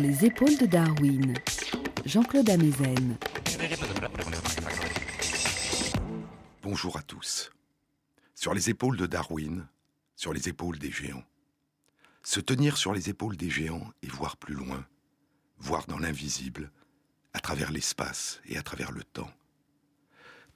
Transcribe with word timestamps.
Les 0.00 0.24
épaules 0.24 0.56
de 0.58 0.66
Darwin, 0.66 1.34
Jean-Claude 2.04 2.48
Amezen. 2.50 3.16
Bonjour 6.62 6.96
à 6.96 7.02
tous. 7.02 7.50
Sur 8.34 8.54
les 8.54 8.70
épaules 8.70 8.96
de 8.96 9.06
Darwin, 9.06 9.66
sur 10.14 10.32
les 10.32 10.48
épaules 10.48 10.78
des 10.78 10.92
géants. 10.92 11.24
Se 12.22 12.38
tenir 12.38 12.76
sur 12.76 12.92
les 12.92 13.08
épaules 13.08 13.36
des 13.36 13.50
géants 13.50 13.90
et 14.02 14.06
voir 14.06 14.36
plus 14.36 14.54
loin, 14.54 14.86
voir 15.58 15.86
dans 15.86 15.98
l'invisible, 15.98 16.70
à 17.32 17.40
travers 17.40 17.72
l'espace 17.72 18.40
et 18.46 18.56
à 18.56 18.62
travers 18.62 18.92
le 18.92 19.02
temps. 19.02 19.32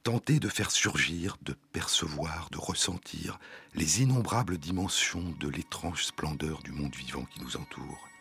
Tenter 0.05 0.39
de 0.39 0.49
faire 0.49 0.71
surgir, 0.71 1.37
de 1.43 1.55
percevoir, 1.73 2.49
de 2.51 2.59
ressentir 2.59 3.41
les 3.75 4.03
innombrables 4.03 4.59
dimensions 4.59 5.35
de 5.41 5.49
l'étrange 5.49 6.05
splendeur 6.05 6.63
du 6.63 6.71
monde 6.71 6.95
vivant 6.95 7.25
qui 7.25 7.41
nous 7.41 7.57
entoure. 7.57 8.12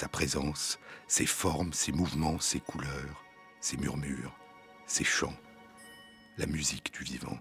Sa 0.00 0.06
présence, 0.06 0.78
ses 1.08 1.26
formes, 1.26 1.72
ses 1.72 1.90
mouvements, 1.90 2.38
ses 2.38 2.60
couleurs, 2.60 3.24
ses 3.60 3.76
murmures, 3.78 4.38
ses 4.86 5.02
chants, 5.02 5.34
la 6.36 6.46
musique 6.46 6.92
du 6.94 7.02
vivant. 7.02 7.36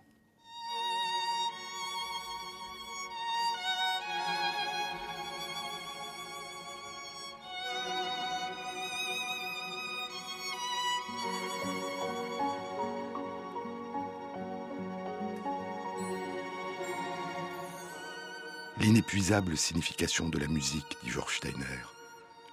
L'inépuisable 18.80 19.55
signification 19.55 20.27
de 20.27 20.39
la 20.39 20.47
musique, 20.47 20.97
dit 21.03 21.11
George 21.11 21.38
Steiner, 21.38 21.97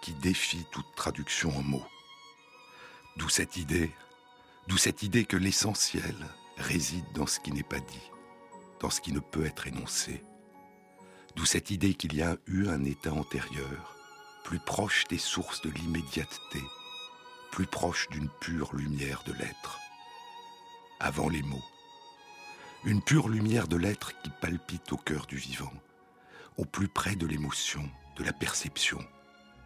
qui 0.04 0.12
défie 0.12 0.66
toute 0.70 0.94
traduction 0.94 1.56
en 1.56 1.62
mots. 1.62 1.86
D'où 3.16 3.30
cette 3.30 3.56
idée, 3.56 3.90
d'où 4.68 4.76
cette 4.76 5.02
idée 5.02 5.24
que 5.24 5.38
l'essentiel 5.38 6.14
réside 6.58 7.10
dans 7.14 7.26
ce 7.26 7.40
qui 7.40 7.52
n'est 7.52 7.62
pas 7.62 7.80
dit, 7.80 8.10
dans 8.80 8.90
ce 8.90 9.00
qui 9.00 9.12
ne 9.12 9.20
peut 9.20 9.46
être 9.46 9.66
énoncé. 9.66 10.22
D'où 11.36 11.46
cette 11.46 11.70
idée 11.70 11.94
qu'il 11.94 12.14
y 12.14 12.20
a 12.20 12.36
eu 12.46 12.68
un 12.68 12.84
état 12.84 13.14
antérieur, 13.14 13.96
plus 14.44 14.58
proche 14.58 15.04
des 15.08 15.16
sources 15.16 15.62
de 15.62 15.70
l'immédiateté, 15.70 16.60
plus 17.50 17.66
proche 17.66 18.06
d'une 18.10 18.28
pure 18.40 18.76
lumière 18.76 19.22
de 19.24 19.32
l'être, 19.32 19.78
avant 21.00 21.30
les 21.30 21.42
mots. 21.42 21.64
Une 22.84 23.00
pure 23.00 23.30
lumière 23.30 23.68
de 23.68 23.78
l'être 23.78 24.12
qui 24.20 24.28
palpite 24.42 24.92
au 24.92 24.98
cœur 24.98 25.24
du 25.24 25.36
vivant, 25.36 25.72
au 26.58 26.66
plus 26.66 26.88
près 26.88 27.16
de 27.16 27.26
l'émotion, 27.26 27.90
de 28.16 28.24
la 28.24 28.34
perception, 28.34 29.02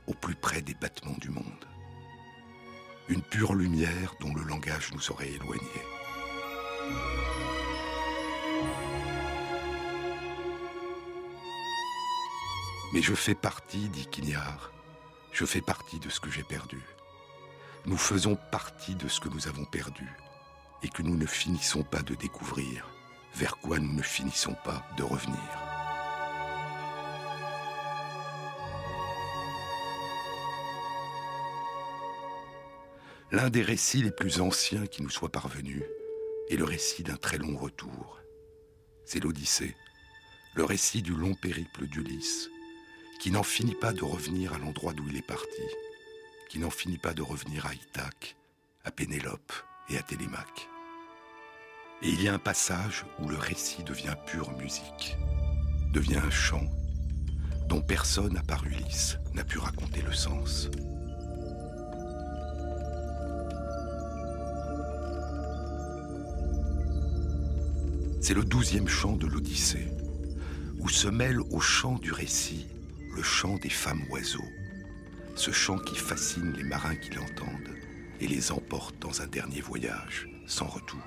au 0.08 0.14
plus 0.14 0.34
près 0.34 0.62
des 0.62 0.74
battements 0.74 1.16
du 1.18 1.28
monde. 1.28 1.68
Une 3.08 3.22
pure 3.22 3.54
lumière 3.54 4.14
dont 4.20 4.34
le 4.34 4.42
langage 4.42 4.90
nous 4.92 5.10
aurait 5.10 5.30
éloignés. 5.30 5.62
Mais 12.92 13.02
je 13.02 13.14
fais 13.14 13.34
partie, 13.34 13.88
dit 13.90 14.06
Quignard, 14.06 14.72
je 15.30 15.44
fais 15.44 15.60
partie 15.60 16.00
de 16.00 16.08
ce 16.08 16.20
que 16.20 16.30
j'ai 16.30 16.42
perdu. 16.42 16.80
Nous 17.84 17.98
faisons 17.98 18.36
partie 18.50 18.94
de 18.94 19.08
ce 19.08 19.20
que 19.20 19.28
nous 19.28 19.46
avons 19.46 19.66
perdu 19.66 20.08
et 20.82 20.88
que 20.88 21.02
nous 21.02 21.16
ne 21.16 21.26
finissons 21.26 21.82
pas 21.82 22.02
de 22.02 22.14
découvrir, 22.14 22.88
vers 23.34 23.58
quoi 23.58 23.78
nous 23.78 23.92
ne 23.92 24.02
finissons 24.02 24.56
pas 24.64 24.86
de 24.96 25.02
revenir. 25.02 25.67
L'un 33.30 33.50
des 33.50 33.60
récits 33.60 34.00
les 34.00 34.10
plus 34.10 34.40
anciens 34.40 34.86
qui 34.86 35.02
nous 35.02 35.10
soit 35.10 35.30
parvenu 35.30 35.84
est 36.48 36.56
le 36.56 36.64
récit 36.64 37.02
d'un 37.02 37.16
très 37.16 37.36
long 37.36 37.58
retour. 37.58 38.18
C'est 39.04 39.22
l'Odyssée, 39.22 39.76
le 40.54 40.64
récit 40.64 41.02
du 41.02 41.14
long 41.14 41.34
périple 41.34 41.86
d'Ulysse, 41.86 42.48
qui 43.20 43.30
n'en 43.30 43.42
finit 43.42 43.74
pas 43.74 43.92
de 43.92 44.02
revenir 44.02 44.54
à 44.54 44.58
l'endroit 44.58 44.94
d'où 44.94 45.06
il 45.10 45.16
est 45.18 45.26
parti, 45.26 45.62
qui 46.48 46.58
n'en 46.58 46.70
finit 46.70 46.96
pas 46.96 47.12
de 47.12 47.20
revenir 47.20 47.66
à 47.66 47.74
Ithaque, 47.74 48.34
à 48.84 48.90
Pénélope 48.90 49.52
et 49.90 49.98
à 49.98 50.02
Télémaque. 50.02 50.66
Et 52.00 52.08
il 52.08 52.22
y 52.22 52.28
a 52.28 52.34
un 52.34 52.38
passage 52.38 53.04
où 53.18 53.28
le 53.28 53.36
récit 53.36 53.82
devient 53.82 54.16
pure 54.24 54.52
musique, 54.52 55.18
devient 55.92 56.22
un 56.24 56.30
chant 56.30 56.64
dont 57.66 57.82
personne 57.82 58.38
à 58.38 58.42
part 58.42 58.64
Ulysse 58.64 59.18
n'a 59.34 59.44
pu 59.44 59.58
raconter 59.58 60.00
le 60.00 60.14
sens. 60.14 60.70
C'est 68.28 68.34
le 68.34 68.44
douzième 68.44 68.88
chant 68.88 69.16
de 69.16 69.26
l'Odyssée, 69.26 69.88
où 70.80 70.90
se 70.90 71.08
mêle 71.08 71.40
au 71.50 71.60
chant 71.60 71.94
du 71.94 72.12
récit 72.12 72.66
le 73.16 73.22
chant 73.22 73.56
des 73.56 73.70
femmes 73.70 74.04
oiseaux, 74.10 74.50
ce 75.34 75.50
chant 75.50 75.78
qui 75.78 75.96
fascine 75.96 76.52
les 76.52 76.62
marins 76.62 76.94
qui 76.94 77.08
l'entendent 77.12 77.74
et 78.20 78.26
les 78.26 78.52
emporte 78.52 78.98
dans 79.00 79.22
un 79.22 79.26
dernier 79.28 79.62
voyage 79.62 80.28
sans 80.46 80.66
retour. 80.66 81.00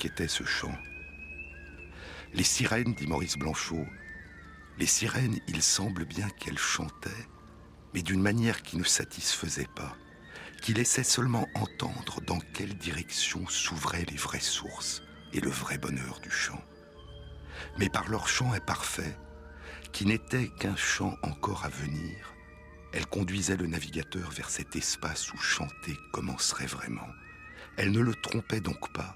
Qu'était 0.00 0.28
ce 0.28 0.44
chant. 0.44 0.76
Les 2.32 2.42
sirènes, 2.42 2.94
dit 2.94 3.06
Maurice 3.06 3.36
Blanchot, 3.36 3.86
les 4.78 4.86
sirènes, 4.86 5.38
il 5.46 5.62
semble 5.62 6.06
bien 6.06 6.28
qu'elles 6.30 6.58
chantaient, 6.58 7.28
mais 7.92 8.02
d'une 8.02 8.22
manière 8.22 8.62
qui 8.62 8.78
ne 8.78 8.82
satisfaisait 8.82 9.68
pas, 9.76 9.94
qui 10.62 10.72
laissait 10.72 11.04
seulement 11.04 11.46
entendre 11.54 12.22
dans 12.22 12.40
quelle 12.54 12.78
direction 12.78 13.46
s'ouvraient 13.46 14.06
les 14.06 14.16
vraies 14.16 14.40
sources 14.40 15.02
et 15.34 15.40
le 15.40 15.50
vrai 15.50 15.76
bonheur 15.76 16.18
du 16.20 16.30
chant. 16.30 16.64
Mais 17.78 17.90
par 17.90 18.08
leur 18.08 18.26
chant 18.26 18.52
imparfait, 18.54 19.16
qui 19.92 20.06
n'était 20.06 20.48
qu'un 20.48 20.76
chant 20.76 21.14
encore 21.22 21.66
à 21.66 21.68
venir, 21.68 22.34
elles 22.94 23.06
conduisaient 23.06 23.58
le 23.58 23.66
navigateur 23.66 24.30
vers 24.30 24.48
cet 24.48 24.76
espace 24.76 25.30
où 25.34 25.36
chanter 25.36 25.94
commencerait 26.12 26.66
vraiment. 26.66 27.08
Elles 27.76 27.92
ne 27.92 28.00
le 28.00 28.14
trompaient 28.14 28.60
donc 28.60 28.90
pas, 28.94 29.14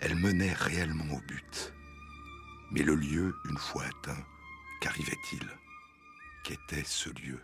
elle 0.00 0.14
menait 0.14 0.52
réellement 0.52 1.14
au 1.14 1.20
but. 1.20 1.72
Mais 2.70 2.82
le 2.82 2.94
lieu, 2.94 3.34
une 3.48 3.58
fois 3.58 3.84
atteint, 3.84 4.24
qu'arrivait-il 4.80 5.48
Qu'était 6.44 6.84
ce 6.84 7.10
lieu 7.10 7.40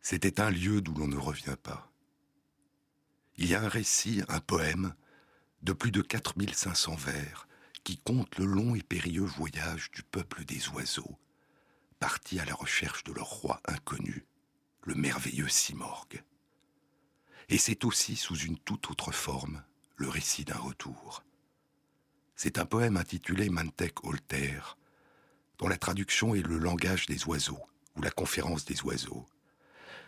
C'était 0.00 0.40
un 0.40 0.50
lieu 0.50 0.80
d'où 0.80 0.94
l'on 0.94 1.08
ne 1.08 1.16
revient 1.16 1.56
pas. 1.62 1.92
Il 3.36 3.46
y 3.46 3.54
a 3.54 3.62
un 3.62 3.68
récit, 3.68 4.22
un 4.28 4.40
poème, 4.40 4.94
de 5.62 5.72
plus 5.72 5.90
de 5.90 6.00
4500 6.00 6.94
vers, 6.96 7.46
qui 7.84 7.98
compte 7.98 8.38
le 8.38 8.46
long 8.46 8.74
et 8.74 8.82
périlleux 8.82 9.24
voyage 9.24 9.90
du 9.92 10.02
peuple 10.02 10.44
des 10.44 10.68
oiseaux, 10.70 11.18
parti 12.00 12.40
à 12.40 12.44
la 12.44 12.54
recherche 12.54 13.04
de 13.04 13.12
leur 13.12 13.26
roi 13.26 13.60
inconnu, 13.66 14.26
le 14.82 14.94
merveilleux 14.94 15.48
Simorgue. 15.48 16.24
Et 17.48 17.58
c'est 17.58 17.84
aussi 17.84 18.16
sous 18.16 18.36
une 18.36 18.58
toute 18.58 18.90
autre 18.90 19.12
forme 19.12 19.62
le 19.96 20.08
récit 20.08 20.44
d'un 20.44 20.58
retour. 20.58 21.22
C'est 22.36 22.58
un 22.58 22.66
poème 22.66 22.96
intitulé 22.96 23.48
Mantec 23.48 24.04
Holter, 24.04 24.60
dont 25.58 25.68
la 25.68 25.78
traduction 25.78 26.34
est 26.34 26.46
le 26.46 26.58
langage 26.58 27.06
des 27.06 27.24
oiseaux 27.24 27.62
ou 27.96 28.02
la 28.02 28.10
conférence 28.10 28.64
des 28.66 28.82
oiseaux. 28.82 29.26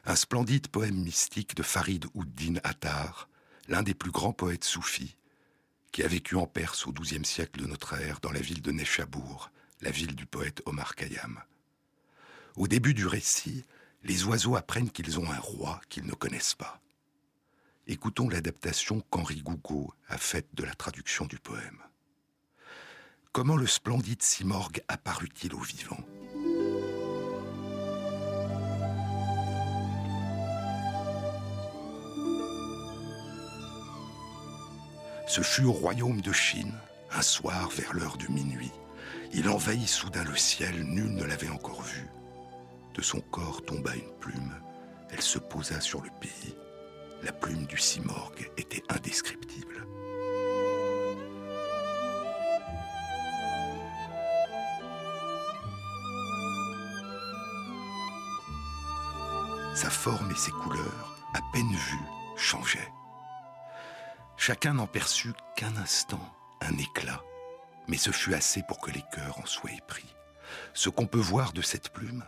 Un 0.05 0.15
splendide 0.15 0.69
poème 0.69 1.03
mystique 1.03 1.57
de 1.57 1.63
Farid 1.63 2.07
Ouddin 2.15 2.57
Attar, 2.65 3.29
l'un 3.67 3.83
des 3.83 3.95
plus 3.95 4.11
grands 4.11 4.33
poètes 4.33 4.65
soufis, 4.65 5.17
qui 5.91 6.03
a 6.03 6.09
vécu 6.09 6.37
en 6.37 6.47
Perse 6.47 6.87
au 6.87 6.93
XIIe 6.93 7.25
siècle 7.25 7.61
de 7.61 7.67
notre 7.67 7.95
ère 7.95 8.21
dans 8.21 8.31
la 8.31 8.41
ville 8.41 8.63
de 8.63 8.73
Neshabour, 8.73 9.51
la 9.81 9.91
ville 9.91 10.15
du 10.15 10.27
poète 10.27 10.63
Omar 10.67 10.95
Khayyam. 10.95 11.43
Au 12.57 12.69
début 12.69 12.93
du 12.93 13.07
récit, 13.07 13.65
les 14.03 14.25
oiseaux 14.25 14.57
apprennent 14.57 14.91
qu'ils 14.91 15.19
ont 15.19 15.31
un 15.31 15.39
roi 15.39 15.81
qu'ils 15.89 16.07
ne 16.07 16.13
connaissent 16.13 16.55
pas. 16.55 16.81
Écoutons 17.91 18.29
l'adaptation 18.29 19.01
qu'Henri 19.09 19.41
Gougaud 19.41 19.95
a 20.09 20.19
faite 20.19 20.49
de 20.53 20.63
la 20.63 20.75
traduction 20.75 21.25
du 21.25 21.39
poème. 21.39 21.79
Comment 23.33 23.57
le 23.57 23.67
splendide 23.67 24.23
Simorgue 24.23 24.83
apparut-il 24.89 25.55
au 25.55 25.61
vivant? 25.61 25.97
Ce 35.27 35.41
fut 35.41 35.65
au 35.65 35.73
royaume 35.73 36.21
de 36.21 36.33
Chine, 36.33 36.75
un 37.11 37.23
soir 37.23 37.71
vers 37.71 37.95
l'heure 37.95 38.19
de 38.19 38.31
minuit. 38.31 38.73
Il 39.33 39.49
envahit 39.49 39.89
soudain 39.89 40.25
le 40.25 40.37
ciel, 40.37 40.85
nul 40.85 41.15
ne 41.15 41.25
l'avait 41.25 41.49
encore 41.49 41.81
vu. 41.81 42.07
De 42.93 43.01
son 43.01 43.23
corps 43.23 43.65
tomba 43.65 43.95
une 43.95 44.13
plume. 44.21 44.61
Elle 45.11 45.23
se 45.23 45.39
posa 45.39 45.81
sur 45.81 46.03
le 46.03 46.11
pays. 46.21 46.55
La 47.23 47.33
plume 47.33 47.67
du 47.67 47.77
Simorgue 47.77 48.51
était 48.57 48.83
indescriptible. 48.89 49.87
Sa 59.75 59.91
forme 59.91 60.31
et 60.31 60.37
ses 60.37 60.51
couleurs, 60.51 61.17
à 61.35 61.41
peine 61.53 61.71
vues, 61.71 62.07
changeaient. 62.37 62.93
Chacun 64.37 64.75
n'en 64.75 64.87
perçut 64.87 65.33
qu'un 65.57 65.77
instant, 65.77 66.21
un 66.61 66.77
éclat, 66.79 67.23
mais 67.89 67.97
ce 67.97 68.11
fut 68.11 68.35
assez 68.35 68.63
pour 68.63 68.81
que 68.81 68.91
les 68.91 69.05
cœurs 69.13 69.39
en 69.39 69.47
soient 69.47 69.73
épris. 69.73 70.15
Ce 70.73 70.89
qu'on 70.89 71.07
peut 71.07 71.19
voir 71.19 71.53
de 71.53 71.63
cette 71.63 71.91
plume, 71.91 72.25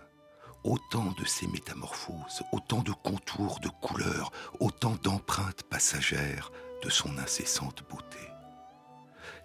autant 0.64 1.12
de 1.12 1.24
ces 1.24 1.46
métamorphoses, 1.46 2.42
autant 2.52 2.82
de 2.82 2.92
contours, 2.92 3.60
de 3.60 3.68
couleurs, 3.68 4.32
autant 4.60 4.96
d'empreintes 5.02 5.62
passagères 5.64 6.50
de 6.82 6.90
son 6.90 7.18
incessante 7.18 7.82
beauté. 7.88 8.18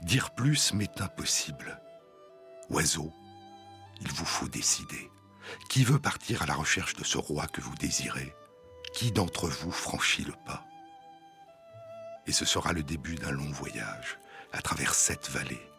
Dire 0.01 0.31
plus 0.35 0.73
m'est 0.73 1.01
impossible. 1.01 1.81
Oiseau, 2.69 3.13
il 4.01 4.11
vous 4.11 4.25
faut 4.25 4.47
décider. 4.47 5.09
Qui 5.69 5.83
veut 5.83 5.99
partir 5.99 6.41
à 6.41 6.45
la 6.45 6.55
recherche 6.55 6.95
de 6.95 7.03
ce 7.03 7.17
roi 7.17 7.47
que 7.47 7.61
vous 7.61 7.75
désirez? 7.75 8.33
Qui 8.93 9.11
d'entre 9.11 9.47
vous 9.47 9.71
franchit 9.71 10.23
le 10.23 10.33
pas? 10.45 10.63
Et 12.27 12.31
ce 12.31 12.45
sera 12.45 12.73
le 12.73 12.83
début 12.83 13.15
d'un 13.15 13.31
long 13.31 13.51
voyage 13.51 14.17
à 14.51 14.61
travers 14.61 14.95
sept 14.95 15.29
vallées. 15.29 15.69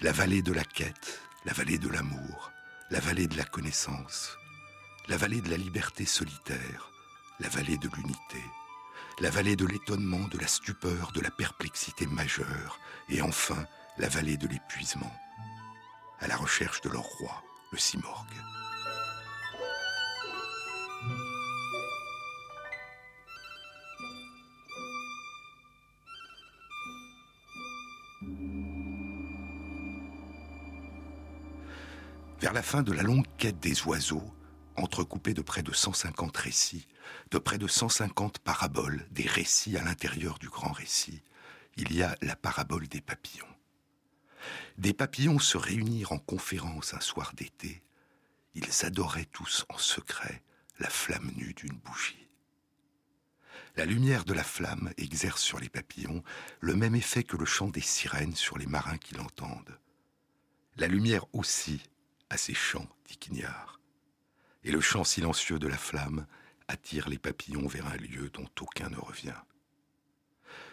La 0.00 0.12
vallée 0.12 0.42
de 0.42 0.52
la 0.52 0.64
quête, 0.64 1.20
la 1.44 1.52
vallée 1.52 1.78
de 1.78 1.88
l'amour, 1.88 2.50
la 2.90 3.00
vallée 3.00 3.28
de 3.28 3.36
la 3.36 3.44
connaissance, 3.44 4.36
la 5.08 5.16
vallée 5.16 5.40
de 5.40 5.48
la 5.48 5.56
liberté 5.56 6.04
solitaire, 6.04 6.90
la 7.40 7.48
vallée 7.48 7.78
de 7.78 7.88
l'unité, 7.96 8.44
la 9.20 9.30
vallée 9.30 9.56
de 9.56 9.64
l'étonnement, 9.64 10.28
de 10.28 10.38
la 10.38 10.46
stupeur, 10.46 11.12
de 11.12 11.22
la 11.22 11.30
perplexité 11.30 12.06
majeure, 12.06 12.78
et 13.08 13.22
enfin 13.22 13.66
la 13.96 14.08
vallée 14.08 14.36
de 14.36 14.46
l'épuisement, 14.46 15.12
à 16.20 16.28
la 16.28 16.36
recherche 16.36 16.82
de 16.82 16.90
leur 16.90 17.04
roi, 17.04 17.42
le 17.72 17.78
Simorgue. 17.78 18.26
Vers 32.40 32.52
la 32.52 32.62
fin 32.62 32.82
de 32.82 32.92
la 32.92 33.02
longue 33.02 33.26
quête 33.38 33.58
des 33.58 33.82
oiseaux, 33.84 34.34
entrecoupée 34.78 35.34
de 35.34 35.42
près 35.42 35.62
de 35.62 35.72
150 35.72 36.36
récits, 36.36 36.86
de 37.30 37.38
près 37.38 37.58
de 37.58 37.66
150 37.66 38.38
paraboles, 38.38 39.06
des 39.10 39.26
récits 39.26 39.76
à 39.76 39.84
l'intérieur 39.84 40.38
du 40.38 40.48
grand 40.48 40.72
récit, 40.72 41.22
il 41.76 41.94
y 41.94 42.02
a 42.02 42.16
la 42.22 42.36
parabole 42.36 42.88
des 42.88 43.00
papillons. 43.00 43.46
Des 44.78 44.92
papillons 44.92 45.38
se 45.38 45.56
réunirent 45.56 46.12
en 46.12 46.18
conférence 46.18 46.94
un 46.94 47.00
soir 47.00 47.32
d'été. 47.34 47.82
Ils 48.54 48.84
adoraient 48.84 49.26
tous 49.26 49.64
en 49.68 49.78
secret 49.78 50.42
la 50.78 50.88
flamme 50.88 51.32
nue 51.36 51.54
d'une 51.54 51.76
bougie. 51.78 52.28
La 53.76 53.84
lumière 53.84 54.24
de 54.24 54.32
la 54.32 54.42
flamme 54.42 54.92
exerce 54.96 55.42
sur 55.42 55.60
les 55.60 55.68
papillons 55.68 56.22
le 56.60 56.74
même 56.74 56.96
effet 56.96 57.22
que 57.22 57.36
le 57.36 57.44
chant 57.44 57.68
des 57.68 57.80
sirènes 57.80 58.34
sur 58.34 58.58
les 58.58 58.66
marins 58.66 58.98
qui 58.98 59.14
l'entendent. 59.14 59.78
La 60.76 60.88
lumière 60.88 61.26
aussi 61.32 61.82
à 62.30 62.36
ces 62.36 62.54
chants, 62.54 62.88
dit 63.06 63.16
Quignard. 63.16 63.77
Et 64.68 64.70
le 64.70 64.82
chant 64.82 65.02
silencieux 65.02 65.58
de 65.58 65.66
la 65.66 65.78
flamme 65.78 66.26
attire 66.68 67.08
les 67.08 67.16
papillons 67.16 67.66
vers 67.66 67.86
un 67.86 67.96
lieu 67.96 68.28
dont 68.28 68.44
aucun 68.60 68.90
ne 68.90 68.98
revient. 68.98 69.32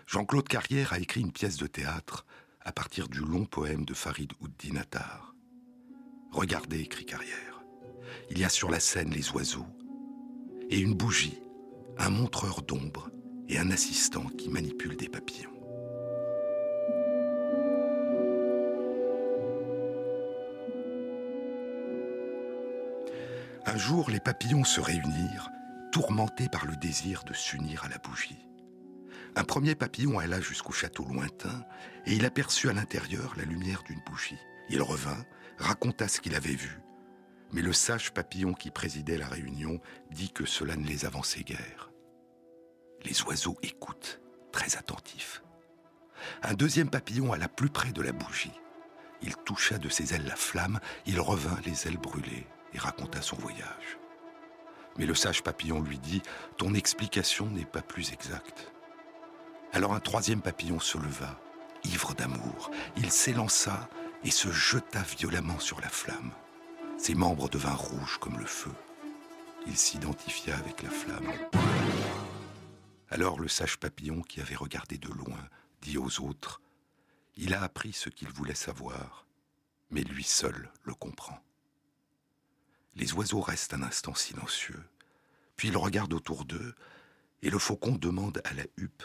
Jean-Claude 0.06 0.50
Carrière 0.50 0.92
a 0.92 1.00
écrit 1.00 1.22
une 1.22 1.32
pièce 1.32 1.56
de 1.56 1.66
théâtre 1.66 2.26
à 2.60 2.74
partir 2.74 3.08
du 3.08 3.20
long 3.20 3.46
poème 3.46 3.86
de 3.86 3.94
Farid 3.94 4.34
Ouddin 4.42 4.76
Attar. 4.76 5.34
Regardez, 6.34 6.82
écrit 6.82 7.06
Carrière, 7.06 7.64
il 8.30 8.38
y 8.38 8.44
a 8.44 8.50
sur 8.50 8.70
la 8.70 8.82
scène 8.82 9.12
les 9.12 9.32
oiseaux, 9.32 9.68
et 10.70 10.78
une 10.78 10.94
bougie, 10.94 11.40
un 11.98 12.10
montreur 12.10 12.64
d'ombre 12.64 13.10
et 13.48 13.58
un 13.58 13.72
assistant 13.72 14.26
qui 14.26 14.50
manipule 14.50 14.98
des 14.98 15.08
papillons. 15.08 15.55
Un 23.68 23.78
jour, 23.78 24.12
les 24.12 24.20
papillons 24.20 24.64
se 24.64 24.80
réunirent, 24.80 25.50
tourmentés 25.92 26.50
par 26.50 26.68
le 26.68 26.76
désir 26.76 27.24
de 27.24 27.34
s'unir 27.34 27.84
à 27.84 27.90
la 27.90 27.98
bougie. 27.98 28.48
Un 29.36 29.44
premier 29.44 29.74
papillon 29.74 30.20
alla 30.20 30.40
jusqu'au 30.40 30.72
château 30.72 31.04
lointain 31.04 31.66
et 32.06 32.14
il 32.14 32.26
aperçut 32.26 32.70
à 32.70 32.74
l'intérieur 32.74 33.34
la 33.38 33.44
lumière 33.44 33.82
d'une 33.84 34.02
bougie. 34.06 34.38
Il 34.70 34.84
revint, 34.84 35.26
raconta 35.58 36.08
ce 36.08 36.22
qu'il 36.22 36.36
avait 36.36 36.54
vu, 36.54 36.80
mais 37.54 37.64
le 37.64 37.74
sage 37.74 38.14
papillon 38.14 38.54
qui 38.54 38.70
présidait 38.70 39.18
la 39.18 39.28
réunion 39.28 39.82
dit 40.12 40.32
que 40.32 40.46
cela 40.46 40.76
ne 40.76 40.86
les 40.86 41.06
avançait 41.06 41.44
guère. 41.44 41.90
Les 43.04 43.20
oiseaux 43.24 43.58
écoutent, 43.64 44.22
très 44.52 44.78
attentifs. 44.78 45.44
Un 46.44 46.54
deuxième 46.54 46.92
papillon 46.92 47.34
alla 47.34 47.48
plus 47.48 47.70
près 47.70 47.92
de 47.92 48.02
la 48.04 48.12
bougie. 48.12 48.60
Il 49.24 49.36
toucha 49.38 49.80
de 49.80 49.90
ses 49.90 50.14
ailes 50.14 50.28
la 50.28 50.36
flamme, 50.36 50.80
il 51.08 51.20
revint 51.20 51.60
les 51.66 51.88
ailes 51.88 51.98
brûlées 51.98 52.46
et 52.76 52.78
raconta 52.78 53.22
son 53.22 53.38
voyage. 53.38 53.98
Mais 54.98 55.06
le 55.06 55.16
sage 55.16 55.44
papillon 55.44 55.82
lui 55.82 55.98
dit, 55.98 56.22
Ton 56.58 56.74
explication 56.74 57.48
n'est 57.48 57.66
pas 57.66 57.82
plus 57.82 58.12
exacte. 58.14 58.72
Alors 59.74 59.94
un 59.94 60.00
troisième 60.00 60.42
papillon 60.42 60.80
se 60.80 60.98
leva, 60.98 61.40
ivre 61.84 62.14
d'amour. 62.14 62.72
Il 62.98 63.12
s'élança 63.12 63.90
et 64.24 64.32
se 64.32 64.50
jeta 64.52 65.02
violemment 65.02 65.60
sur 65.60 65.82
la 65.82 65.90
flamme. 65.90 66.32
Ses 66.98 67.16
membres 67.16 67.50
devinrent 67.50 67.82
rouges 67.82 68.18
comme 68.20 68.40
le 68.40 68.46
feu. 68.46 68.72
Il 69.68 69.78
s'identifia 69.78 70.56
avec 70.58 70.84
la 70.84 70.90
flamme. 70.90 71.32
Alors 73.10 73.40
le 73.40 73.48
sage 73.48 73.78
papillon 73.78 74.22
qui 74.22 74.42
avait 74.42 74.56
regardé 74.56 74.98
de 74.98 75.10
loin 75.10 75.50
dit 75.82 75.98
aux 75.98 76.22
autres, 76.22 76.62
Il 77.36 77.54
a 77.54 77.64
appris 77.64 77.94
ce 77.94 78.10
qu'il 78.10 78.30
voulait 78.30 78.56
savoir, 78.56 79.26
mais 79.90 80.02
lui 80.02 80.24
seul 80.24 80.72
le 80.84 80.94
comprend. 80.94 81.40
Les 82.96 83.14
oiseaux 83.14 83.42
restent 83.42 83.74
un 83.74 83.82
instant 83.82 84.16
silencieux, 84.16 84.84
puis 85.58 85.68
ils 85.68 85.78
regardent 85.78 86.14
autour 86.14 86.46
d'eux, 86.46 86.76
et 87.42 87.50
le 87.50 87.60
faucon 87.60 87.96
demande 87.96 88.42
à 88.46 88.54
la 88.54 88.64
huppe 88.78 89.04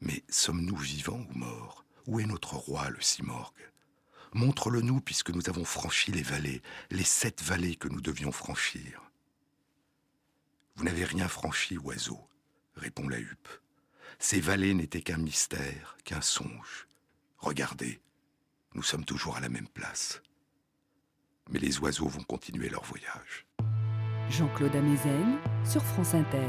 Mais 0.00 0.24
sommes-nous 0.28 0.76
vivants 0.76 1.26
ou 1.30 1.38
morts? 1.38 1.84
Où 2.06 2.18
est 2.18 2.26
notre 2.26 2.54
roi, 2.54 2.90
le 2.90 3.00
Simorgue 3.00 3.70
Montre-le-nous 4.32 5.00
puisque 5.00 5.30
nous 5.30 5.48
avons 5.48 5.64
franchi 5.64 6.12
les 6.12 6.22
vallées, 6.22 6.62
les 6.90 7.04
sept 7.04 7.42
vallées 7.42 7.76
que 7.76 7.88
nous 7.88 8.00
devions 8.00 8.32
franchir. 8.32 9.02
Vous 10.76 10.84
n'avez 10.84 11.04
rien 11.04 11.28
franchi, 11.28 11.78
oiseau, 11.78 12.28
répond 12.76 13.08
la 13.08 13.18
huppe. 13.18 13.48
Ces 14.18 14.40
vallées 14.40 14.74
n'étaient 14.74 15.02
qu'un 15.02 15.18
mystère, 15.18 15.96
qu'un 16.04 16.20
songe. 16.20 16.86
Regardez, 17.38 18.00
nous 18.74 18.82
sommes 18.82 19.04
toujours 19.04 19.36
à 19.36 19.40
la 19.40 19.48
même 19.48 19.68
place 19.68 20.22
mais 21.50 21.58
les 21.58 21.78
oiseaux 21.80 22.08
vont 22.08 22.22
continuer 22.22 22.68
leur 22.68 22.84
voyage. 22.84 23.46
Jean-Claude 24.30 24.76
Amezen 24.76 25.38
sur 25.64 25.82
France 25.82 26.14
Inter. 26.14 26.46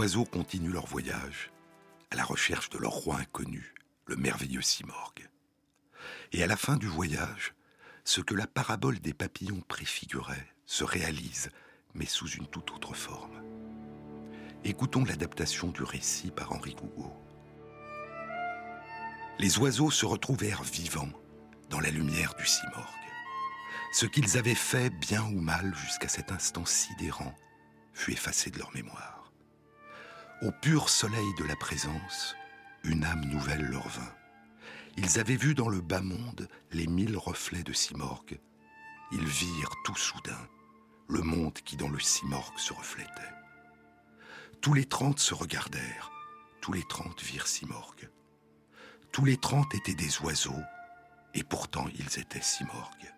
Oiseaux 0.00 0.24
continuent 0.24 0.72
leur 0.72 0.86
voyage 0.86 1.50
à 2.10 2.16
la 2.16 2.24
recherche 2.24 2.70
de 2.70 2.78
leur 2.78 2.92
roi 2.92 3.18
inconnu, 3.18 3.74
le 4.06 4.16
merveilleux 4.16 4.62
Simorgue. 4.62 5.28
Et 6.32 6.42
à 6.42 6.46
la 6.46 6.56
fin 6.56 6.78
du 6.78 6.86
voyage, 6.86 7.54
ce 8.04 8.22
que 8.22 8.34
la 8.34 8.46
parabole 8.46 8.98
des 9.00 9.12
papillons 9.12 9.60
préfigurait 9.68 10.54
se 10.64 10.84
réalise, 10.84 11.50
mais 11.92 12.06
sous 12.06 12.28
une 12.28 12.46
toute 12.46 12.70
autre 12.70 12.94
forme. 12.94 13.42
Écoutons 14.64 15.04
l'adaptation 15.04 15.68
du 15.68 15.82
récit 15.82 16.30
par 16.30 16.52
Henri 16.52 16.74
Gougaud. 16.74 17.12
Les 19.38 19.58
oiseaux 19.58 19.90
se 19.90 20.06
retrouvèrent 20.06 20.62
vivants 20.62 21.12
dans 21.68 21.80
la 21.80 21.90
lumière 21.90 22.32
du 22.38 22.46
Simorgue. 22.46 22.86
Ce 23.92 24.06
qu'ils 24.06 24.38
avaient 24.38 24.54
fait, 24.54 24.88
bien 24.88 25.24
ou 25.24 25.42
mal, 25.42 25.74
jusqu'à 25.74 26.08
cet 26.08 26.32
instant 26.32 26.64
sidérant, 26.64 27.34
fut 27.92 28.12
effacé 28.12 28.50
de 28.50 28.58
leur 28.58 28.72
mémoire. 28.74 29.19
Au 30.42 30.52
pur 30.52 30.88
soleil 30.88 31.34
de 31.34 31.44
la 31.44 31.54
présence, 31.54 32.34
une 32.84 33.04
âme 33.04 33.26
nouvelle 33.26 33.66
leur 33.66 33.86
vint. 33.88 34.14
Ils 34.96 35.18
avaient 35.18 35.36
vu 35.36 35.54
dans 35.54 35.68
le 35.68 35.82
bas 35.82 36.00
monde 36.00 36.48
les 36.72 36.86
mille 36.86 37.18
reflets 37.18 37.62
de 37.62 37.74
Simorgue. 37.74 38.40
Ils 39.12 39.26
virent 39.26 39.74
tout 39.84 39.96
soudain 39.96 40.48
le 41.08 41.20
monde 41.20 41.52
qui 41.52 41.76
dans 41.76 41.90
le 41.90 42.00
Simorgue 42.00 42.58
se 42.58 42.72
reflétait. 42.72 43.34
Tous 44.62 44.72
les 44.72 44.86
trente 44.86 45.18
se 45.18 45.34
regardèrent, 45.34 46.10
tous 46.62 46.72
les 46.72 46.84
trente 46.84 47.20
virent 47.22 47.46
Simorgue. 47.46 48.08
Tous 49.12 49.26
les 49.26 49.36
trente 49.36 49.74
étaient 49.74 49.94
des 49.94 50.20
oiseaux, 50.20 50.62
et 51.34 51.42
pourtant 51.42 51.84
ils 51.98 52.18
étaient 52.18 52.40
Simorgue. 52.40 53.12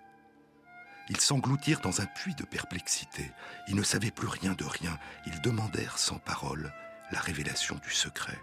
Ils 1.09 1.21
s'engloutirent 1.21 1.83
dans 1.83 2.01
un 2.01 2.07
puits 2.07 2.35
de 2.35 2.45
perplexité. 2.45 3.31
Ils 3.69 3.77
ne 3.77 3.83
savaient 3.85 4.11
plus 4.11 4.29
rien 4.29 4.55
de 4.55 4.65
rien. 4.65 4.99
Ils 5.27 5.41
demandèrent 5.41 5.99
sans 5.99 6.19
parole 6.19 6.73
la 7.13 7.21
révélation 7.21 7.77
du 7.77 7.91
secret. 7.91 8.43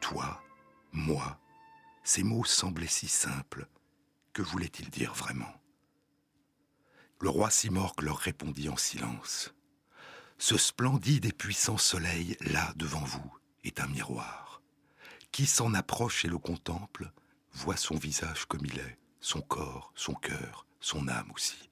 Toi, 0.00 0.42
moi, 0.92 1.40
ces 2.04 2.22
mots 2.22 2.44
semblaient 2.44 2.86
si 2.86 3.08
simples. 3.08 3.66
Que 4.32 4.42
voulait-il 4.42 4.90
dire 4.90 5.14
vraiment? 5.14 5.52
Le 7.20 7.28
roi 7.28 7.50
Simorgue 7.50 8.02
leur 8.02 8.18
répondit 8.18 8.68
en 8.68 8.76
silence. 8.76 9.54
Ce 10.38 10.56
splendide 10.56 11.26
et 11.26 11.32
puissant 11.32 11.76
soleil, 11.76 12.36
là 12.40 12.72
devant 12.76 13.04
vous, 13.04 13.36
est 13.64 13.80
un 13.80 13.88
miroir. 13.88 14.62
Qui 15.32 15.46
s'en 15.46 15.74
approche 15.74 16.24
et 16.24 16.28
le 16.28 16.38
contemple 16.38 17.12
voit 17.52 17.76
son 17.76 17.96
visage 17.96 18.46
comme 18.46 18.64
il 18.64 18.78
est, 18.78 18.98
son 19.20 19.40
corps, 19.40 19.92
son 19.94 20.14
cœur, 20.14 20.66
son 20.80 21.08
âme 21.08 21.30
aussi. 21.34 21.70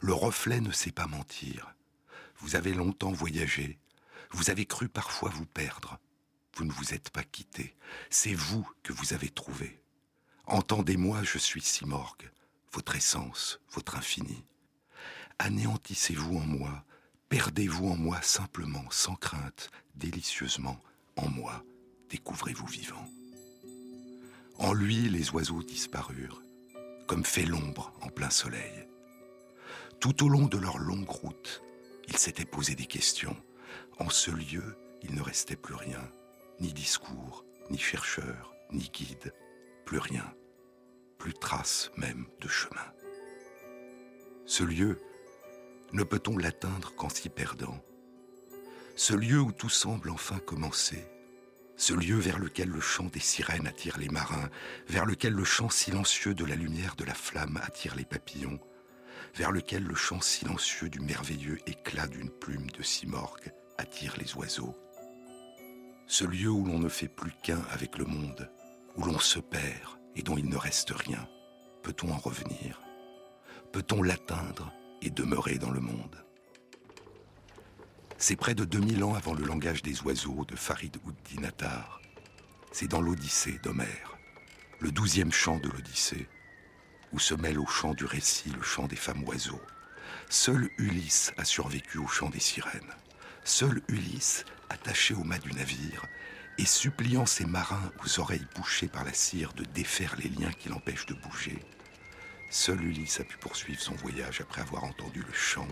Le 0.00 0.12
reflet 0.12 0.60
ne 0.60 0.72
sait 0.72 0.92
pas 0.92 1.06
mentir. 1.06 1.74
Vous 2.38 2.56
avez 2.56 2.74
longtemps 2.74 3.12
voyagé, 3.12 3.78
vous 4.30 4.50
avez 4.50 4.66
cru 4.66 4.88
parfois 4.88 5.30
vous 5.30 5.46
perdre. 5.46 5.98
Vous 6.54 6.64
ne 6.64 6.72
vous 6.72 6.94
êtes 6.94 7.10
pas 7.10 7.22
quitté, 7.22 7.76
c'est 8.10 8.34
vous 8.34 8.68
que 8.82 8.92
vous 8.92 9.12
avez 9.12 9.28
trouvé. 9.28 9.80
Entendez-moi, 10.46 11.22
je 11.22 11.38
suis 11.38 11.60
Simorgue, 11.60 12.30
votre 12.72 12.96
essence, 12.96 13.60
votre 13.70 13.96
infini. 13.96 14.44
Anéantissez-vous 15.38 16.36
en 16.36 16.46
moi, 16.46 16.84
perdez-vous 17.28 17.88
en 17.88 17.96
moi 17.96 18.20
simplement, 18.20 18.84
sans 18.90 19.14
crainte, 19.14 19.70
délicieusement, 19.94 20.80
en 21.16 21.28
moi, 21.28 21.64
découvrez-vous 22.10 22.66
vivant. 22.66 23.06
En 24.58 24.74
lui, 24.74 25.08
les 25.08 25.30
oiseaux 25.30 25.62
disparurent, 25.62 26.42
comme 27.06 27.24
fait 27.24 27.46
l'ombre 27.46 27.92
en 28.02 28.08
plein 28.08 28.30
soleil. 28.30 28.86
Tout 30.00 30.24
au 30.24 30.28
long 30.28 30.46
de 30.46 30.58
leur 30.58 30.78
longue 30.78 31.08
route, 31.08 31.62
ils 32.08 32.16
s'étaient 32.16 32.44
posé 32.44 32.74
des 32.74 32.86
questions. 32.86 33.36
En 34.00 34.08
ce 34.08 34.30
lieu, 34.30 34.76
il 35.02 35.14
ne 35.14 35.20
restait 35.20 35.56
plus 35.56 35.74
rien, 35.74 36.00
ni 36.58 36.72
discours, 36.72 37.44
ni 37.68 37.76
chercheur, 37.76 38.54
ni 38.72 38.88
guide, 38.88 39.34
plus 39.84 39.98
rien, 39.98 40.34
plus 41.18 41.34
trace 41.34 41.90
même 41.98 42.26
de 42.40 42.48
chemin. 42.48 42.94
Ce 44.46 44.64
lieu, 44.64 44.98
ne 45.92 46.02
peut-on 46.02 46.38
l'atteindre 46.38 46.94
qu'en 46.96 47.10
s'y 47.10 47.28
perdant? 47.28 47.78
Ce 48.96 49.12
lieu 49.12 49.38
où 49.38 49.52
tout 49.52 49.68
semble 49.68 50.08
enfin 50.08 50.38
commencer, 50.38 51.04
ce 51.76 51.92
lieu 51.92 52.16
vers 52.16 52.38
lequel 52.38 52.70
le 52.70 52.80
chant 52.80 53.04
des 53.04 53.20
sirènes 53.20 53.66
attire 53.66 53.98
les 53.98 54.08
marins, 54.08 54.48
vers 54.88 55.04
lequel 55.04 55.34
le 55.34 55.44
chant 55.44 55.68
silencieux 55.68 56.34
de 56.34 56.46
la 56.46 56.56
lumière 56.56 56.96
de 56.96 57.04
la 57.04 57.14
flamme 57.14 57.60
attire 57.62 57.96
les 57.96 58.06
papillons, 58.06 58.60
vers 59.34 59.52
lequel 59.52 59.84
le 59.84 59.94
chant 59.94 60.22
silencieux 60.22 60.88
du 60.88 61.00
merveilleux 61.00 61.58
éclat 61.66 62.06
d'une 62.06 62.30
plume 62.30 62.70
de 62.70 62.82
simorgue 62.82 63.52
attire 63.80 64.14
les 64.18 64.34
oiseaux. 64.34 64.76
Ce 66.06 66.24
lieu 66.24 66.50
où 66.50 66.64
l'on 66.64 66.78
ne 66.78 66.88
fait 66.88 67.08
plus 67.08 67.32
qu'un 67.42 67.62
avec 67.70 67.98
le 67.98 68.04
monde, 68.04 68.50
où 68.96 69.04
l'on 69.04 69.18
se 69.18 69.38
perd 69.38 69.98
et 70.14 70.22
dont 70.22 70.36
il 70.36 70.48
ne 70.48 70.56
reste 70.56 70.90
rien, 70.90 71.26
peut-on 71.82 72.12
en 72.12 72.18
revenir? 72.18 72.82
Peut-on 73.72 74.02
l'atteindre 74.02 74.72
et 75.02 75.10
demeurer 75.10 75.58
dans 75.58 75.70
le 75.70 75.80
monde? 75.80 76.24
C'est 78.18 78.36
près 78.36 78.54
de 78.54 78.64
2000 78.64 79.02
ans 79.02 79.14
avant 79.14 79.32
le 79.32 79.44
langage 79.44 79.82
des 79.82 80.02
oiseaux 80.02 80.44
de 80.44 80.56
Farid 80.56 80.98
Ouddin 81.04 81.48
C'est 82.72 82.88
dans 82.88 83.00
l'Odyssée 83.00 83.58
d'Homère, 83.62 84.18
le 84.78 84.92
douzième 84.92 85.32
chant 85.32 85.58
de 85.58 85.70
l'Odyssée, 85.70 86.28
où 87.12 87.18
se 87.18 87.34
mêle 87.34 87.58
au 87.58 87.66
chant 87.66 87.94
du 87.94 88.04
récit 88.04 88.50
le 88.50 88.62
chant 88.62 88.86
des 88.86 88.96
femmes 88.96 89.24
oiseaux. 89.26 89.62
Seul 90.28 90.68
Ulysse 90.76 91.32
a 91.38 91.44
survécu 91.44 91.98
au 91.98 92.06
chant 92.06 92.28
des 92.28 92.40
sirènes. 92.40 92.94
Seul 93.44 93.80
Ulysse, 93.88 94.44
attaché 94.68 95.14
au 95.14 95.24
mât 95.24 95.38
du 95.38 95.52
navire, 95.52 96.06
et 96.58 96.66
suppliant 96.66 97.26
ses 97.26 97.46
marins 97.46 97.90
aux 98.04 98.20
oreilles 98.20 98.46
bouchées 98.54 98.88
par 98.88 99.04
la 99.04 99.14
cire 99.14 99.52
de 99.54 99.64
défaire 99.64 100.16
les 100.22 100.28
liens 100.28 100.52
qui 100.52 100.68
l'empêchent 100.68 101.06
de 101.06 101.14
bouger, 101.14 101.58
seul 102.50 102.82
Ulysse 102.84 103.20
a 103.20 103.24
pu 103.24 103.38
poursuivre 103.38 103.80
son 103.80 103.94
voyage 103.94 104.40
après 104.40 104.60
avoir 104.60 104.84
entendu 104.84 105.22
le 105.26 105.32
chant. 105.32 105.68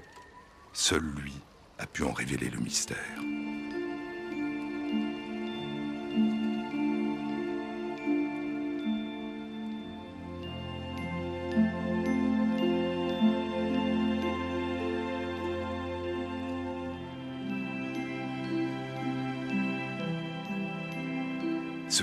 Seul 0.73 1.03
lui 1.03 1.35
a 1.79 1.87
pu 1.87 2.05
en 2.05 2.13
révéler 2.13 2.51
le 2.51 2.61
mystère. 2.61 2.97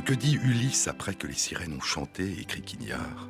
Que 0.05 0.13
dit 0.13 0.35
Ulysse 0.35 0.87
après 0.87 1.15
que 1.15 1.25
les 1.25 1.33
sirènes 1.33 1.73
ont 1.73 1.81
chanté, 1.81 2.39
écrit 2.39 2.61
Quignard, 2.61 3.27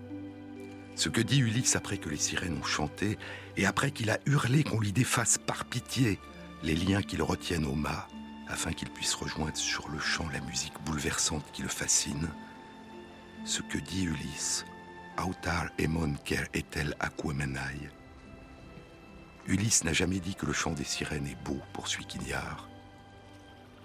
ce 0.95 1.07
que 1.07 1.21
dit 1.21 1.39
Ulysse 1.39 1.77
après 1.77 1.97
que 1.97 2.09
les 2.09 2.17
sirènes 2.17 2.57
ont 2.57 2.65
chanté 2.65 3.17
et 3.55 3.65
après 3.65 3.91
qu'il 3.91 4.09
a 4.09 4.19
hurlé 4.25 4.65
qu'on 4.65 4.81
lui 4.81 4.91
défasse 4.91 5.37
par 5.37 5.63
pitié 5.63 6.19
les 6.63 6.75
liens 6.75 7.01
qui 7.01 7.15
le 7.15 7.23
retiennent 7.23 7.65
au 7.65 7.75
mât, 7.75 8.09
afin 8.49 8.73
qu'il 8.73 8.89
puisse 8.89 9.13
rejoindre 9.13 9.55
sur 9.55 9.87
le 9.87 9.99
champ 9.99 10.27
la 10.33 10.41
musique 10.41 10.73
bouleversante 10.83 11.45
qui 11.53 11.61
le 11.61 11.69
fascine. 11.69 12.27
Ce 13.45 13.61
que 13.61 13.77
dit 13.77 14.03
Ulysse, 14.03 14.65
Autar 15.17 15.69
emon 15.79 16.15
ker 16.25 16.45
etel 16.53 16.93
aquamenai. 16.99 17.89
Ulysse 19.47 19.85
n'a 19.85 19.93
jamais 19.93 20.19
dit 20.19 20.35
que 20.35 20.45
le 20.45 20.51
chant 20.51 20.73
des 20.73 20.83
sirènes 20.83 21.27
est 21.27 21.41
beau, 21.45 21.61
poursuit 21.71 22.05
Quignard. 22.05 22.67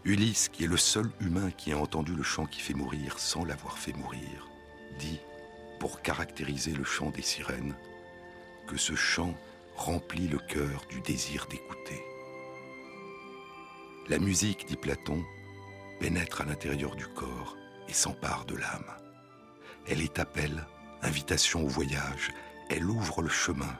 Ulysse, 0.04 0.48
qui 0.48 0.64
est 0.64 0.68
le 0.68 0.78
seul 0.78 1.10
humain 1.20 1.50
qui 1.50 1.72
a 1.72 1.78
entendu 1.78 2.14
le 2.14 2.22
chant 2.22 2.46
qui 2.46 2.60
fait 2.60 2.74
mourir 2.74 3.18
sans 3.18 3.44
l'avoir 3.44 3.78
fait 3.78 3.92
mourir, 3.92 4.48
dit, 4.98 5.20
pour 5.78 6.00
caractériser 6.00 6.72
le 6.72 6.84
chant 6.84 7.10
des 7.10 7.22
sirènes, 7.22 7.74
que 8.66 8.78
ce 8.78 8.94
chant 8.94 9.34
remplit 9.76 10.28
le 10.28 10.38
cœur 10.38 10.84
du 10.88 11.00
désir 11.02 11.46
d'écouter. 11.50 12.02
La 14.08 14.18
musique, 14.18 14.66
dit 14.66 14.76
Platon, 14.76 15.22
pénètre 16.00 16.40
à 16.40 16.44
l'intérieur 16.44 16.96
du 16.96 17.06
corps 17.06 17.56
et 17.88 17.92
s'empare 17.92 18.46
de 18.46 18.56
l'âme. 18.56 18.90
Elle 19.86 20.00
est 20.00 20.18
appel, 20.18 20.66
invitation 21.02 21.62
au 21.62 21.68
voyage, 21.68 22.30
elle 22.70 22.88
ouvre 22.88 23.22
le 23.22 23.28
chemin 23.28 23.78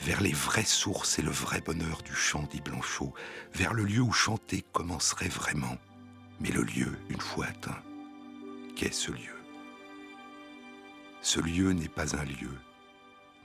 vers 0.00 0.20
les 0.20 0.32
vraies 0.32 0.64
sources 0.64 1.18
et 1.18 1.22
le 1.22 1.30
vrai 1.30 1.60
bonheur 1.60 2.02
du 2.02 2.14
chant, 2.14 2.44
dit 2.50 2.60
Blanchot, 2.60 3.12
vers 3.52 3.74
le 3.74 3.84
lieu 3.84 4.00
où 4.00 4.12
chanter 4.12 4.62
commencerait 4.72 5.28
vraiment, 5.28 5.76
mais 6.40 6.50
le 6.50 6.62
lieu 6.62 6.98
une 7.10 7.20
fois 7.20 7.46
atteint. 7.46 7.82
Qu'est 8.76 8.92
ce 8.92 9.12
lieu? 9.12 9.36
Ce 11.20 11.38
lieu 11.38 11.72
n'est 11.72 11.88
pas 11.88 12.16
un 12.16 12.24
lieu, 12.24 12.58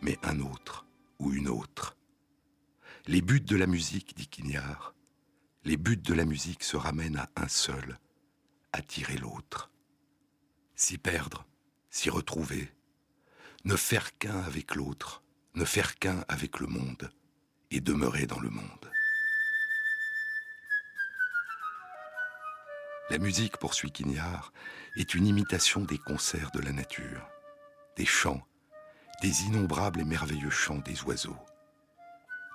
mais 0.02 0.18
un 0.24 0.40
autre 0.40 0.86
ou 1.20 1.34
une 1.34 1.50
autre. 1.50 1.98
Les 3.08 3.22
buts 3.22 3.42
de 3.42 3.58
la 3.58 3.68
musique, 3.68 4.16
dit 4.16 4.28
Quignard, 4.28 4.94
les 5.66 5.78
buts 5.78 5.98
de 5.98 6.14
la 6.14 6.26
musique 6.26 6.64
se 6.64 6.78
ramènent 6.78 7.18
à 7.18 7.30
un 7.36 7.48
seul, 7.50 8.00
attirer 8.72 9.18
l'autre. 9.18 9.72
S'y 10.76 10.98
perdre, 10.98 11.46
s'y 11.90 12.10
retrouver, 12.10 12.72
ne 13.66 13.76
faire 13.76 14.18
qu'un 14.18 14.40
avec 14.40 14.76
l'autre, 14.76 15.22
ne 15.56 15.66
faire 15.66 15.98
qu'un 15.98 16.24
avec 16.28 16.60
le 16.60 16.68
monde, 16.68 17.12
et 17.72 17.80
demeurer 17.80 18.26
dans 18.26 18.40
le 18.40 18.50
monde. 18.50 18.92
La 23.10 23.18
musique, 23.18 23.58
poursuit 23.58 23.92
Quignard, 23.92 24.52
est 24.98 25.14
une 25.14 25.28
imitation 25.28 25.82
des 25.82 25.98
concerts 25.98 26.52
de 26.52 26.60
la 26.60 26.72
nature, 26.72 27.28
des 27.98 28.06
chants, 28.06 28.42
des 29.22 29.44
innombrables 29.44 30.02
et 30.02 30.06
merveilleux 30.06 30.50
chants 30.50 30.80
des 30.80 31.04
oiseaux, 31.04 31.38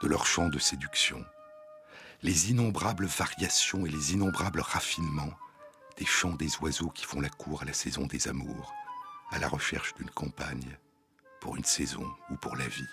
de 0.03 0.09
leurs 0.09 0.27
chants 0.27 0.49
de 0.49 0.59
séduction, 0.59 1.25
les 2.23 2.51
innombrables 2.51 3.07
variations 3.07 3.87
et 3.87 3.91
les 3.91 4.13
innombrables 4.13 4.61
raffinements 4.61 5.33
des 5.97 6.07
chants 6.07 6.35
des 6.35 6.57
oiseaux 6.61 6.91
qui 6.91 7.05
font 7.05 7.21
la 7.21 7.29
cour 7.29 7.63
à 7.63 7.65
la 7.65 7.73
saison 7.73 8.07
des 8.07 8.29
amours, 8.29 8.73
à 9.31 9.39
la 9.39 9.49
recherche 9.49 9.95
d'une 9.95 10.11
compagne, 10.11 10.77
pour 11.41 11.57
une 11.57 11.65
saison 11.65 12.07
ou 12.31 12.37
pour 12.37 12.57
la 12.57 12.69
vie. 12.69 12.89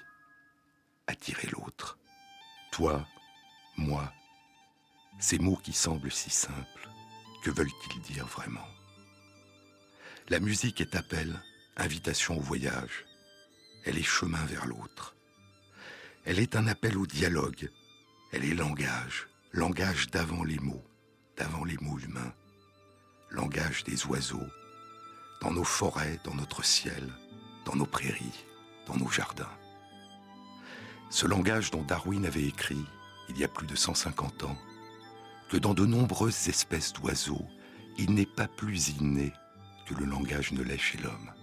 Attirer 1.07 1.47
l'autre. 1.49 1.97
Toi, 2.71 3.05
moi, 3.77 4.11
ces 5.19 5.39
mots 5.39 5.57
qui 5.57 5.73
semblent 5.73 6.11
si 6.11 6.29
simples, 6.29 6.89
que 7.43 7.51
veulent-ils 7.51 8.01
dire 8.01 8.25
vraiment? 8.25 8.67
La 10.29 10.39
musique 10.39 10.81
est 10.81 10.95
appel, 10.95 11.41
invitation 11.77 12.37
au 12.37 12.41
voyage. 12.41 13.05
Elle 13.85 13.97
est 13.97 14.03
chemin 14.03 14.43
vers 14.45 14.65
l'autre. 14.65 15.15
Elle 16.25 16.39
est 16.39 16.55
un 16.55 16.67
appel 16.67 16.97
au 16.97 17.07
dialogue. 17.07 17.71
Elle 18.33 18.43
est 18.43 18.53
langage, 18.53 19.27
langage 19.53 20.07
d'avant 20.07 20.43
les 20.43 20.59
mots, 20.59 20.83
d'avant 21.37 21.63
les 21.63 21.77
mots 21.77 21.99
humains. 21.99 22.33
Langage 23.29 23.85
des 23.85 24.05
oiseaux, 24.05 24.47
dans 25.41 25.51
nos 25.51 25.63
forêts, 25.63 26.19
dans 26.25 26.35
notre 26.35 26.63
ciel, 26.63 27.13
dans 27.67 27.75
nos 27.75 27.85
prairies, 27.85 28.45
dans 28.85 28.95
nos 28.95 29.09
jardins. 29.09 29.51
Ce 31.09 31.27
langage 31.27 31.69
dont 31.69 31.83
Darwin 31.83 32.25
avait 32.25 32.45
écrit, 32.45 32.85
il 33.27 33.37
y 33.37 33.43
a 33.43 33.49
plus 33.49 33.67
de 33.67 33.75
150 33.75 34.45
ans, 34.45 34.57
que 35.49 35.57
dans 35.57 35.73
de 35.73 35.85
nombreuses 35.85 36.47
espèces 36.47 36.93
d'oiseaux, 36.93 37.45
il 37.97 38.13
n'est 38.13 38.25
pas 38.25 38.47
plus 38.47 38.89
inné 38.99 39.33
que 39.85 39.95
le 39.95 40.05
langage 40.05 40.53
ne 40.53 40.63
l'est 40.63 40.77
chez 40.77 40.97
l'homme. 40.97 41.33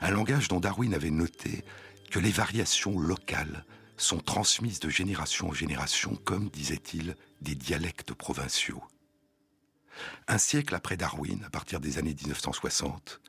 Un 0.00 0.10
langage 0.10 0.48
dont 0.48 0.58
Darwin 0.58 0.92
avait 0.92 1.10
noté 1.10 1.64
que 2.10 2.18
les 2.18 2.32
variations 2.32 2.98
locales 2.98 3.64
sont 3.96 4.18
transmises 4.18 4.80
de 4.80 4.88
génération 4.88 5.48
en 5.48 5.52
génération 5.52 6.16
comme, 6.24 6.50
disait-il, 6.50 7.14
des 7.40 7.54
dialectes 7.54 8.12
provinciaux. 8.12 8.82
Un 10.26 10.38
siècle 10.38 10.74
après 10.74 10.96
Darwin, 10.96 11.44
à 11.44 11.50
partir 11.50 11.78
des 11.78 11.98
années 11.98 12.14
1960, 12.14 13.20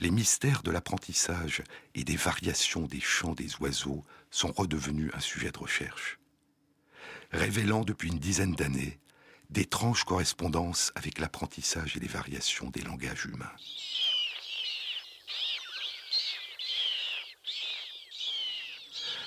les 0.00 0.10
mystères 0.10 0.62
de 0.62 0.70
l'apprentissage 0.70 1.62
et 1.94 2.04
des 2.04 2.16
variations 2.16 2.86
des 2.86 3.00
chants 3.00 3.34
des 3.34 3.56
oiseaux 3.60 4.04
sont 4.30 4.52
redevenus 4.52 5.10
un 5.14 5.20
sujet 5.20 5.50
de 5.50 5.58
recherche 5.58 6.18
révélant 7.32 7.82
depuis 7.82 8.08
une 8.08 8.18
dizaine 8.18 8.54
d'années 8.54 8.98
d'étranges 9.50 10.04
correspondances 10.04 10.92
avec 10.94 11.18
l'apprentissage 11.18 11.96
et 11.96 12.00
les 12.00 12.08
variations 12.08 12.70
des 12.70 12.82
langages 12.82 13.24
humains. 13.24 13.52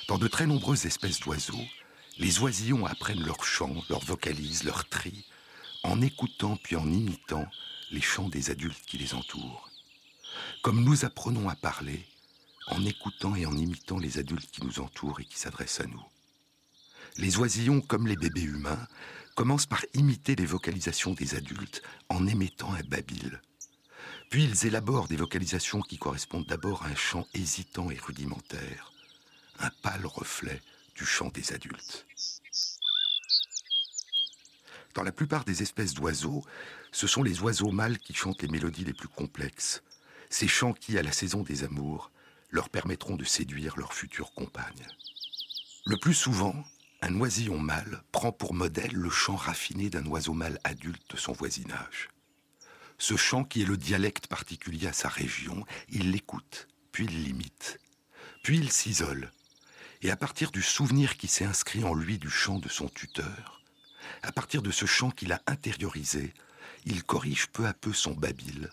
Dans 0.07 0.17
de 0.17 0.27
très 0.27 0.45
nombreuses 0.45 0.85
espèces 0.85 1.19
d'oiseaux, 1.21 1.65
les 2.17 2.39
oisillons 2.39 2.85
apprennent 2.85 3.23
leur 3.23 3.43
chant, 3.43 3.73
leur 3.89 4.03
vocalise, 4.03 4.63
leur 4.63 4.87
tri, 4.89 5.25
en 5.83 6.01
écoutant 6.01 6.57
puis 6.57 6.75
en 6.75 6.85
imitant 6.91 7.47
les 7.89 8.01
chants 8.01 8.29
des 8.29 8.51
adultes 8.51 8.85
qui 8.85 8.97
les 8.97 9.15
entourent. 9.15 9.70
Comme 10.61 10.83
nous 10.83 11.05
apprenons 11.05 11.49
à 11.49 11.55
parler 11.55 12.05
en 12.67 12.85
écoutant 12.85 13.35
et 13.35 13.45
en 13.45 13.55
imitant 13.57 13.97
les 13.97 14.17
adultes 14.17 14.51
qui 14.51 14.63
nous 14.63 14.79
entourent 14.79 15.19
et 15.19 15.25
qui 15.25 15.37
s'adressent 15.37 15.81
à 15.81 15.87
nous. 15.87 16.03
Les 17.17 17.37
oisillons, 17.37 17.81
comme 17.81 18.07
les 18.07 18.15
bébés 18.15 18.43
humains, 18.43 18.87
commencent 19.35 19.65
par 19.65 19.83
imiter 19.93 20.35
les 20.35 20.45
vocalisations 20.45 21.13
des 21.13 21.35
adultes 21.35 21.81
en 22.09 22.27
émettant 22.27 22.73
un 22.73 22.83
babil. 22.83 23.41
Puis 24.29 24.45
ils 24.45 24.65
élaborent 24.65 25.07
des 25.07 25.17
vocalisations 25.17 25.81
qui 25.81 25.97
correspondent 25.97 26.45
d'abord 26.45 26.83
à 26.83 26.87
un 26.87 26.95
chant 26.95 27.27
hésitant 27.33 27.91
et 27.91 27.97
rudimentaire, 27.97 28.93
un 29.59 29.69
pâle 29.81 30.05
reflet 30.05 30.61
du 30.95 31.05
chant 31.05 31.29
des 31.29 31.51
adultes. 31.53 32.05
Dans 34.93 35.03
la 35.03 35.11
plupart 35.11 35.45
des 35.45 35.61
espèces 35.61 35.93
d'oiseaux, 35.93 36.43
ce 36.91 37.07
sont 37.07 37.23
les 37.23 37.41
oiseaux 37.41 37.71
mâles 37.71 37.97
qui 37.97 38.13
chantent 38.13 38.41
les 38.41 38.49
mélodies 38.49 38.83
les 38.83 38.93
plus 38.93 39.07
complexes, 39.07 39.83
ces 40.31 40.47
chants 40.47 40.73
qui, 40.73 40.97
à 40.97 41.03
la 41.03 41.11
saison 41.11 41.43
des 41.43 41.63
amours, 41.63 42.09
leur 42.49 42.69
permettront 42.69 43.17
de 43.17 43.25
séduire 43.25 43.77
leur 43.77 43.93
future 43.93 44.33
compagne. 44.33 44.87
Le 45.85 45.97
plus 45.97 46.13
souvent, 46.13 46.55
un 47.01 47.19
oisillon 47.19 47.59
mâle 47.59 48.01
prend 48.11 48.31
pour 48.31 48.53
modèle 48.53 48.93
le 48.93 49.09
chant 49.09 49.35
raffiné 49.35 49.89
d'un 49.89 50.05
oiseau 50.05 50.33
mâle 50.33 50.59
adulte 50.63 51.03
de 51.11 51.17
son 51.17 51.33
voisinage. 51.33 52.09
Ce 52.97 53.17
chant 53.17 53.43
qui 53.43 53.61
est 53.61 53.65
le 53.65 53.77
dialecte 53.77 54.27
particulier 54.27 54.87
à 54.87 54.93
sa 54.93 55.09
région, 55.09 55.65
il 55.89 56.11
l'écoute, 56.11 56.67
puis 56.91 57.05
il 57.05 57.23
l'imite, 57.23 57.79
puis 58.43 58.57
il 58.57 58.71
s'isole, 58.71 59.31
et 60.01 60.11
à 60.11 60.15
partir 60.15 60.51
du 60.51 60.61
souvenir 60.61 61.17
qui 61.17 61.27
s'est 61.27 61.45
inscrit 61.45 61.83
en 61.83 61.93
lui 61.93 62.19
du 62.19 62.29
chant 62.29 62.59
de 62.59 62.69
son 62.69 62.87
tuteur, 62.87 63.63
à 64.21 64.31
partir 64.31 64.61
de 64.61 64.71
ce 64.71 64.85
chant 64.85 65.11
qu'il 65.11 65.33
a 65.33 65.41
intériorisé, 65.47 66.33
il 66.85 67.03
corrige 67.03 67.47
peu 67.47 67.65
à 67.65 67.73
peu 67.73 67.91
son 67.91 68.13
babil, 68.13 68.69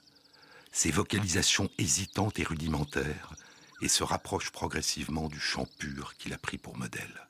ses 0.73 0.91
vocalisations 0.91 1.71
hésitantes 1.79 2.39
et 2.39 2.45
rudimentaires, 2.45 3.35
et 3.81 3.89
se 3.89 4.03
rapproche 4.03 4.51
progressivement 4.51 5.29
du 5.29 5.39
chant 5.39 5.67
pur 5.79 6.17
qu'il 6.17 6.33
a 6.33 6.39
pris 6.39 6.59
pour 6.59 6.77
modèle. 6.77 7.29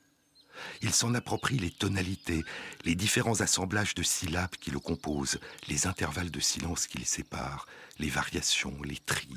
Il 0.83 0.93
s'en 0.93 1.15
approprie 1.15 1.59
les 1.59 1.71
tonalités, 1.71 2.45
les 2.85 2.95
différents 2.95 3.41
assemblages 3.41 3.95
de 3.95 4.03
syllabes 4.03 4.57
qui 4.61 4.71
le 4.71 4.81
composent, 4.81 5.39
les 5.69 5.87
intervalles 5.87 6.31
de 6.31 6.41
silence 6.41 6.87
qui 6.87 6.99
les 6.99 7.05
séparent, 7.05 7.67
les 7.99 8.09
variations, 8.09 8.77
les 8.83 8.99
tris, 8.99 9.35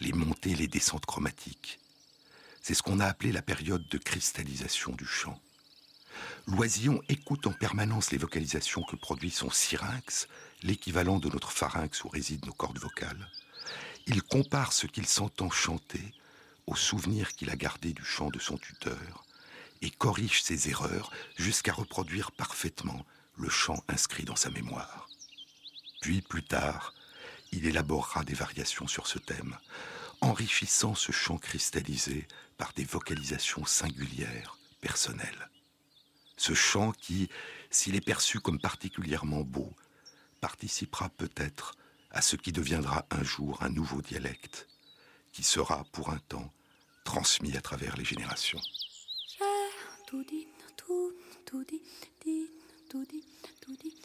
les 0.00 0.12
montées, 0.12 0.54
les 0.54 0.68
descentes 0.68 1.06
chromatiques. 1.06 1.78
C'est 2.62 2.74
ce 2.74 2.82
qu'on 2.82 3.00
a 3.00 3.06
appelé 3.06 3.30
la 3.30 3.42
période 3.42 3.86
de 3.88 3.98
cristallisation 3.98 4.92
du 4.92 5.06
chant. 5.06 5.40
L'oisillon 6.46 7.02
écoute 7.08 7.46
en 7.46 7.52
permanence 7.52 8.10
les 8.10 8.18
vocalisations 8.18 8.82
que 8.82 8.96
produit 8.96 9.30
son 9.30 9.50
syrinx, 9.50 10.28
l'équivalent 10.62 11.18
de 11.18 11.28
notre 11.28 11.52
pharynx 11.52 12.04
où 12.04 12.08
résident 12.08 12.46
nos 12.46 12.52
cordes 12.52 12.78
vocales. 12.78 13.28
Il 14.06 14.22
compare 14.22 14.72
ce 14.72 14.86
qu'il 14.86 15.06
s'entend 15.06 15.50
chanter 15.50 16.12
au 16.66 16.76
souvenir 16.76 17.32
qu'il 17.32 17.50
a 17.50 17.56
gardé 17.56 17.92
du 17.92 18.04
chant 18.04 18.28
de 18.28 18.38
son 18.38 18.58
tuteur 18.58 19.24
et 19.80 19.90
corrige 19.90 20.42
ses 20.42 20.68
erreurs 20.68 21.10
jusqu'à 21.36 21.72
reproduire 21.72 22.30
parfaitement 22.32 23.04
le 23.36 23.48
chant 23.48 23.82
inscrit 23.88 24.24
dans 24.24 24.36
sa 24.36 24.50
mémoire. 24.50 25.08
Puis, 26.02 26.20
plus 26.20 26.42
tard, 26.42 26.94
il 27.52 27.66
élaborera 27.66 28.24
des 28.24 28.34
variations 28.34 28.86
sur 28.86 29.06
ce 29.06 29.18
thème, 29.18 29.56
enrichissant 30.20 30.94
ce 30.94 31.12
chant 31.12 31.38
cristallisé 31.38 32.28
par 32.58 32.72
des 32.74 32.84
vocalisations 32.84 33.64
singulières, 33.64 34.58
personnelles. 34.80 35.50
Ce 36.36 36.52
chant 36.52 36.92
qui, 36.92 37.30
s'il 37.70 37.94
est 37.94 38.04
perçu 38.04 38.40
comme 38.40 38.60
particulièrement 38.60 39.42
beau, 39.42 39.72
participera 40.40 41.08
peut-être 41.10 41.74
à 42.14 42.22
ce 42.22 42.36
qui 42.36 42.52
deviendra 42.52 43.04
un 43.10 43.22
jour 43.22 43.58
un 43.62 43.68
nouveau 43.68 44.00
dialecte, 44.00 44.68
qui 45.32 45.42
sera 45.42 45.84
pour 45.92 46.10
un 46.10 46.18
temps 46.28 46.50
transmis 47.04 47.56
à 47.56 47.60
travers 47.60 47.96
les 47.96 48.04
générations. 48.04 48.60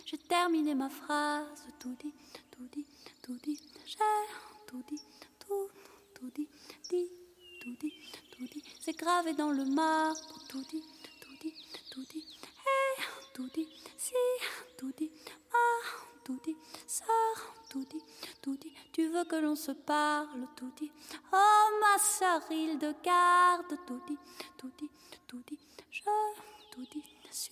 J'ai 0.06 0.18
terminé 0.18 0.74
ma 0.74 0.90
phrase, 0.90 1.66
tout 1.80 1.96
dit, 2.02 2.14
tout 2.50 2.68
dit, 2.74 2.86
tout 3.22 3.38
dit. 3.44 3.62
J'ai 3.86 3.98
tout 4.68 4.84
dit, 4.90 5.02
tout, 5.40 5.70
tout 6.16 6.32
dit, 6.36 6.48
dit, 6.90 7.10
tout 7.62 7.76
dit, 7.80 7.94
tout 8.32 8.48
dit. 8.48 8.64
C'est 8.80 8.98
gravé 8.98 9.34
dans 9.34 9.52
le 9.52 9.66
marbre, 9.66 10.20
tout 10.50 10.64
dit, 10.72 10.84
tout 11.22 11.36
dit, 11.42 11.54
tout 11.92 12.06
dit. 12.12 12.26
Hey, 12.66 13.06
tout 13.36 13.50
dit, 13.54 13.68
si, 13.98 14.14
tout 14.80 14.92
dit, 14.98 15.12
ah, 15.54 15.86
tout 16.24 16.40
dit, 16.44 16.58
sort, 16.88 17.54
tout 17.70 17.86
dit, 17.86 18.04
tout 18.42 18.58
dit. 18.58 18.74
Tu 18.92 19.08
veux 19.08 19.24
que 19.26 19.36
l'on 19.36 19.56
se 19.56 19.72
parle, 19.72 20.48
tout 20.56 20.72
dit. 20.78 20.92
Oh, 21.32 21.70
ma 21.80 21.96
il 22.52 22.78
de 22.80 22.94
garde, 23.04 23.78
tout 23.86 24.02
dit, 24.08 24.18
tout 24.58 24.72
dit, 24.78 24.90
tout 25.28 25.44
dit. 25.48 25.60
Je 25.92 26.02
tout 26.72 26.86
dit, 26.92 27.04
suis 27.32 27.52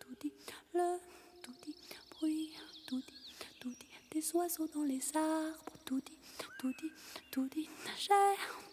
tout 0.00 0.14
dit, 0.20 0.32
le 0.74 0.98
tout 1.42 1.52
dit, 1.64 1.76
bruit 2.10 2.52
tout 2.86 3.00
dit, 3.00 3.36
tout 3.60 3.70
dit, 3.70 3.88
des 4.10 4.36
oiseaux 4.36 4.68
dans 4.68 4.82
les 4.82 5.02
arbres, 5.16 5.72
tout 5.84 6.00
dit, 6.00 6.18
tout 6.58 6.72
dit, 6.80 6.92
tout 7.30 7.48
dit, 7.48 7.68
j'ai 7.98 8.12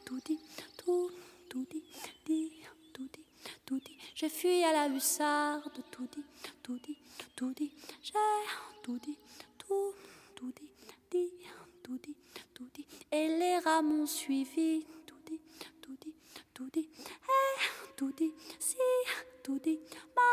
tout 0.06 0.20
dit, 0.26 0.40
tout, 0.78 1.12
tout 1.50 1.66
dit, 1.70 1.84
dit, 2.26 2.52
tout 2.94 3.08
dit, 3.14 3.26
tout 3.66 3.80
dit, 3.80 3.98
j'ai 4.16 4.30
fui 4.30 4.64
à 4.64 4.72
la 4.74 4.88
hussarde, 4.88 5.84
tout 5.92 6.08
dit, 6.12 6.26
tout 6.64 6.80
dit, 6.80 6.98
tout 7.36 7.54
dit, 7.54 7.72
j'ai 8.02 8.14
tout 8.84 9.00
dit, 9.00 9.18
tout, 9.58 9.94
tout 10.36 10.52
dit, 10.60 10.71
dit, 11.12 11.32
tout 11.84 11.98
dit, 11.98 12.16
tout 12.54 12.70
dit, 12.74 12.86
et 13.12 13.28
les 13.28 13.58
rats 13.60 13.82
m'ont 13.82 14.06
suivi, 14.06 14.86
tout 15.06 15.16
dit, 15.26 15.40
tout 15.82 15.98
dit, 16.02 16.16
tout 16.54 16.70
dit, 16.72 16.90
eh, 16.98 17.62
tout 17.98 18.12
dit, 18.14 18.34
si, 18.60 18.78
tout 19.44 19.60
dit, 19.60 19.80
ma 20.16 20.32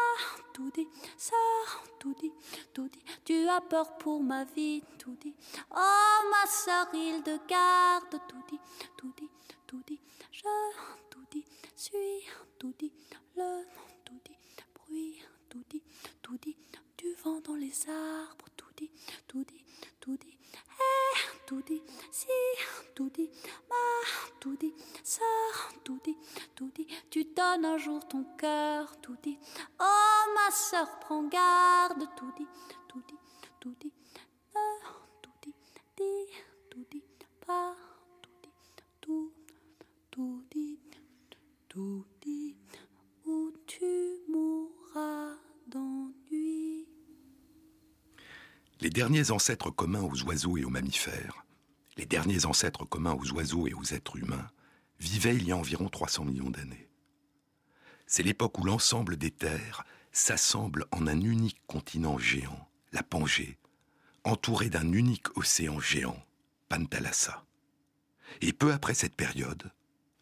tout 0.53 0.71
dit, 0.71 0.89
sœur 1.17 1.85
tout 1.99 2.15
dit, 2.21 2.33
tout 2.73 2.89
dit, 2.89 3.03
tu 3.25 3.47
as 3.49 3.61
peur 3.61 3.97
pour 3.99 4.23
ma 4.23 4.45
vie, 4.45 4.83
tout 4.99 5.17
dit, 5.21 5.35
oh 5.75 6.19
ma 6.31 6.51
sœur, 6.51 6.87
il 6.95 7.23
de 7.23 7.39
garde, 7.49 8.21
tout 8.29 8.45
dit, 8.49 8.61
tout 8.97 9.13
dit, 9.17 9.31
tout 9.67 9.83
dit, 9.87 10.01
je 10.31 10.43
tout 11.11 11.25
dit, 11.31 11.45
suis 11.77 12.27
tout 12.59 12.75
dit, 12.79 12.93
le 13.37 13.65
tout 14.05 14.21
dit, 14.25 14.37
bruit, 14.75 15.23
tout 15.49 15.65
dit, 15.71 15.83
tout 16.23 16.39
dit, 16.39 16.57
du 16.97 17.15
vent 17.23 17.41
dans 17.41 17.55
les 17.55 17.89
arbres, 17.89 18.48
dit, 18.79 18.91
tout 19.27 19.45
dit, 19.45 19.65
tout 20.01 20.19
eh, 20.23 21.47
tout 21.47 21.63
dit, 21.63 21.83
si, 22.11 22.29
tout 22.95 23.11
dit, 23.11 23.31
ma, 23.69 24.57
dit, 24.57 24.75
sœur, 25.03 25.73
tout 25.85 26.01
dit, 26.05 26.87
tu 27.11 27.25
donnes 27.25 27.65
un 27.65 27.79
jour 27.79 28.07
ton 28.07 28.25
cœur, 28.37 29.01
tout 29.01 29.17
dit, 29.23 29.39
oh 29.81 30.33
ma 30.35 30.51
sœur, 30.51 30.99
prends 31.01 31.25
garde, 31.25 32.09
tout 32.17 32.33
dit, 32.37 32.47
tout 32.89 33.03
dit, 33.09 33.19
tout 33.61 33.75
dit, 33.81 33.93
tout 36.71 36.85
dit, 36.91 37.05
pas, 37.47 37.75
tout 38.23 38.31
dit, 38.43 38.51
tout, 39.01 39.33
tout 40.11 40.45
dit, 40.51 40.79
tout 41.69 42.05
dit, 42.21 42.57
où 43.27 43.53
tu 43.67 44.21
mourras 44.29 45.35
d'ennui. 45.67 46.88
Les 48.81 48.91
derniers 48.91 49.33
ancêtres 49.33 49.71
communs 49.71 50.03
aux 50.03 50.23
oiseaux 50.23 50.57
et 50.57 50.65
aux 50.65 50.71
mammifères, 50.71 51.45
les 51.97 52.07
derniers 52.07 52.47
ancêtres 52.47 52.85
communs 52.85 53.15
aux 53.15 53.29
oiseaux 53.33 53.67
et 53.67 53.75
aux 53.75 53.83
êtres 53.83 54.17
humains, 54.17 54.47
vivaient 55.01 55.35
il 55.35 55.49
y 55.49 55.53
a 55.53 55.57
environ 55.57 55.89
300 55.89 56.25
millions 56.25 56.51
d'années. 56.51 56.89
C'est 58.07 58.23
l'époque 58.23 58.57
où 58.61 58.65
l'ensemble 58.65 59.17
des 59.17 59.33
terres 59.33 59.85
s'assemble 60.13 60.87
en 60.93 61.09
un 61.09 61.21
unique 61.21 61.61
continent 61.67 62.19
géant, 62.19 62.69
la 62.93 63.03
Pangée, 63.03 63.59
entouré 64.23 64.71
d'un 64.71 64.93
unique 64.93 65.37
océan 65.37 65.81
géant, 65.81 66.25
Pantalassa. 66.69 67.45
Et 68.43 68.53
peu 68.53 68.73
après 68.73 68.95
cette 68.95 69.17
période, 69.17 69.73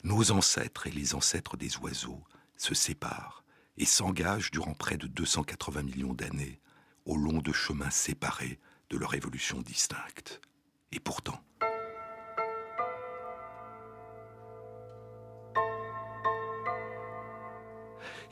nos 0.02 0.30
ancêtres 0.30 0.86
et 0.86 0.92
les 0.92 1.14
ancêtres 1.14 1.58
des 1.58 1.76
oiseaux 1.76 2.24
se 2.56 2.74
séparent 2.74 3.44
et 3.76 3.84
s'engagent 3.84 4.50
durant 4.50 4.72
près 4.72 4.96
de 4.96 5.08
280 5.08 5.82
millions 5.82 6.14
d'années 6.14 6.58
au 7.06 7.16
long 7.16 7.38
de 7.38 7.52
chemins 7.52 7.90
séparés 7.90 8.58
de 8.90 8.98
leur 8.98 9.14
évolution 9.14 9.62
distincte. 9.62 10.40
Et 10.92 11.00
pourtant, 11.00 11.40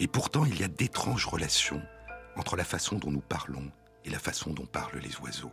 Et 0.00 0.08
pourtant, 0.08 0.44
il 0.44 0.58
y 0.58 0.64
a 0.64 0.68
d'étranges 0.68 1.26
relations 1.26 1.80
entre 2.36 2.56
la 2.56 2.64
façon 2.64 2.98
dont 2.98 3.10
nous 3.10 3.20
parlons 3.20 3.70
et 4.04 4.10
la 4.10 4.18
façon 4.18 4.52
dont 4.52 4.66
parlent 4.66 4.98
les 4.98 5.16
oiseaux. 5.18 5.52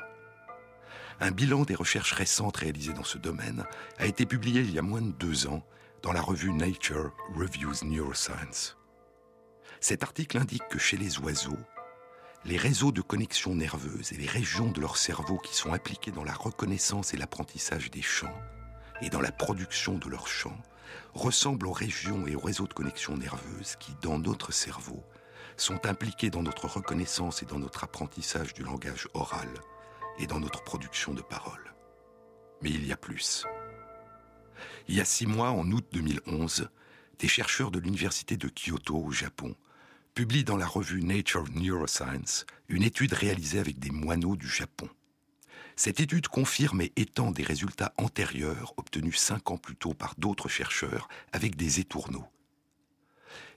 Un 1.19 1.31
bilan 1.31 1.63
des 1.63 1.75
recherches 1.75 2.13
récentes 2.13 2.57
réalisées 2.57 2.93
dans 2.93 3.03
ce 3.03 3.19
domaine 3.19 3.63
a 3.99 4.07
été 4.07 4.25
publié 4.25 4.61
il 4.61 4.71
y 4.71 4.79
a 4.79 4.81
moins 4.81 5.01
de 5.01 5.11
deux 5.11 5.47
ans 5.47 5.63
dans 6.01 6.11
la 6.11 6.21
revue 6.21 6.51
Nature 6.51 7.13
Reviews 7.35 7.85
Neuroscience. 7.85 8.77
Cet 9.79 10.03
article 10.03 10.39
indique 10.39 10.67
que 10.69 10.79
chez 10.79 10.97
les 10.97 11.19
oiseaux, 11.19 11.59
les 12.43 12.57
réseaux 12.57 12.91
de 12.91 13.01
connexion 13.01 13.53
nerveuse 13.53 14.13
et 14.13 14.17
les 14.17 14.27
régions 14.27 14.71
de 14.71 14.81
leur 14.81 14.97
cerveau 14.97 15.37
qui 15.37 15.55
sont 15.55 15.73
impliqués 15.73 16.11
dans 16.11 16.23
la 16.23 16.33
reconnaissance 16.33 17.13
et 17.13 17.17
l'apprentissage 17.17 17.91
des 17.91 18.01
chants 18.01 18.35
et 19.01 19.09
dans 19.09 19.21
la 19.21 19.31
production 19.31 19.97
de 19.97 20.09
leurs 20.09 20.27
chants 20.27 20.57
ressemblent 21.13 21.67
aux 21.67 21.71
régions 21.71 22.25
et 22.25 22.35
aux 22.35 22.39
réseaux 22.39 22.67
de 22.67 22.73
connexion 22.73 23.15
nerveuse 23.15 23.75
qui, 23.79 23.93
dans 24.01 24.17
notre 24.17 24.51
cerveau, 24.51 25.03
sont 25.55 25.85
impliqués 25.85 26.31
dans 26.31 26.41
notre 26.41 26.67
reconnaissance 26.67 27.43
et 27.43 27.45
dans 27.45 27.59
notre 27.59 27.83
apprentissage 27.83 28.53
du 28.53 28.63
langage 28.63 29.07
oral 29.13 29.49
et 30.17 30.25
dans 30.25 30.39
notre 30.39 30.63
production 30.63 31.13
de 31.13 31.21
paroles. 31.21 31.75
Mais 32.61 32.71
il 32.71 32.85
y 32.85 32.91
a 32.91 32.97
plus. 32.97 33.45
Il 34.87 34.95
y 34.95 35.01
a 35.01 35.05
six 35.05 35.27
mois, 35.27 35.51
en 35.51 35.69
août 35.71 35.85
2011, 35.91 36.69
des 37.19 37.27
chercheurs 37.27 37.69
de 37.69 37.79
l'université 37.79 38.35
de 38.35 38.49
Kyoto 38.49 38.97
au 38.97 39.11
Japon 39.11 39.55
publie 40.13 40.43
dans 40.43 40.57
la 40.57 40.67
revue 40.67 41.03
Nature 41.03 41.45
Neuroscience 41.55 42.45
une 42.67 42.83
étude 42.83 43.13
réalisée 43.13 43.59
avec 43.59 43.79
des 43.79 43.91
moineaux 43.91 44.35
du 44.35 44.47
Japon. 44.47 44.89
Cette 45.77 46.01
étude 46.01 46.27
confirme 46.27 46.81
et 46.81 46.91
étend 46.97 47.31
des 47.31 47.43
résultats 47.43 47.93
antérieurs 47.97 48.73
obtenus 48.77 49.17
cinq 49.17 49.51
ans 49.51 49.57
plus 49.57 49.75
tôt 49.75 49.93
par 49.93 50.15
d'autres 50.17 50.49
chercheurs 50.49 51.07
avec 51.31 51.55
des 51.55 51.79
étourneaux. 51.79 52.27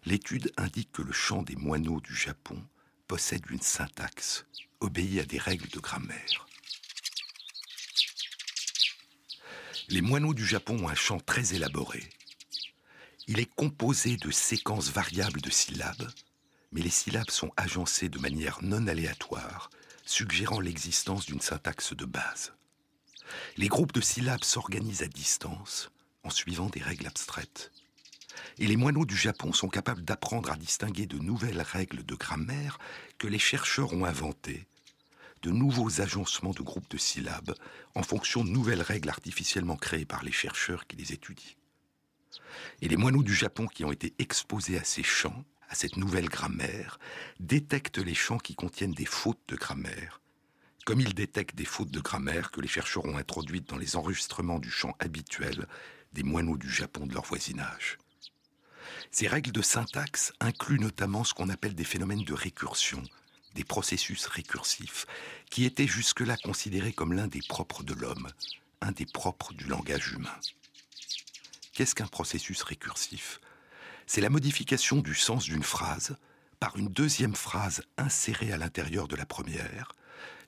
L'étude 0.04 0.52
indique 0.56 0.92
que 0.92 1.02
le 1.02 1.12
chant 1.12 1.42
des 1.42 1.56
moineaux 1.56 2.00
du 2.00 2.14
Japon 2.14 2.62
possède 3.08 3.44
une 3.50 3.60
syntaxe, 3.60 4.46
obéit 4.80 5.20
à 5.20 5.24
des 5.24 5.38
règles 5.38 5.68
de 5.68 5.80
grammaire. 5.80 6.46
Les 9.88 10.00
moineaux 10.00 10.34
du 10.34 10.46
Japon 10.46 10.84
ont 10.84 10.88
un 10.88 10.94
chant 10.94 11.20
très 11.20 11.54
élaboré. 11.54 12.02
Il 13.26 13.40
est 13.40 13.52
composé 13.54 14.16
de 14.16 14.30
séquences 14.30 14.90
variables 14.90 15.40
de 15.40 15.50
syllabes 15.50 16.10
mais 16.74 16.82
les 16.82 16.90
syllabes 16.90 17.30
sont 17.30 17.52
agencées 17.56 18.08
de 18.08 18.18
manière 18.18 18.58
non 18.60 18.88
aléatoire, 18.88 19.70
suggérant 20.04 20.60
l'existence 20.60 21.24
d'une 21.24 21.40
syntaxe 21.40 21.94
de 21.94 22.04
base. 22.04 22.52
Les 23.56 23.68
groupes 23.68 23.92
de 23.92 24.00
syllabes 24.00 24.44
s'organisent 24.44 25.02
à 25.02 25.06
distance, 25.06 25.90
en 26.24 26.30
suivant 26.30 26.68
des 26.68 26.82
règles 26.82 27.06
abstraites. 27.06 27.70
Et 28.58 28.66
les 28.66 28.76
moineaux 28.76 29.06
du 29.06 29.16
Japon 29.16 29.52
sont 29.52 29.68
capables 29.68 30.04
d'apprendre 30.04 30.50
à 30.50 30.56
distinguer 30.56 31.06
de 31.06 31.18
nouvelles 31.18 31.62
règles 31.62 32.04
de 32.04 32.14
grammaire 32.16 32.78
que 33.18 33.28
les 33.28 33.38
chercheurs 33.38 33.92
ont 33.92 34.04
inventées, 34.04 34.66
de 35.42 35.50
nouveaux 35.50 36.00
agencements 36.00 36.52
de 36.52 36.62
groupes 36.62 36.90
de 36.90 36.98
syllabes 36.98 37.54
en 37.94 38.02
fonction 38.02 38.44
de 38.44 38.50
nouvelles 38.50 38.82
règles 38.82 39.10
artificiellement 39.10 39.76
créées 39.76 40.06
par 40.06 40.24
les 40.24 40.32
chercheurs 40.32 40.86
qui 40.86 40.96
les 40.96 41.12
étudient. 41.12 41.54
Et 42.82 42.88
les 42.88 42.96
moineaux 42.96 43.22
du 43.22 43.34
Japon 43.34 43.68
qui 43.68 43.84
ont 43.84 43.92
été 43.92 44.12
exposés 44.18 44.78
à 44.78 44.84
ces 44.84 45.04
champs 45.04 45.44
à 45.68 45.74
cette 45.74 45.96
nouvelle 45.96 46.28
grammaire, 46.28 46.98
détecte 47.40 47.98
les 47.98 48.14
chants 48.14 48.38
qui 48.38 48.54
contiennent 48.54 48.94
des 48.94 49.06
fautes 49.06 49.42
de 49.48 49.56
grammaire, 49.56 50.20
comme 50.84 51.00
il 51.00 51.14
détecte 51.14 51.54
des 51.56 51.64
fautes 51.64 51.90
de 51.90 52.00
grammaire 52.00 52.50
que 52.50 52.60
les 52.60 52.68
chercheurs 52.68 53.04
ont 53.04 53.16
introduites 53.16 53.68
dans 53.68 53.78
les 53.78 53.96
enregistrements 53.96 54.58
du 54.58 54.70
chant 54.70 54.94
habituel 54.98 55.66
des 56.12 56.22
moineaux 56.22 56.58
du 56.58 56.70
Japon 56.70 57.06
de 57.06 57.14
leur 57.14 57.24
voisinage. 57.24 57.98
Ces 59.10 59.28
règles 59.28 59.52
de 59.52 59.62
syntaxe 59.62 60.32
incluent 60.40 60.80
notamment 60.80 61.24
ce 61.24 61.34
qu'on 61.34 61.48
appelle 61.48 61.74
des 61.74 61.84
phénomènes 61.84 62.24
de 62.24 62.34
récursion, 62.34 63.02
des 63.54 63.64
processus 63.64 64.26
récursifs, 64.26 65.06
qui 65.50 65.64
étaient 65.64 65.86
jusque-là 65.86 66.36
considérés 66.36 66.92
comme 66.92 67.12
l'un 67.12 67.28
des 67.28 67.42
propres 67.48 67.82
de 67.82 67.94
l'homme, 67.94 68.28
un 68.80 68.92
des 68.92 69.06
propres 69.06 69.54
du 69.54 69.64
langage 69.64 70.12
humain. 70.12 70.38
Qu'est-ce 71.72 71.94
qu'un 71.94 72.06
processus 72.06 72.62
récursif? 72.62 73.40
C'est 74.06 74.20
la 74.20 74.30
modification 74.30 74.98
du 74.98 75.14
sens 75.14 75.44
d'une 75.44 75.62
phrase 75.62 76.16
par 76.60 76.76
une 76.76 76.88
deuxième 76.88 77.34
phrase 77.34 77.82
insérée 77.96 78.52
à 78.52 78.56
l'intérieur 78.56 79.08
de 79.08 79.16
la 79.16 79.26
première, 79.26 79.92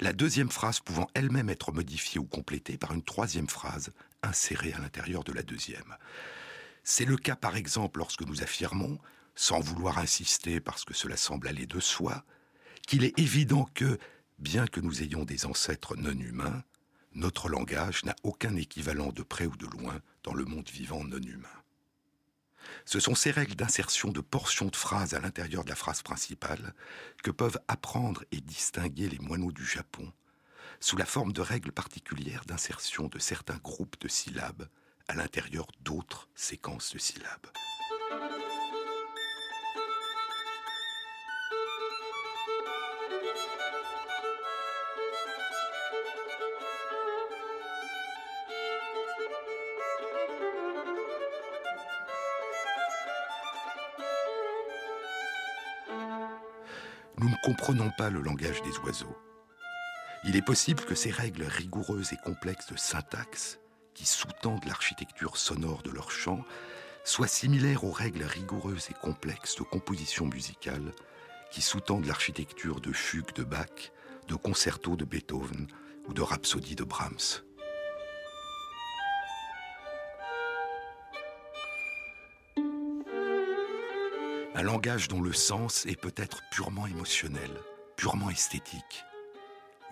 la 0.00 0.12
deuxième 0.12 0.50
phrase 0.50 0.80
pouvant 0.80 1.08
elle-même 1.14 1.48
être 1.48 1.72
modifiée 1.72 2.20
ou 2.20 2.24
complétée 2.24 2.76
par 2.76 2.92
une 2.92 3.02
troisième 3.02 3.48
phrase 3.48 3.92
insérée 4.22 4.72
à 4.72 4.78
l'intérieur 4.78 5.24
de 5.24 5.32
la 5.32 5.42
deuxième. 5.42 5.96
C'est 6.84 7.04
le 7.04 7.16
cas 7.16 7.36
par 7.36 7.56
exemple 7.56 7.98
lorsque 7.98 8.22
nous 8.22 8.42
affirmons, 8.42 8.98
sans 9.34 9.60
vouloir 9.60 9.98
insister 9.98 10.60
parce 10.60 10.84
que 10.84 10.94
cela 10.94 11.16
semble 11.16 11.48
aller 11.48 11.66
de 11.66 11.80
soi, 11.80 12.24
qu'il 12.86 13.04
est 13.04 13.18
évident 13.18 13.68
que, 13.74 13.98
bien 14.38 14.66
que 14.66 14.80
nous 14.80 15.02
ayons 15.02 15.24
des 15.24 15.46
ancêtres 15.46 15.96
non 15.96 16.18
humains, 16.18 16.62
notre 17.14 17.48
langage 17.48 18.04
n'a 18.04 18.14
aucun 18.22 18.54
équivalent 18.56 19.10
de 19.12 19.22
près 19.22 19.46
ou 19.46 19.56
de 19.56 19.66
loin 19.66 20.00
dans 20.22 20.34
le 20.34 20.44
monde 20.44 20.68
vivant 20.68 21.02
non 21.02 21.20
humain. 21.20 21.55
Ce 22.84 23.00
sont 23.00 23.14
ces 23.14 23.30
règles 23.30 23.54
d'insertion 23.54 24.10
de 24.10 24.20
portions 24.20 24.66
de 24.66 24.76
phrases 24.76 25.14
à 25.14 25.20
l'intérieur 25.20 25.64
de 25.64 25.70
la 25.70 25.76
phrase 25.76 26.02
principale 26.02 26.74
que 27.22 27.30
peuvent 27.30 27.58
apprendre 27.68 28.24
et 28.32 28.40
distinguer 28.40 29.08
les 29.08 29.18
moineaux 29.18 29.52
du 29.52 29.64
Japon 29.64 30.12
sous 30.80 30.96
la 30.96 31.06
forme 31.06 31.32
de 31.32 31.40
règles 31.40 31.72
particulières 31.72 32.44
d'insertion 32.44 33.08
de 33.08 33.18
certains 33.18 33.56
groupes 33.56 34.00
de 34.00 34.08
syllabes 34.08 34.68
à 35.08 35.14
l'intérieur 35.14 35.66
d'autres 35.80 36.28
séquences 36.34 36.92
de 36.92 36.98
syllabes. 36.98 37.46
Nous 57.18 57.28
ne 57.28 57.36
comprenons 57.42 57.90
pas 57.96 58.10
le 58.10 58.20
langage 58.20 58.62
des 58.62 58.76
oiseaux. 58.78 59.16
Il 60.24 60.36
est 60.36 60.42
possible 60.42 60.84
que 60.84 60.94
ces 60.94 61.10
règles 61.10 61.44
rigoureuses 61.44 62.12
et 62.12 62.16
complexes 62.16 62.72
de 62.72 62.76
syntaxe, 62.76 63.58
qui 63.94 64.04
sous-tendent 64.04 64.64
l'architecture 64.64 65.36
sonore 65.36 65.82
de 65.82 65.90
leur 65.90 66.10
chant, 66.10 66.44
soit 67.04 67.28
similaire 67.28 67.84
aux 67.84 67.92
règles 67.92 68.24
rigoureuses 68.24 68.88
et 68.90 68.94
complexes 68.94 69.56
de 69.56 69.62
composition 69.62 70.26
musicale 70.26 70.92
qui 71.50 71.62
sous-tendent 71.62 72.06
l'architecture 72.06 72.80
de 72.80 72.92
fugues 72.92 73.32
de 73.34 73.44
Bach, 73.44 73.92
de 74.28 74.34
concertos 74.34 74.96
de 74.96 75.04
Beethoven 75.04 75.68
ou 76.06 76.12
de 76.12 76.22
rhapsodies 76.22 76.74
de 76.74 76.84
Brahms. 76.84 77.45
Un 84.58 84.62
langage 84.62 85.08
dont 85.08 85.20
le 85.20 85.34
sens 85.34 85.84
est 85.84 86.00
peut-être 86.00 86.40
purement 86.50 86.86
émotionnel, 86.86 87.50
purement 87.94 88.30
esthétique. 88.30 89.04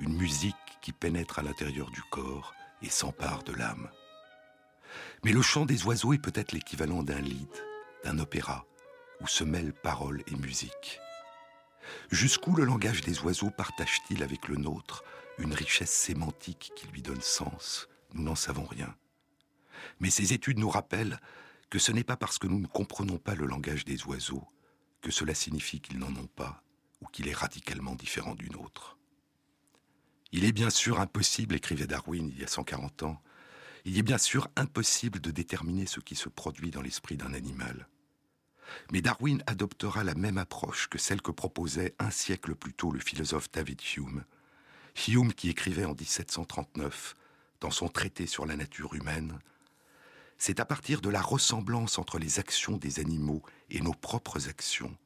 Une 0.01 0.17
musique 0.17 0.57
qui 0.81 0.91
pénètre 0.91 1.39
à 1.39 1.43
l'intérieur 1.43 1.91
du 1.91 2.01
corps 2.11 2.55
et 2.81 2.89
s'empare 2.89 3.43
de 3.43 3.53
l'âme. 3.53 3.91
Mais 5.23 5.33
le 5.33 5.43
chant 5.43 5.67
des 5.67 5.85
oiseaux 5.85 6.15
est 6.15 6.19
peut-être 6.19 6.53
l'équivalent 6.53 7.03
d'un 7.03 7.21
lied, 7.21 7.47
d'un 8.05 8.19
opéra, 8.19 8.65
où 9.21 9.27
se 9.27 9.45
mêlent 9.45 9.75
paroles 9.75 10.23
et 10.29 10.37
musique. 10.37 10.99
Jusqu'où 12.11 12.57
le 12.57 12.65
langage 12.65 13.03
des 13.03 13.21
oiseaux 13.21 13.51
partage-t-il 13.51 14.23
avec 14.23 14.49
le 14.49 14.57
nôtre 14.57 15.05
une 15.37 15.53
richesse 15.53 15.93
sémantique 15.93 16.73
qui 16.75 16.87
lui 16.87 17.03
donne 17.03 17.21
sens? 17.21 17.87
Nous 18.15 18.23
n'en 18.23 18.35
savons 18.35 18.65
rien. 18.65 18.97
Mais 20.01 20.09
ces 20.09 20.33
études 20.33 20.59
nous 20.59 20.71
rappellent 20.71 21.21
que 21.69 21.79
ce 21.79 21.93
n'est 21.93 22.03
pas 22.03 22.17
parce 22.17 22.39
que 22.39 22.47
nous 22.47 22.61
ne 22.61 22.67
comprenons 22.67 23.19
pas 23.19 23.35
le 23.35 23.45
langage 23.45 23.85
des 23.85 24.03
oiseaux 24.05 24.49
que 25.05 25.11
cela 25.11 25.35
signifie 25.35 25.81
qu'ils 25.81 25.99
n'en 25.99 26.17
ont 26.17 26.31
pas 26.35 26.65
ou 27.03 27.07
qu'il 27.07 27.29
est 27.29 27.35
radicalement 27.35 27.95
différent 27.95 28.35
du 28.35 28.49
nôtre. 28.49 28.97
Il 30.33 30.47
est 30.47 30.53
bien 30.53 30.71
sûr 30.71 30.99
impossible, 30.99 31.55
écrivait 31.55 31.87
Darwin 31.87 32.31
il 32.35 32.41
y 32.41 32.43
a 32.43 32.49
140 32.49 33.03
ans, 33.03 33.23
il 33.85 33.99
est 33.99 34.03
bien 34.03 34.17
sûr 34.17 34.49
impossible 34.57 35.21
de 35.21 35.31
déterminer 35.31 35.85
ce 35.85 36.01
qui 36.01 36.15
se 36.15 36.31
produit 36.31 36.71
dans 36.71 36.81
l'esprit 36.81 37.19
d'un 37.19 37.35
animal. 37.35 37.87
Mais 38.93 39.03
Darwin 39.03 39.43
adoptera 39.47 40.05
la 40.05 40.15
même 40.15 40.39
approche 40.39 40.89
que 40.89 40.97
celle 40.97 41.21
que 41.21 41.31
proposait 41.31 41.95
un 41.99 42.11
siècle 42.11 42.55
plus 42.55 42.73
tôt 42.73 42.91
le 42.91 42.99
philosophe 42.99 43.51
David 43.53 43.83
Hume. 43.97 44.25
Hume 45.07 45.35
qui 45.35 45.51
écrivait 45.51 45.85
en 45.85 45.95
1739, 45.95 47.15
dans 47.61 47.71
son 47.71 47.89
traité 47.89 48.27
sur 48.27 48.47
la 48.47 48.57
nature 48.57 48.95
humaine, 48.95 49.39
c'est 50.39 50.61
à 50.61 50.65
partir 50.65 51.01
de 51.01 51.11
la 51.11 51.23
ressemblance 51.23 51.99
entre 51.99 52.19
les 52.19 52.39
actions 52.39 52.77
des 52.77 53.01
animaux 53.01 53.43
et 53.71 53.81
nos 53.81 53.95
propres 53.95 54.49
actions 54.49 54.97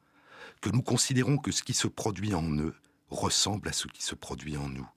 que 0.61 0.69
nous 0.69 0.81
considérons 0.81 1.37
que 1.37 1.51
ce 1.51 1.63
qui 1.63 1.73
se 1.73 1.87
produit 1.87 2.33
en 2.33 2.51
eux 2.57 2.75
ressemble 3.09 3.69
à 3.69 3.73
ce 3.73 3.87
qui 3.87 4.03
se 4.03 4.15
produit 4.15 4.57
en 4.57 4.69
nous. 4.69 4.87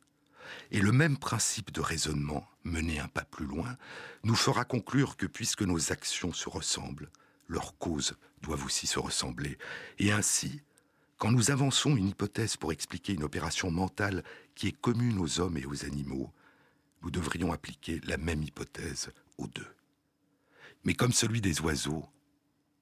Et 0.71 0.81
le 0.81 0.93
même 0.93 1.17
principe 1.17 1.73
de 1.73 1.81
raisonnement, 1.81 2.47
mené 2.65 2.99
un 2.99 3.09
pas 3.09 3.25
plus 3.25 3.47
loin, 3.47 3.77
nous 4.25 4.35
fera 4.35 4.65
conclure 4.65 5.17
que 5.17 5.27
puisque 5.27 5.63
nos 5.63 5.93
actions 5.93 6.33
se 6.33 6.49
ressemblent, 6.49 7.11
leurs 7.49 7.77
causes 7.79 8.15
doivent 8.43 8.65
aussi 8.65 8.87
se 8.87 8.99
ressembler. 8.99 9.57
Et 9.99 10.13
ainsi, 10.13 10.61
quand 11.19 11.31
nous 11.31 11.51
avançons 11.51 11.97
une 11.97 12.09
hypothèse 12.09 12.57
pour 12.57 12.73
expliquer 12.73 13.15
une 13.15 13.25
opération 13.25 13.71
mentale 13.71 14.25
qui 14.55 14.69
est 14.69 14.81
commune 14.81 15.19
aux 15.19 15.41
hommes 15.41 15.57
et 15.57 15.67
aux 15.67 15.85
animaux, 15.85 16.33
nous 17.03 17.11
devrions 17.11 17.53
appliquer 17.53 18.01
la 18.05 18.17
même 18.17 18.43
hypothèse 18.43 19.11
aux 19.39 19.47
deux. 19.47 19.69
Mais 20.85 20.95
comme 20.95 21.13
celui 21.13 21.41
des 21.41 21.61
oiseaux, 21.61 22.05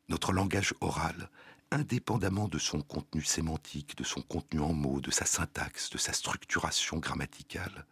notre 0.08 0.32
langage 0.32 0.74
oral, 0.80 1.28
indépendamment 1.70 2.48
de 2.48 2.58
son 2.58 2.80
contenu 2.80 3.22
sémantique, 3.22 3.96
de 3.96 4.04
son 4.04 4.22
contenu 4.22 4.60
en 4.60 4.72
mots, 4.72 5.00
de 5.00 5.10
sa 5.10 5.24
syntaxe, 5.24 5.90
de 5.90 5.98
sa 5.98 6.12
structuration 6.12 6.98
grammaticale, 6.98 7.86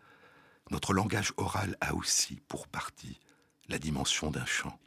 notre 0.70 0.92
langage 0.92 1.32
oral 1.36 1.76
a 1.80 1.94
aussi, 1.94 2.40
pour 2.48 2.68
partie, 2.68 3.20
la 3.68 3.78
dimension 3.78 4.30
d'un 4.30 4.46
chant. 4.46 4.78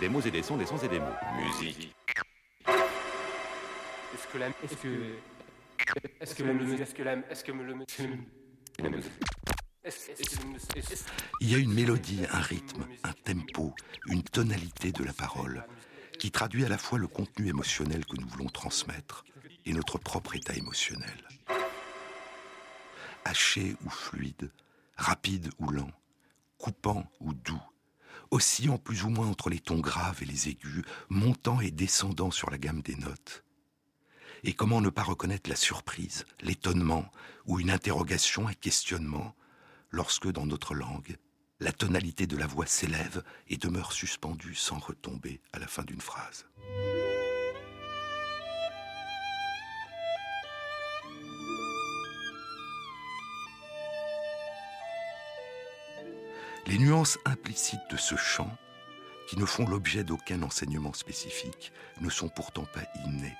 Des 0.00 0.08
mots 0.08 0.20
et 0.20 0.30
des 0.30 0.42
sons, 0.42 0.56
des 0.56 0.66
sons 0.66 0.78
et 0.78 0.88
des 0.88 0.98
mots. 0.98 1.06
Musique. 1.36 1.94
Est-ce 4.14 4.26
que 4.32 4.38
la... 4.38 4.48
Est-ce 4.48 4.76
que... 4.76 5.18
Est-ce 6.20 6.34
que 6.34 6.42
la... 6.42 6.52
Est-ce 6.52 6.94
que 6.94 7.02
la... 7.02 7.12
Est-ce 7.30 7.44
que 7.44 7.52
le... 7.52 7.76
Il 11.40 11.50
y 11.50 11.54
a 11.54 11.58
une 11.58 11.72
mélodie, 11.72 12.22
un 12.30 12.40
rythme, 12.40 12.86
un 13.04 13.12
tempo, 13.12 13.74
une 14.08 14.22
tonalité 14.22 14.90
de 14.90 15.04
la 15.04 15.12
parole 15.12 15.64
qui 16.18 16.30
traduit 16.30 16.64
à 16.64 16.68
la 16.68 16.78
fois 16.78 16.98
le 16.98 17.06
contenu 17.06 17.48
émotionnel 17.48 18.04
que 18.04 18.16
nous 18.16 18.26
voulons 18.26 18.48
transmettre 18.48 19.24
et 19.64 19.72
notre 19.72 19.98
propre 19.98 20.34
état 20.34 20.54
émotionnel. 20.54 21.28
Haché 23.24 23.76
ou 23.84 23.90
fluide, 23.90 24.50
rapide 24.96 25.50
ou 25.58 25.70
lent, 25.70 25.92
coupant 26.58 27.08
ou 27.20 27.32
doux, 27.32 27.62
oscillant 28.30 28.78
plus 28.78 29.04
ou 29.04 29.10
moins 29.10 29.28
entre 29.28 29.50
les 29.50 29.60
tons 29.60 29.78
graves 29.78 30.22
et 30.22 30.26
les 30.26 30.48
aigus, 30.48 30.84
montant 31.08 31.60
et 31.60 31.70
descendant 31.70 32.30
sur 32.30 32.50
la 32.50 32.58
gamme 32.58 32.82
des 32.82 32.96
notes. 32.96 33.44
Et 34.42 34.52
comment 34.52 34.80
ne 34.80 34.90
pas 34.90 35.02
reconnaître 35.02 35.48
la 35.48 35.56
surprise, 35.56 36.24
l'étonnement, 36.40 37.10
ou 37.46 37.60
une 37.60 37.70
interrogation, 37.70 38.48
un 38.48 38.54
questionnement, 38.54 39.34
lorsque 39.90 40.30
dans 40.30 40.46
notre 40.46 40.74
langue, 40.74 41.16
la 41.60 41.72
tonalité 41.72 42.26
de 42.26 42.36
la 42.36 42.46
voix 42.46 42.66
s'élève 42.66 43.22
et 43.48 43.56
demeure 43.56 43.92
suspendue 43.92 44.54
sans 44.54 44.78
retomber 44.78 45.40
à 45.52 45.58
la 45.58 45.66
fin 45.66 45.82
d'une 45.82 46.00
phrase. 46.00 46.46
Les 56.66 56.78
nuances 56.78 57.16
implicites 57.24 57.78
de 57.90 57.96
ce 57.96 58.16
chant, 58.16 58.50
qui 59.28 59.38
ne 59.38 59.46
font 59.46 59.66
l'objet 59.68 60.02
d'aucun 60.02 60.42
enseignement 60.42 60.92
spécifique, 60.92 61.72
ne 62.00 62.10
sont 62.10 62.28
pourtant 62.28 62.64
pas 62.64 62.84
innées. 63.06 63.36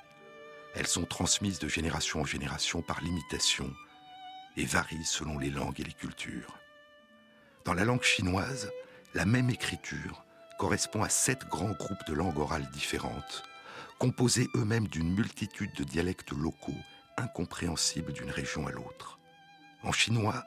Elles 0.74 0.86
sont 0.86 1.04
transmises 1.04 1.58
de 1.58 1.68
génération 1.68 2.20
en 2.20 2.24
génération 2.24 2.82
par 2.82 3.00
l'imitation 3.00 3.74
et 4.56 4.64
varient 4.64 5.04
selon 5.04 5.38
les 5.38 5.50
langues 5.50 5.80
et 5.80 5.84
les 5.84 5.92
cultures. 5.92 6.58
Dans 7.64 7.74
la 7.74 7.84
langue 7.84 8.02
chinoise, 8.02 8.70
la 9.14 9.24
même 9.24 9.50
écriture 9.50 10.24
correspond 10.58 11.02
à 11.02 11.08
sept 11.08 11.46
grands 11.48 11.72
groupes 11.72 12.06
de 12.06 12.14
langues 12.14 12.38
orales 12.38 12.70
différentes, 12.70 13.42
composés 13.98 14.48
eux-mêmes 14.54 14.88
d'une 14.88 15.14
multitude 15.14 15.72
de 15.74 15.84
dialectes 15.84 16.32
locaux 16.32 16.72
incompréhensibles 17.16 18.12
d'une 18.12 18.30
région 18.30 18.66
à 18.66 18.72
l'autre. 18.72 19.18
En 19.82 19.92
chinois, 19.92 20.44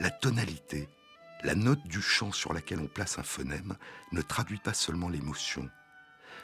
la 0.00 0.10
tonalité, 0.10 0.88
la 1.42 1.54
note 1.54 1.84
du 1.86 2.00
chant 2.00 2.32
sur 2.32 2.52
laquelle 2.52 2.80
on 2.80 2.86
place 2.86 3.18
un 3.18 3.22
phonème, 3.22 3.76
ne 4.12 4.22
traduit 4.22 4.58
pas 4.58 4.74
seulement 4.74 5.08
l'émotion. 5.08 5.68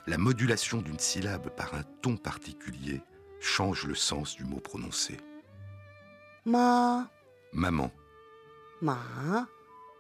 La 0.06 0.18
modulation 0.18 0.80
d'une 0.80 0.98
syllabe 0.98 1.50
par 1.50 1.74
un 1.74 1.82
ton 2.02 2.16
particulier 2.16 3.02
change 3.40 3.84
le 3.84 3.94
sens 3.94 4.36
du 4.36 4.44
mot 4.44 4.58
prononcé. 4.58 5.18
Ma. 6.48 7.06
Maman. 7.52 7.90
Ma. 8.80 8.96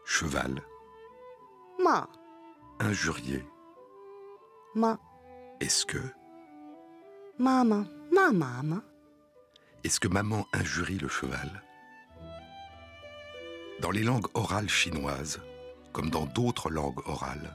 Cheval. 0.06 0.62
Ma. 1.78 2.08
Injurié. 2.80 3.44
Ma. 4.74 4.98
Est-ce 5.60 5.84
que. 5.84 5.98
Maman. 7.38 7.84
Ma 8.10 8.32
maman. 8.32 8.80
Est-ce 9.84 10.00
que 10.00 10.08
maman 10.08 10.46
injurie 10.54 10.96
le 10.96 11.08
cheval? 11.08 11.62
Dans 13.80 13.90
les 13.90 14.02
langues 14.02 14.28
orales 14.32 14.70
chinoises, 14.70 15.42
comme 15.92 16.08
dans 16.08 16.24
d'autres 16.24 16.70
langues 16.70 17.06
orales, 17.06 17.54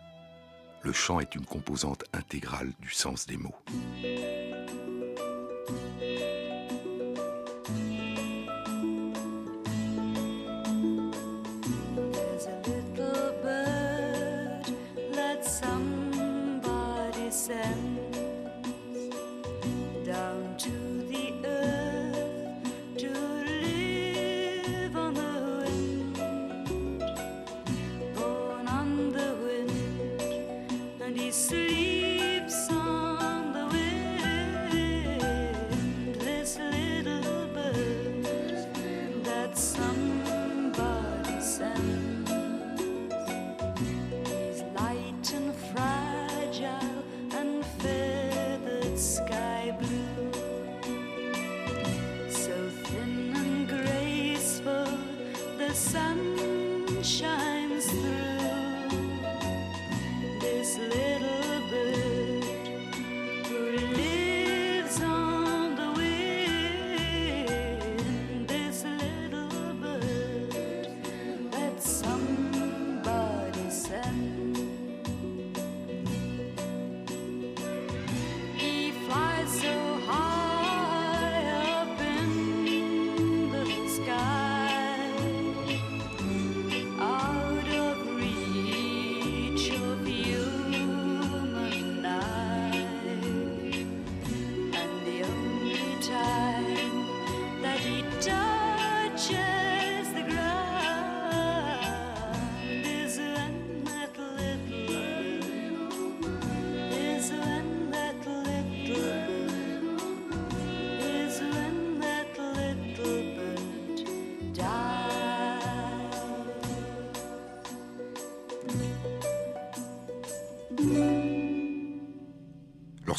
le 0.84 0.94
chant 0.94 1.20
est 1.20 1.34
une 1.34 1.48
composante 1.48 2.04
intégrale 2.14 2.72
du 2.80 2.92
sens 2.92 3.26
des 3.26 3.38
mots. 3.38 3.56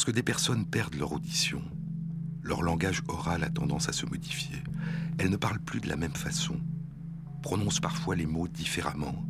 Lorsque 0.05 0.17
des 0.17 0.23
personnes 0.23 0.67
perdent 0.67 0.97
leur 0.97 1.13
audition, 1.13 1.63
leur 2.43 2.61
langage 2.61 3.03
oral 3.09 3.43
a 3.43 3.49
tendance 3.49 3.89
à 3.89 3.93
se 3.95 4.05
modifier. 4.05 4.63
Elles 5.17 5.31
ne 5.31 5.39
parlent 5.39 5.61
plus 5.61 5.81
de 5.81 5.89
la 5.89 5.97
même 5.97 6.13
façon, 6.13 6.61
prononcent 7.41 7.81
parfois 7.81 8.15
les 8.15 8.27
mots 8.27 8.47
différemment, 8.47 9.25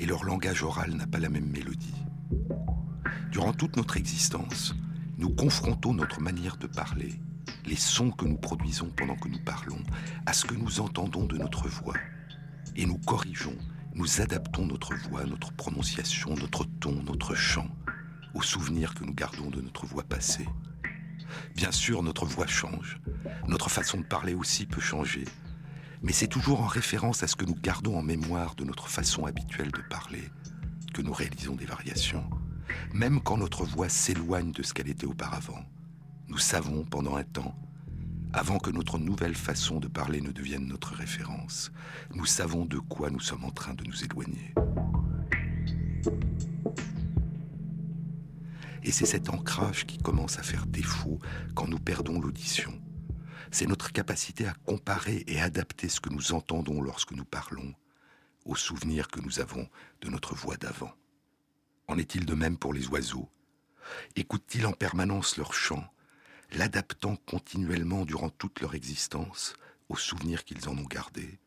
et 0.00 0.04
leur 0.04 0.24
langage 0.24 0.64
oral 0.64 0.94
n'a 0.94 1.06
pas 1.06 1.20
la 1.20 1.28
même 1.28 1.48
mélodie. 1.48 1.94
Durant 3.30 3.52
toute 3.52 3.76
notre 3.76 3.98
existence, 3.98 4.74
nous 5.16 5.30
confrontons 5.30 5.94
notre 5.94 6.20
manière 6.20 6.56
de 6.56 6.66
parler, 6.66 7.20
les 7.64 7.76
sons 7.76 8.10
que 8.10 8.24
nous 8.24 8.36
produisons 8.36 8.90
pendant 8.96 9.14
que 9.14 9.28
nous 9.28 9.44
parlons, 9.44 9.78
à 10.26 10.32
ce 10.32 10.44
que 10.44 10.56
nous 10.56 10.80
entendons 10.80 11.26
de 11.26 11.38
notre 11.38 11.68
voix. 11.68 11.98
Et 12.74 12.84
nous 12.84 12.98
corrigeons, 12.98 13.56
nous 13.94 14.20
adaptons 14.20 14.66
notre 14.66 14.92
voix, 15.08 15.24
notre 15.24 15.52
prononciation, 15.52 16.34
notre 16.34 16.64
ton, 16.80 17.00
notre 17.04 17.36
chant 17.36 17.68
aux 18.36 18.42
souvenirs 18.42 18.94
que 18.94 19.02
nous 19.02 19.14
gardons 19.14 19.48
de 19.48 19.62
notre 19.62 19.86
voix 19.86 20.02
passée. 20.02 20.46
Bien 21.54 21.72
sûr, 21.72 22.02
notre 22.02 22.26
voix 22.26 22.46
change, 22.46 23.00
notre 23.48 23.70
façon 23.70 23.98
de 23.98 24.04
parler 24.04 24.34
aussi 24.34 24.66
peut 24.66 24.80
changer, 24.80 25.24
mais 26.02 26.12
c'est 26.12 26.26
toujours 26.26 26.60
en 26.60 26.66
référence 26.66 27.22
à 27.22 27.28
ce 27.28 27.36
que 27.36 27.46
nous 27.46 27.54
gardons 27.54 27.96
en 27.96 28.02
mémoire 28.02 28.54
de 28.54 28.64
notre 28.64 28.88
façon 28.88 29.24
habituelle 29.24 29.72
de 29.72 29.80
parler 29.88 30.30
que 30.92 31.00
nous 31.00 31.14
réalisons 31.14 31.56
des 31.56 31.64
variations, 31.64 32.28
même 32.92 33.22
quand 33.22 33.38
notre 33.38 33.64
voix 33.64 33.88
s'éloigne 33.88 34.52
de 34.52 34.62
ce 34.62 34.74
qu'elle 34.74 34.88
était 34.88 35.06
auparavant. 35.06 35.64
Nous 36.28 36.38
savons 36.38 36.84
pendant 36.84 37.16
un 37.16 37.24
temps, 37.24 37.56
avant 38.34 38.58
que 38.58 38.70
notre 38.70 38.98
nouvelle 38.98 39.34
façon 39.34 39.80
de 39.80 39.88
parler 39.88 40.20
ne 40.20 40.30
devienne 40.30 40.66
notre 40.66 40.94
référence, 40.94 41.72
nous 42.14 42.26
savons 42.26 42.66
de 42.66 42.78
quoi 42.78 43.08
nous 43.08 43.20
sommes 43.20 43.44
en 43.44 43.50
train 43.50 43.72
de 43.72 43.84
nous 43.84 44.04
éloigner. 44.04 44.52
Et 48.86 48.92
c'est 48.92 49.04
cet 49.04 49.30
ancrage 49.30 49.84
qui 49.84 49.98
commence 49.98 50.38
à 50.38 50.44
faire 50.44 50.64
défaut 50.64 51.18
quand 51.56 51.66
nous 51.66 51.80
perdons 51.80 52.20
l'audition. 52.20 52.72
C'est 53.50 53.66
notre 53.66 53.90
capacité 53.90 54.46
à 54.46 54.54
comparer 54.64 55.24
et 55.26 55.40
adapter 55.40 55.88
ce 55.88 56.00
que 56.00 56.08
nous 56.08 56.32
entendons 56.32 56.80
lorsque 56.80 57.10
nous 57.10 57.24
parlons 57.24 57.74
aux 58.44 58.54
souvenirs 58.54 59.08
que 59.08 59.20
nous 59.20 59.40
avons 59.40 59.68
de 60.02 60.08
notre 60.08 60.36
voix 60.36 60.56
d'avant. 60.56 60.92
En 61.88 61.98
est-il 61.98 62.26
de 62.26 62.34
même 62.34 62.56
pour 62.56 62.72
les 62.72 62.86
oiseaux? 62.86 63.28
Écoutent-ils 64.14 64.66
en 64.66 64.72
permanence 64.72 65.36
leur 65.36 65.52
chant, 65.52 65.84
l'adaptant 66.52 67.16
continuellement 67.16 68.04
durant 68.04 68.30
toute 68.30 68.60
leur 68.60 68.76
existence 68.76 69.54
aux 69.88 69.96
souvenirs 69.96 70.44
qu'ils 70.44 70.68
en 70.68 70.78
ont 70.78 70.86
gardés? 70.86 71.40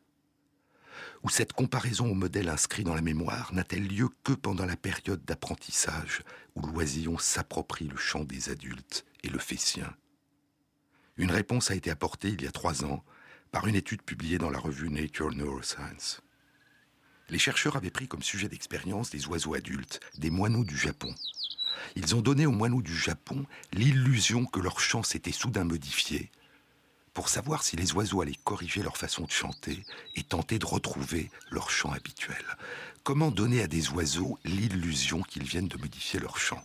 Ou 1.22 1.28
cette 1.28 1.52
comparaison 1.52 2.10
au 2.10 2.14
modèle 2.14 2.48
inscrit 2.48 2.84
dans 2.84 2.94
la 2.94 3.02
mémoire 3.02 3.52
n'a-t-elle 3.52 3.86
lieu 3.86 4.08
que 4.24 4.32
pendant 4.32 4.64
la 4.64 4.76
période 4.76 5.24
d'apprentissage 5.24 6.22
où 6.54 6.66
l'oisillon 6.66 7.18
s'approprie 7.18 7.88
le 7.88 7.96
chant 7.96 8.24
des 8.24 8.48
adultes 8.48 9.04
et 9.22 9.28
le 9.28 9.38
fait 9.38 9.58
sien 9.58 9.94
Une 11.16 11.30
réponse 11.30 11.70
a 11.70 11.74
été 11.74 11.90
apportée 11.90 12.30
il 12.30 12.42
y 12.42 12.46
a 12.46 12.52
trois 12.52 12.84
ans 12.84 13.04
par 13.52 13.66
une 13.66 13.74
étude 13.74 14.02
publiée 14.02 14.38
dans 14.38 14.50
la 14.50 14.58
revue 14.58 14.90
Nature 14.90 15.32
Neuroscience. 15.32 16.22
Les 17.28 17.38
chercheurs 17.38 17.76
avaient 17.76 17.90
pris 17.90 18.08
comme 18.08 18.22
sujet 18.22 18.48
d'expérience 18.48 19.10
des 19.10 19.26
oiseaux 19.26 19.54
adultes, 19.54 20.00
des 20.18 20.30
moineaux 20.30 20.64
du 20.64 20.76
Japon. 20.76 21.14
Ils 21.96 22.14
ont 22.14 22.22
donné 22.22 22.46
aux 22.46 22.52
moineaux 22.52 22.82
du 22.82 22.96
Japon 22.96 23.46
l'illusion 23.72 24.46
que 24.46 24.60
leur 24.60 24.80
chant 24.80 25.02
s'était 25.02 25.32
soudain 25.32 25.64
modifié 25.64 26.30
pour 27.14 27.28
savoir 27.28 27.62
si 27.62 27.76
les 27.76 27.92
oiseaux 27.92 28.20
allaient 28.20 28.38
corriger 28.44 28.82
leur 28.82 28.96
façon 28.96 29.24
de 29.24 29.30
chanter 29.30 29.84
et 30.14 30.22
tenter 30.22 30.58
de 30.58 30.66
retrouver 30.66 31.30
leur 31.50 31.70
chant 31.70 31.92
habituel. 31.92 32.44
Comment 33.02 33.30
donner 33.30 33.62
à 33.62 33.66
des 33.66 33.88
oiseaux 33.90 34.38
l'illusion 34.44 35.22
qu'ils 35.22 35.44
viennent 35.44 35.68
de 35.68 35.78
modifier 35.78 36.20
leur 36.20 36.38
chant? 36.38 36.62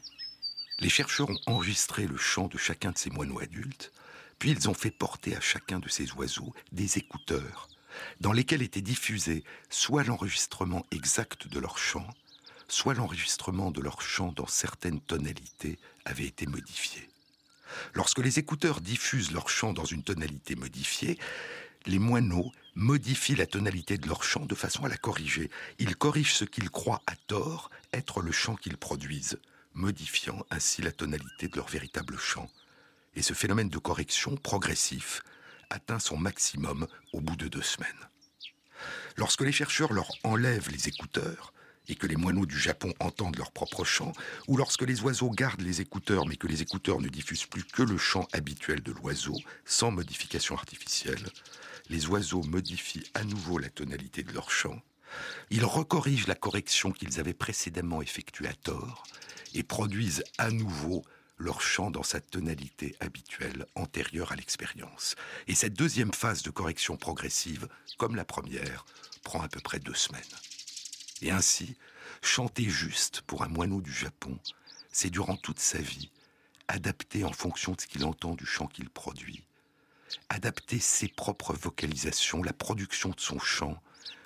Les 0.80 0.90
chercheurs 0.90 1.30
ont 1.30 1.40
enregistré 1.46 2.06
le 2.06 2.18
chant 2.18 2.48
de 2.48 2.58
chacun 2.58 2.92
de 2.92 2.98
ces 2.98 3.10
moineaux 3.10 3.40
adultes, 3.40 3.92
puis 4.40 4.52
ils 4.52 4.70
ont 4.70 4.74
fait 4.74 4.92
porter 4.92 5.36
à 5.36 5.42
chacun 5.42 5.80
de 5.80 5.90
ces 5.90 6.12
oiseaux 6.14 6.54
des 6.72 6.98
écouteurs, 6.98 7.70
dans 8.20 8.34
lesquels 8.34 8.62
était 8.62 8.82
diffusé 8.82 9.44
soit 9.70 10.04
l'enregistrement 10.04 10.86
exact 10.92 11.48
de 11.48 11.60
leur 11.60 11.78
chant, 11.78 12.08
soit 12.68 12.94
l'enregistrement 12.94 13.72
de 13.72 13.82
leur 13.82 14.02
chant 14.02 14.34
dans 14.34 14.48
certaines 14.48 15.00
tonalités 15.00 15.80
avait 16.04 16.26
été 16.26 16.46
modifié. 16.46 17.08
Lorsque 17.94 18.20
les 18.20 18.40
écouteurs 18.40 18.82
diffusent 18.82 19.32
leur 19.32 19.50
chant 19.50 19.74
dans 19.74 19.86
une 19.86 20.04
tonalité 20.04 20.56
modifiée, 20.56 21.18
les 21.86 22.00
moineaux 22.00 22.52
modifient 22.76 23.36
la 23.36 23.46
tonalité 23.46 23.98
de 23.98 24.08
leur 24.08 24.24
chant 24.24 24.46
de 24.46 24.56
façon 24.56 24.86
à 24.86 24.90
la 24.90 24.98
corriger. 24.98 25.50
Ils 25.80 25.96
corrigent 25.96 26.34
ce 26.34 26.46
qu'ils 26.46 26.70
croient 26.70 27.02
à 27.08 27.16
tort 27.28 27.70
être 27.94 28.22
le 28.22 28.32
chant 28.32 28.56
qu'ils 28.56 28.78
produisent, 28.78 29.40
modifiant 29.74 30.46
ainsi 30.50 30.82
la 30.82 30.92
tonalité 30.92 31.48
de 31.48 31.56
leur 31.56 31.68
véritable 31.68 32.18
chant. 32.18 32.50
Et 33.16 33.22
ce 33.22 33.34
phénomène 33.34 33.70
de 33.70 33.78
correction 33.78 34.36
progressif 34.36 35.22
atteint 35.70 36.00
son 36.00 36.18
maximum 36.18 36.88
au 37.14 37.22
bout 37.22 37.36
de 37.36 37.48
deux 37.48 37.62
semaines. 37.62 37.90
Lorsque 39.16 39.42
les 39.42 39.54
chercheurs 39.54 39.94
leur 39.94 40.12
enlèvent 40.24 40.70
les 40.70 40.90
écouteurs, 40.90 41.54
et 41.88 41.96
que 41.96 42.08
les 42.08 42.16
moineaux 42.16 42.46
du 42.46 42.60
Japon 42.60 42.94
entendent 43.00 43.38
leur 43.38 43.52
propre 43.52 43.84
chant, 43.84 44.14
ou 44.48 44.58
lorsque 44.58 44.84
les 44.84 45.02
oiseaux 45.02 45.30
gardent 45.30 45.62
les 45.62 45.82
écouteurs 45.82 46.26
mais 46.26 46.38
que 46.38 46.48
les 46.48 46.62
écouteurs 46.62 47.02
ne 47.02 47.08
diffusent 47.08 47.46
plus 47.46 47.64
que 47.64 47.84
le 47.84 47.98
chant 47.98 48.28
habituel 48.34 48.82
de 48.82 48.92
l'oiseau, 48.92 49.36
sans 49.66 49.92
modification 49.92 50.56
artificielle, 50.56 51.26
les 51.90 52.08
oiseaux 52.08 52.44
modifient 52.44 53.10
à 53.14 53.24
nouveau 53.24 53.58
la 53.58 53.70
tonalité 53.70 54.24
de 54.24 54.32
leur 54.32 54.50
chant, 54.50 54.82
ils 55.50 55.66
recorrigent 55.66 56.28
la 56.28 56.36
correction 56.36 56.92
qu'ils 56.92 57.20
avaient 57.20 57.34
précédemment 57.34 58.02
effectuée 58.02 58.48
à 58.48 58.54
tort 58.54 59.04
et 59.54 59.64
produisent 59.64 60.24
à 60.38 60.52
nouveau 60.52 61.04
leur 61.38 61.62
chant 61.62 61.92
dans 61.92 62.04
sa 62.04 62.22
tonalité 62.22 62.96
habituelle 63.00 63.66
antérieure 63.76 64.32
à 64.32 64.36
l'expérience. 64.36 65.16
Et 65.48 65.56
cette 65.56 65.74
deuxième 65.74 66.14
phase 66.14 66.44
de 66.44 66.50
correction 66.50 66.98
progressive, 66.98 67.68
comme 67.98 68.16
la 68.16 68.26
première, 68.26 68.86
prend 69.24 69.42
à 69.42 69.48
peu 69.48 69.60
près 69.60 69.80
deux 69.80 69.94
semaines. 69.94 70.22
Et 71.22 71.32
ainsi, 71.32 71.78
chanter 72.22 72.70
juste 72.70 73.22
pour 73.22 73.44
un 73.44 73.48
moineau 73.48 73.82
du 73.82 73.92
Japon, 73.92 74.40
c'est 74.92 75.10
durant 75.10 75.38
toute 75.38 75.60
sa 75.60 75.80
vie 75.80 76.10
adapter 76.68 77.24
en 77.24 77.32
fonction 77.32 77.74
de 77.74 77.82
ce 77.82 77.88
qu'il 77.88 78.06
entend 78.06 78.34
du 78.34 78.46
chant 78.46 78.68
qu'il 78.68 78.90
produit, 78.90 79.46
adapter 80.30 80.80
ses 80.80 81.08
propres 81.08 81.54
vocalisations, 81.54 82.44
la 82.44 82.54
production 82.54 83.10
de 83.10 83.20
son 83.20 83.40
chant, 83.40 83.82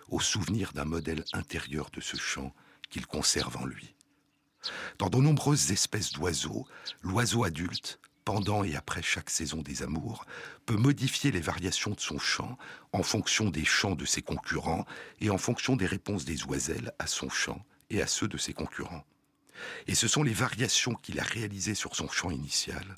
au 0.10 0.20
souvenir 0.20 0.74
d'un 0.74 0.86
modèle 0.86 1.24
intérieur 1.34 1.90
de 1.92 2.02
ce 2.02 2.18
chant 2.18 2.54
qu'il 2.90 3.06
conserve 3.06 3.58
en 3.58 3.66
lui. 3.66 3.94
Dans 4.98 5.10
de 5.10 5.18
nombreuses 5.18 5.72
espèces 5.72 6.12
d'oiseaux, 6.12 6.68
l'oiseau 7.02 7.44
adulte 7.44 7.99
pendant 8.26 8.64
et 8.64 8.76
après 8.76 9.02
chaque 9.02 9.30
saison 9.30 9.62
des 9.62 9.84
amours, 9.84 10.26
peut 10.66 10.76
modifier 10.76 11.32
les 11.32 11.40
variations 11.40 11.92
de 11.92 12.00
son 12.00 12.20
chant 12.20 12.58
en 12.92 13.04
fonction 13.04 13.50
des 13.50 13.66
chants 13.66 13.96
de 13.96 14.06
ses 14.06 14.22
concurrents 14.22 14.86
et 15.20 15.30
en 15.30 15.38
fonction 15.38 15.76
des 15.76 15.86
réponses 15.86 16.26
des 16.26 16.44
oiselles 16.46 16.94
à 17.00 17.08
son 17.08 17.30
chant 17.30 17.64
et 17.90 18.02
à 18.02 18.08
ceux 18.08 18.28
de 18.28 18.38
ses 18.38 18.54
concurrents. 18.54 19.06
Et 19.88 19.96
ce 19.96 20.08
sont 20.08 20.24
les 20.24 20.34
variations 20.34 20.94
qu'il 20.94 21.20
a 21.20 21.24
réalisées 21.24 21.76
sur 21.76 21.96
son 21.96 22.10
chant 22.10 22.30
initial. 22.30 22.98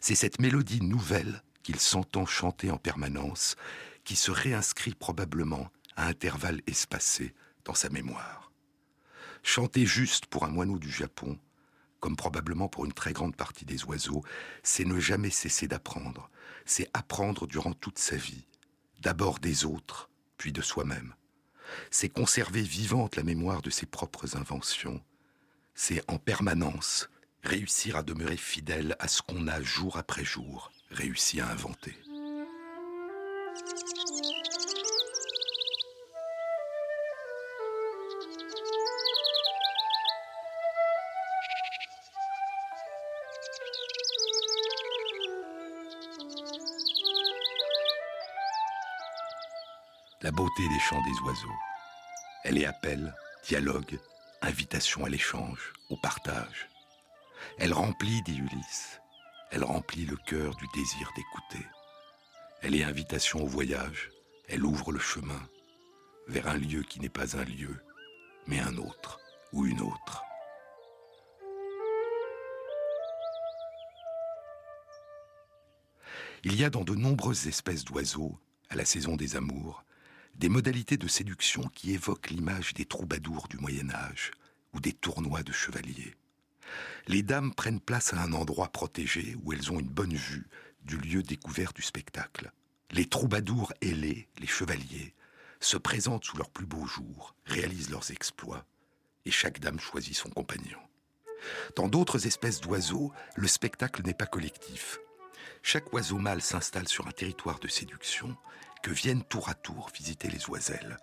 C'est 0.00 0.14
cette 0.14 0.40
mélodie 0.40 0.82
nouvelle 0.82 1.42
qu'il 1.62 1.80
s'entend 1.80 2.26
chanter 2.26 2.70
en 2.70 2.78
permanence 2.78 3.56
qui 4.04 4.16
se 4.16 4.30
réinscrit 4.30 4.94
probablement 4.94 5.68
à 5.96 6.06
intervalles 6.06 6.62
espacés 6.66 7.34
dans 7.64 7.74
sa 7.74 7.90
mémoire. 7.90 8.52
Chanter 9.42 9.86
juste 9.86 10.26
pour 10.26 10.44
un 10.44 10.48
moineau 10.48 10.78
du 10.78 10.90
Japon, 10.90 11.38
comme 12.00 12.16
probablement 12.16 12.68
pour 12.68 12.84
une 12.84 12.92
très 12.92 13.12
grande 13.12 13.36
partie 13.36 13.64
des 13.64 13.84
oiseaux, 13.84 14.22
c'est 14.62 14.84
ne 14.84 15.00
jamais 15.00 15.30
cesser 15.30 15.68
d'apprendre, 15.68 16.30
c'est 16.64 16.88
apprendre 16.92 17.46
durant 17.46 17.72
toute 17.72 17.98
sa 17.98 18.16
vie, 18.16 18.46
d'abord 19.00 19.38
des 19.38 19.64
autres, 19.64 20.10
puis 20.36 20.52
de 20.52 20.62
soi-même. 20.62 21.14
C'est 21.90 22.08
conserver 22.08 22.62
vivante 22.62 23.16
la 23.16 23.22
mémoire 23.22 23.62
de 23.62 23.70
ses 23.70 23.86
propres 23.86 24.36
inventions, 24.36 25.02
c'est 25.74 26.02
en 26.10 26.18
permanence 26.18 27.08
réussir 27.42 27.96
à 27.96 28.02
demeurer 28.02 28.36
fidèle 28.36 28.96
à 28.98 29.08
ce 29.08 29.22
qu'on 29.22 29.46
a 29.46 29.62
jour 29.62 29.96
après 29.96 30.24
jour 30.24 30.72
réussi 30.90 31.40
à 31.40 31.48
inventer. 31.48 31.94
La 50.28 50.32
beauté 50.32 50.68
des 50.68 50.78
chants 50.78 51.02
des 51.04 51.18
oiseaux. 51.20 51.58
Elle 52.44 52.58
est 52.58 52.66
appel, 52.66 53.14
dialogue, 53.46 53.98
invitation 54.42 55.06
à 55.06 55.08
l'échange, 55.08 55.72
au 55.88 55.96
partage. 55.96 56.68
Elle 57.56 57.72
remplit, 57.72 58.20
dit 58.24 58.36
Ulysse, 58.36 59.00
elle 59.50 59.64
remplit 59.64 60.04
le 60.04 60.18
cœur 60.26 60.54
du 60.56 60.66
désir 60.74 61.10
d'écouter. 61.16 61.66
Elle 62.60 62.74
est 62.74 62.84
invitation 62.84 63.42
au 63.42 63.46
voyage, 63.46 64.10
elle 64.48 64.66
ouvre 64.66 64.92
le 64.92 64.98
chemin 64.98 65.48
vers 66.26 66.46
un 66.46 66.58
lieu 66.58 66.82
qui 66.82 67.00
n'est 67.00 67.08
pas 67.08 67.38
un 67.38 67.44
lieu, 67.44 67.82
mais 68.46 68.60
un 68.60 68.76
autre 68.76 69.18
ou 69.54 69.64
une 69.64 69.80
autre. 69.80 70.24
Il 76.44 76.54
y 76.54 76.64
a 76.64 76.68
dans 76.68 76.84
de 76.84 76.94
nombreuses 76.94 77.46
espèces 77.46 77.86
d'oiseaux, 77.86 78.38
à 78.68 78.76
la 78.76 78.84
saison 78.84 79.16
des 79.16 79.34
amours, 79.34 79.84
des 80.38 80.48
modalités 80.48 80.96
de 80.96 81.08
séduction 81.08 81.62
qui 81.74 81.92
évoquent 81.92 82.30
l'image 82.30 82.72
des 82.72 82.84
troubadours 82.84 83.48
du 83.48 83.58
Moyen 83.58 83.90
Âge 83.90 84.30
ou 84.72 84.80
des 84.80 84.92
tournois 84.92 85.42
de 85.42 85.52
chevaliers. 85.52 86.14
Les 87.08 87.22
dames 87.22 87.52
prennent 87.52 87.80
place 87.80 88.14
à 88.14 88.22
un 88.22 88.32
endroit 88.32 88.68
protégé 88.68 89.36
où 89.42 89.52
elles 89.52 89.72
ont 89.72 89.80
une 89.80 89.88
bonne 89.88 90.14
vue 90.14 90.46
du 90.84 90.96
lieu 90.96 91.22
découvert 91.22 91.72
du 91.72 91.82
spectacle. 91.82 92.52
Les 92.92 93.06
troubadours 93.06 93.72
ailés, 93.82 94.28
les 94.38 94.46
chevaliers, 94.46 95.14
se 95.60 95.76
présentent 95.76 96.24
sous 96.24 96.36
leurs 96.36 96.50
plus 96.50 96.66
beaux 96.66 96.86
jours, 96.86 97.34
réalisent 97.44 97.90
leurs 97.90 98.12
exploits, 98.12 98.64
et 99.24 99.32
chaque 99.32 99.58
dame 99.58 99.80
choisit 99.80 100.16
son 100.16 100.30
compagnon. 100.30 100.78
Dans 101.74 101.88
d'autres 101.88 102.26
espèces 102.26 102.60
d'oiseaux, 102.60 103.12
le 103.34 103.48
spectacle 103.48 104.02
n'est 104.04 104.14
pas 104.14 104.26
collectif. 104.26 104.98
Chaque 105.62 105.92
oiseau 105.92 106.18
mâle 106.18 106.42
s'installe 106.42 106.88
sur 106.88 107.08
un 107.08 107.12
territoire 107.12 107.58
de 107.58 107.68
séduction 107.68 108.36
que 108.82 108.90
viennent 108.90 109.24
tour 109.24 109.48
à 109.48 109.54
tour 109.54 109.90
visiter 109.94 110.28
les 110.28 110.48
oiselles. 110.48 110.98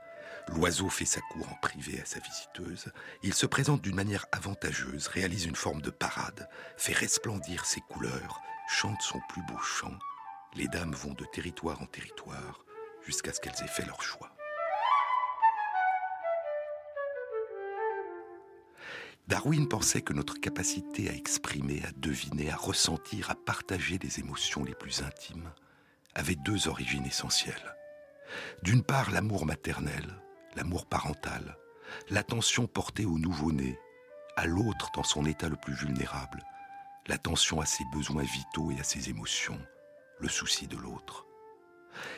L'oiseau 0.49 0.89
fait 0.89 1.05
sa 1.05 1.21
cour 1.21 1.47
en 1.51 1.55
privé 1.55 1.99
à 2.01 2.05
sa 2.05 2.19
visiteuse. 2.19 2.91
Il 3.23 3.33
se 3.33 3.45
présente 3.45 3.81
d'une 3.81 3.95
manière 3.95 4.25
avantageuse, 4.31 5.07
réalise 5.07 5.45
une 5.45 5.55
forme 5.55 5.81
de 5.81 5.89
parade, 5.89 6.47
fait 6.77 6.93
resplendir 6.93 7.65
ses 7.65 7.81
couleurs, 7.81 8.41
chante 8.67 9.01
son 9.01 9.19
plus 9.29 9.41
beau 9.43 9.57
chant. 9.57 9.97
Les 10.53 10.67
dames 10.67 10.93
vont 10.93 11.13
de 11.13 11.25
territoire 11.25 11.81
en 11.81 11.85
territoire 11.85 12.63
jusqu'à 13.05 13.33
ce 13.33 13.39
qu'elles 13.39 13.63
aient 13.63 13.67
fait 13.67 13.85
leur 13.85 14.01
choix. 14.01 14.31
Darwin 19.27 19.67
pensait 19.67 20.03
que 20.03 20.13
notre 20.13 20.39
capacité 20.39 21.09
à 21.09 21.13
exprimer, 21.13 21.81
à 21.87 21.91
deviner, 21.97 22.51
à 22.51 22.55
ressentir, 22.55 23.31
à 23.31 23.35
partager 23.35 23.97
les 23.97 24.19
émotions 24.19 24.63
les 24.63 24.75
plus 24.75 25.01
intimes 25.01 25.51
avait 26.15 26.35
deux 26.35 26.67
origines 26.67 27.05
essentielles. 27.05 27.75
D'une 28.63 28.83
part, 28.83 29.11
l'amour 29.11 29.45
maternel, 29.45 30.21
l'amour 30.55 30.85
parental, 30.87 31.57
l'attention 32.09 32.67
portée 32.67 33.05
au 33.05 33.19
nouveau-né, 33.19 33.77
à 34.35 34.45
l'autre 34.45 34.89
dans 34.95 35.03
son 35.03 35.25
état 35.25 35.49
le 35.49 35.55
plus 35.55 35.75
vulnérable, 35.75 36.43
l'attention 37.07 37.61
à 37.61 37.65
ses 37.65 37.83
besoins 37.93 38.23
vitaux 38.23 38.71
et 38.71 38.79
à 38.79 38.83
ses 38.83 39.09
émotions, 39.09 39.59
le 40.19 40.27
souci 40.27 40.67
de 40.67 40.77
l'autre. 40.77 41.25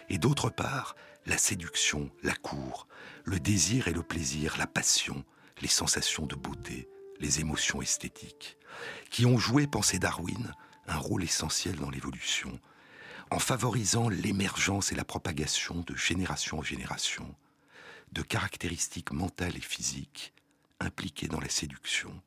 Et 0.09 0.17
d'autre 0.17 0.49
part, 0.49 0.95
la 1.25 1.37
séduction, 1.37 2.09
la 2.23 2.35
cour, 2.35 2.87
le 3.25 3.39
désir 3.39 3.87
et 3.87 3.93
le 3.93 4.01
plaisir, 4.01 4.55
la 4.57 4.67
passion, 4.67 5.23
les 5.61 5.67
sensations 5.67 6.25
de 6.25 6.35
beauté, 6.35 6.87
les 7.19 7.39
émotions 7.39 7.81
esthétiques, 7.81 8.57
qui 9.09 9.25
ont 9.25 9.37
joué, 9.37 9.67
pensait 9.67 9.99
Darwin, 9.99 10.53
un 10.87 10.97
rôle 10.97 11.23
essentiel 11.23 11.75
dans 11.75 11.89
l'évolution, 11.89 12.59
en 13.29 13.39
favorisant 13.39 14.09
l'émergence 14.09 14.91
et 14.91 14.95
la 14.95 15.05
propagation 15.05 15.81
de 15.81 15.95
génération 15.95 16.59
en 16.59 16.63
génération 16.63 17.35
de 18.13 18.21
caractéristiques 18.21 19.11
mentales 19.11 19.57
et 19.57 19.61
physiques 19.61 20.33
impliquées 20.79 21.27
dans 21.27 21.39
la 21.39 21.49
séduction, 21.49 22.21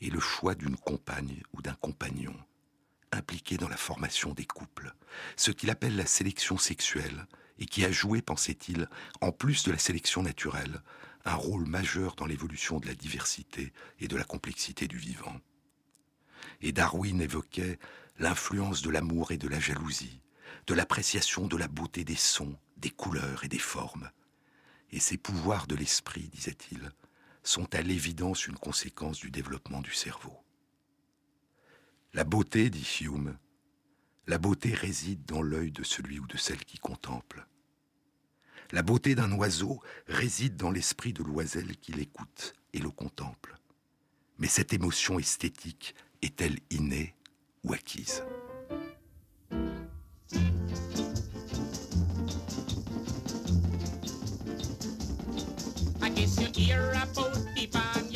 et 0.00 0.10
le 0.10 0.20
choix 0.20 0.54
d'une 0.54 0.76
compagne 0.76 1.42
ou 1.52 1.62
d'un 1.62 1.74
compagnon 1.74 2.34
impliqué 3.12 3.56
dans 3.56 3.68
la 3.68 3.76
formation 3.76 4.32
des 4.32 4.44
couples, 4.44 4.94
ce 5.36 5.50
qu'il 5.50 5.70
appelle 5.70 5.96
la 5.96 6.06
sélection 6.06 6.58
sexuelle, 6.58 7.26
et 7.58 7.66
qui 7.66 7.84
a 7.84 7.90
joué, 7.90 8.22
pensait-il, 8.22 8.88
en 9.20 9.32
plus 9.32 9.64
de 9.64 9.72
la 9.72 9.78
sélection 9.78 10.22
naturelle, 10.22 10.80
un 11.24 11.34
rôle 11.34 11.66
majeur 11.66 12.14
dans 12.14 12.24
l'évolution 12.24 12.78
de 12.78 12.86
la 12.86 12.94
diversité 12.94 13.72
et 13.98 14.08
de 14.08 14.16
la 14.16 14.24
complexité 14.24 14.88
du 14.88 14.96
vivant. 14.96 15.38
Et 16.62 16.72
Darwin 16.72 17.20
évoquait 17.20 17.78
l'influence 18.20 18.82
de 18.82 18.90
l'amour 18.90 19.32
et 19.32 19.38
de 19.38 19.48
la 19.48 19.58
jalousie, 19.58 20.20
de 20.66 20.74
l'appréciation 20.74 21.46
de 21.46 21.56
la 21.56 21.68
beauté 21.68 22.04
des 22.04 22.16
sons, 22.16 22.54
des 22.76 22.90
couleurs 22.90 23.44
et 23.44 23.48
des 23.48 23.58
formes. 23.58 24.10
Et 24.90 25.00
ces 25.00 25.16
pouvoirs 25.16 25.66
de 25.66 25.74
l'esprit, 25.74 26.28
disait-il, 26.28 26.92
sont 27.42 27.74
à 27.74 27.80
l'évidence 27.80 28.46
une 28.46 28.58
conséquence 28.58 29.18
du 29.18 29.30
développement 29.30 29.80
du 29.80 29.92
cerveau. 29.92 30.36
La 32.12 32.24
beauté, 32.24 32.68
dit 32.68 32.98
Hume, 33.00 33.38
la 34.26 34.36
beauté 34.36 34.74
réside 34.74 35.24
dans 35.24 35.40
l'œil 35.40 35.72
de 35.72 35.82
celui 35.82 36.20
ou 36.20 36.26
de 36.26 36.36
celle 36.36 36.62
qui 36.66 36.78
contemple. 36.78 37.46
La 38.70 38.82
beauté 38.82 39.14
d'un 39.14 39.32
oiseau 39.32 39.80
réside 40.06 40.56
dans 40.56 40.70
l'esprit 40.70 41.14
de 41.14 41.22
l'oiselle 41.22 41.74
qui 41.78 41.92
l'écoute 41.92 42.52
et 42.74 42.80
le 42.80 42.90
contemple. 42.90 43.56
Mais 44.38 44.46
cette 44.46 44.74
émotion 44.74 45.18
esthétique 45.18 45.94
est-elle 46.20 46.58
innée 46.68 47.14
ou. 47.64 47.74
I 56.02 56.08
guess 56.10 56.40
you 56.40 56.48
hear 56.54 56.90
about 56.90 57.34
the 57.54 57.66
band. 57.72 58.09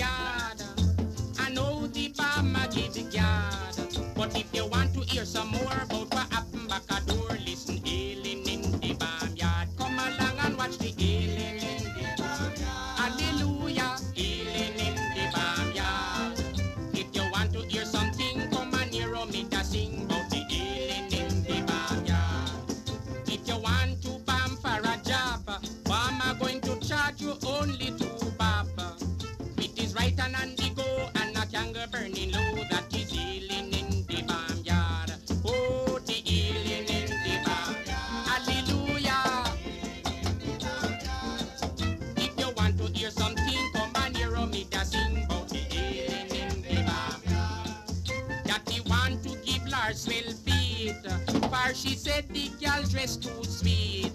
She 51.85 51.97
said 51.97 52.27
the 52.31 52.49
girl 52.65 52.83
dress 52.89 53.17
too 53.17 53.45
sweet. 53.45 54.13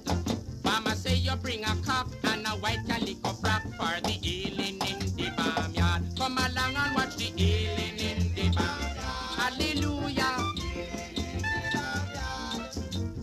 Mama 0.64 0.96
say 0.96 1.16
you 1.16 1.36
bring 1.36 1.64
a 1.64 1.76
cup 1.86 2.08
and 2.24 2.46
a 2.48 2.52
white 2.62 2.80
calico 2.88 3.30
frock 3.34 3.62
for 3.78 4.02
the 4.02 4.10
healing 4.10 4.80
in 4.90 5.00
the 5.16 5.32
barnyard. 5.38 6.02
Come 6.18 6.40
along 6.40 6.76
and 6.76 6.96
watch 6.96 7.16
the 7.18 7.26
healing 7.26 8.00
in 8.00 8.34
the 8.34 8.50
barnyard. 8.56 8.98
Hallelujah. 9.38 10.36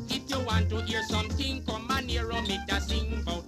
If 0.08 0.30
you 0.30 0.40
want 0.46 0.70
to 0.70 0.80
hear 0.82 1.02
something, 1.02 1.64
come 1.64 1.90
and 1.90 2.08
hear 2.08 2.28
me 2.28 2.58
sing 2.78 3.18
about 3.22 3.45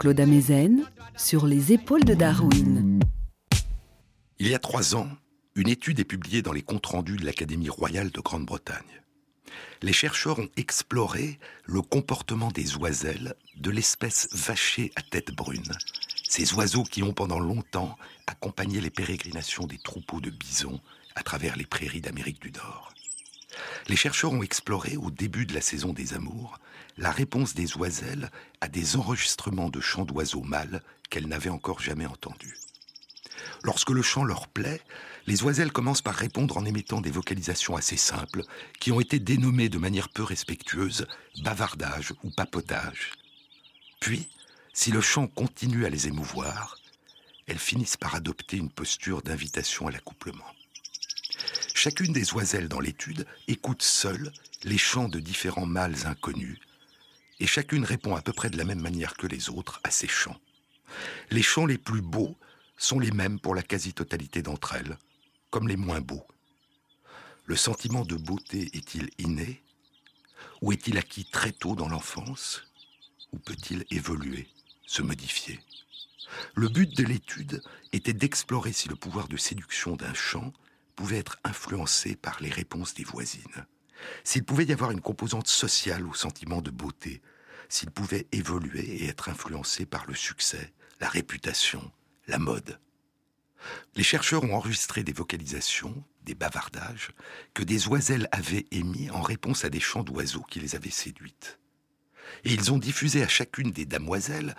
Jean-Claude 0.00 0.20
Amezen 0.20 0.84
sur 1.14 1.46
les 1.46 1.72
épaules 1.72 2.04
de 2.04 2.14
Darwin. 2.14 3.00
Il 4.38 4.48
y 4.48 4.54
a 4.54 4.58
trois 4.58 4.96
ans, 4.96 5.10
une 5.54 5.68
étude 5.68 6.00
est 6.00 6.04
publiée 6.04 6.40
dans 6.40 6.54
les 6.54 6.62
comptes 6.62 6.86
rendus 6.86 7.18
de 7.18 7.26
l'Académie 7.26 7.68
royale 7.68 8.10
de 8.10 8.20
Grande-Bretagne. 8.20 9.02
Les 9.82 9.92
chercheurs 9.92 10.38
ont 10.38 10.48
exploré 10.56 11.38
le 11.66 11.82
comportement 11.82 12.50
des 12.50 12.78
oiselles 12.78 13.34
de 13.58 13.70
l'espèce 13.70 14.30
vachée 14.32 14.90
à 14.96 15.02
tête 15.02 15.32
brune, 15.32 15.70
ces 16.26 16.54
oiseaux 16.54 16.84
qui 16.84 17.02
ont 17.02 17.12
pendant 17.12 17.38
longtemps 17.38 17.98
accompagné 18.26 18.80
les 18.80 18.88
pérégrinations 18.88 19.66
des 19.66 19.76
troupeaux 19.76 20.22
de 20.22 20.30
bisons 20.30 20.80
à 21.14 21.22
travers 21.22 21.56
les 21.56 21.66
prairies 21.66 22.00
d'Amérique 22.00 22.40
du 22.40 22.52
Nord. 22.52 22.94
Les 23.88 23.96
chercheurs 23.96 24.32
ont 24.32 24.42
exploré, 24.42 24.96
au 24.96 25.10
début 25.10 25.46
de 25.46 25.54
la 25.54 25.60
saison 25.60 25.92
des 25.92 26.14
amours, 26.14 26.58
la 26.98 27.10
réponse 27.10 27.54
des 27.54 27.76
oiselles 27.76 28.30
à 28.60 28.68
des 28.68 28.96
enregistrements 28.96 29.70
de 29.70 29.80
chants 29.80 30.04
d'oiseaux 30.04 30.42
mâles 30.42 30.82
qu'elles 31.08 31.28
n'avaient 31.28 31.50
encore 31.50 31.80
jamais 31.80 32.06
entendus. 32.06 32.56
Lorsque 33.62 33.90
le 33.90 34.02
chant 34.02 34.24
leur 34.24 34.48
plaît, 34.48 34.80
les 35.26 35.42
oiselles 35.42 35.72
commencent 35.72 36.02
par 36.02 36.14
répondre 36.14 36.56
en 36.56 36.64
émettant 36.64 37.00
des 37.00 37.10
vocalisations 37.10 37.76
assez 37.76 37.96
simples, 37.96 38.42
qui 38.78 38.92
ont 38.92 39.00
été 39.00 39.18
dénommées 39.18 39.68
de 39.68 39.78
manière 39.78 40.08
peu 40.08 40.22
respectueuse 40.22 41.06
bavardage 41.42 42.12
ou 42.22 42.30
papotage. 42.30 43.12
Puis, 44.00 44.28
si 44.72 44.90
le 44.90 45.00
chant 45.00 45.26
continue 45.26 45.84
à 45.84 45.90
les 45.90 46.08
émouvoir, 46.08 46.78
elles 47.46 47.58
finissent 47.58 47.96
par 47.96 48.14
adopter 48.14 48.56
une 48.56 48.70
posture 48.70 49.22
d'invitation 49.22 49.88
à 49.88 49.90
l'accouplement. 49.90 50.44
Chacune 51.82 52.12
des 52.12 52.34
oiselles 52.34 52.68
dans 52.68 52.78
l'étude 52.78 53.26
écoute 53.48 53.80
seule 53.80 54.30
les 54.64 54.76
chants 54.76 55.08
de 55.08 55.18
différents 55.18 55.64
mâles 55.64 56.06
inconnus, 56.06 56.58
et 57.38 57.46
chacune 57.46 57.86
répond 57.86 58.14
à 58.14 58.20
peu 58.20 58.34
près 58.34 58.50
de 58.50 58.58
la 58.58 58.66
même 58.66 58.82
manière 58.82 59.14
que 59.14 59.26
les 59.26 59.48
autres 59.48 59.80
à 59.82 59.90
ces 59.90 60.06
chants. 60.06 60.38
Les 61.30 61.40
chants 61.40 61.64
les 61.64 61.78
plus 61.78 62.02
beaux 62.02 62.36
sont 62.76 62.98
les 62.98 63.12
mêmes 63.12 63.40
pour 63.40 63.54
la 63.54 63.62
quasi-totalité 63.62 64.42
d'entre 64.42 64.74
elles, 64.74 64.98
comme 65.48 65.68
les 65.68 65.78
moins 65.78 66.02
beaux. 66.02 66.26
Le 67.46 67.56
sentiment 67.56 68.04
de 68.04 68.16
beauté 68.16 68.68
est-il 68.74 69.08
inné 69.16 69.62
Ou 70.60 70.72
est-il 70.72 70.98
acquis 70.98 71.30
très 71.30 71.52
tôt 71.52 71.76
dans 71.76 71.88
l'enfance 71.88 72.62
Ou 73.32 73.38
peut-il 73.38 73.86
évoluer, 73.90 74.48
se 74.84 75.00
modifier? 75.00 75.58
Le 76.54 76.68
but 76.68 76.94
de 76.94 77.04
l'étude 77.04 77.62
était 77.94 78.12
d'explorer 78.12 78.74
si 78.74 78.90
le 78.90 78.96
pouvoir 78.96 79.28
de 79.28 79.38
séduction 79.38 79.96
d'un 79.96 80.12
chant 80.12 80.52
pouvait 81.00 81.16
être 81.16 81.38
influencé 81.44 82.14
par 82.14 82.42
les 82.42 82.50
réponses 82.50 82.92
des 82.92 83.04
voisines, 83.04 83.64
s'il 84.22 84.44
pouvait 84.44 84.66
y 84.66 84.72
avoir 84.72 84.90
une 84.90 85.00
composante 85.00 85.48
sociale 85.48 86.06
au 86.06 86.12
sentiment 86.12 86.60
de 86.60 86.70
beauté, 86.70 87.22
s'il 87.70 87.90
pouvait 87.90 88.26
évoluer 88.32 88.84
et 88.84 89.06
être 89.06 89.30
influencé 89.30 89.86
par 89.86 90.06
le 90.06 90.14
succès, 90.14 90.74
la 91.00 91.08
réputation, 91.08 91.90
la 92.26 92.38
mode. 92.38 92.78
Les 93.96 94.02
chercheurs 94.02 94.44
ont 94.44 94.52
enregistré 94.52 95.02
des 95.02 95.14
vocalisations, 95.14 96.04
des 96.24 96.34
bavardages, 96.34 97.12
que 97.54 97.62
des 97.62 97.88
oiselles 97.88 98.28
avaient 98.30 98.66
émis 98.70 99.08
en 99.08 99.22
réponse 99.22 99.64
à 99.64 99.70
des 99.70 99.80
chants 99.80 100.04
d'oiseaux 100.04 100.44
qui 100.50 100.60
les 100.60 100.74
avaient 100.74 100.90
séduites. 100.90 101.58
Et 102.44 102.52
ils 102.52 102.72
ont 102.72 102.78
diffusé 102.78 103.22
à 103.22 103.28
chacune 103.28 103.70
des 103.70 103.86
damoiselles 103.86 104.54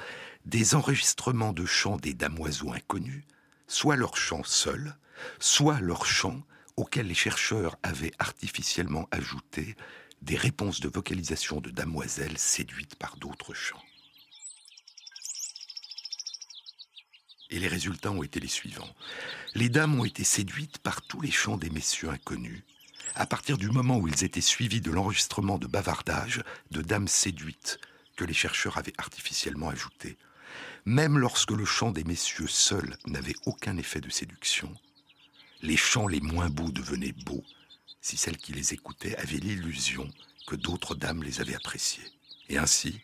des 0.45 0.73
enregistrements 0.73 1.53
de 1.53 1.67
chants 1.67 1.97
des 1.97 2.15
damoiseaux 2.15 2.73
inconnus, 2.73 3.25
soit 3.67 3.95
leurs 3.95 4.17
chants 4.17 4.43
seuls, 4.43 4.95
soit 5.39 5.79
leurs 5.79 6.05
chants 6.05 6.41
auxquels 6.77 7.07
les 7.07 7.13
chercheurs 7.13 7.77
avaient 7.83 8.13
artificiellement 8.19 9.07
ajouté 9.11 9.75
des 10.21 10.35
réponses 10.35 10.79
de 10.79 10.89
vocalisation 10.89 11.61
de 11.61 11.71
damoiselles 11.71 12.37
séduites 12.37 12.95
par 12.95 13.17
d'autres 13.17 13.53
chants. 13.53 13.83
Et 17.49 17.59
les 17.59 17.67
résultats 17.67 18.11
ont 18.11 18.23
été 18.23 18.39
les 18.39 18.47
suivants. 18.47 18.95
Les 19.55 19.67
dames 19.67 19.99
ont 19.99 20.05
été 20.05 20.23
séduites 20.23 20.77
par 20.77 21.01
tous 21.01 21.19
les 21.19 21.31
chants 21.31 21.57
des 21.57 21.69
messieurs 21.69 22.09
inconnus, 22.09 22.63
à 23.15 23.25
partir 23.25 23.57
du 23.57 23.69
moment 23.69 23.97
où 23.97 24.07
ils 24.07 24.23
étaient 24.23 24.39
suivis 24.39 24.79
de 24.79 24.91
l'enregistrement 24.91 25.57
de 25.57 25.67
bavardages 25.67 26.43
de 26.71 26.81
dames 26.81 27.09
séduites 27.09 27.79
que 28.15 28.23
les 28.23 28.33
chercheurs 28.33 28.77
avaient 28.77 28.93
artificiellement 28.97 29.69
ajoutés. 29.69 30.17
Même 30.85 31.17
lorsque 31.17 31.51
le 31.51 31.65
chant 31.65 31.91
des 31.91 32.05
messieurs 32.05 32.47
seuls 32.47 32.95
n'avait 33.05 33.35
aucun 33.45 33.77
effet 33.77 34.01
de 34.01 34.09
séduction, 34.09 34.73
les 35.61 35.77
chants 35.77 36.07
les 36.07 36.21
moins 36.21 36.49
beaux 36.49 36.71
devenaient 36.71 37.15
beaux 37.25 37.43
si 38.01 38.17
celles 38.17 38.37
qui 38.37 38.51
les 38.51 38.73
écoutaient 38.73 39.15
avaient 39.17 39.37
l'illusion 39.37 40.09
que 40.47 40.55
d'autres 40.55 40.95
dames 40.95 41.23
les 41.23 41.39
avaient 41.39 41.55
appréciés. 41.55 42.03
Et 42.49 42.57
ainsi, 42.57 42.99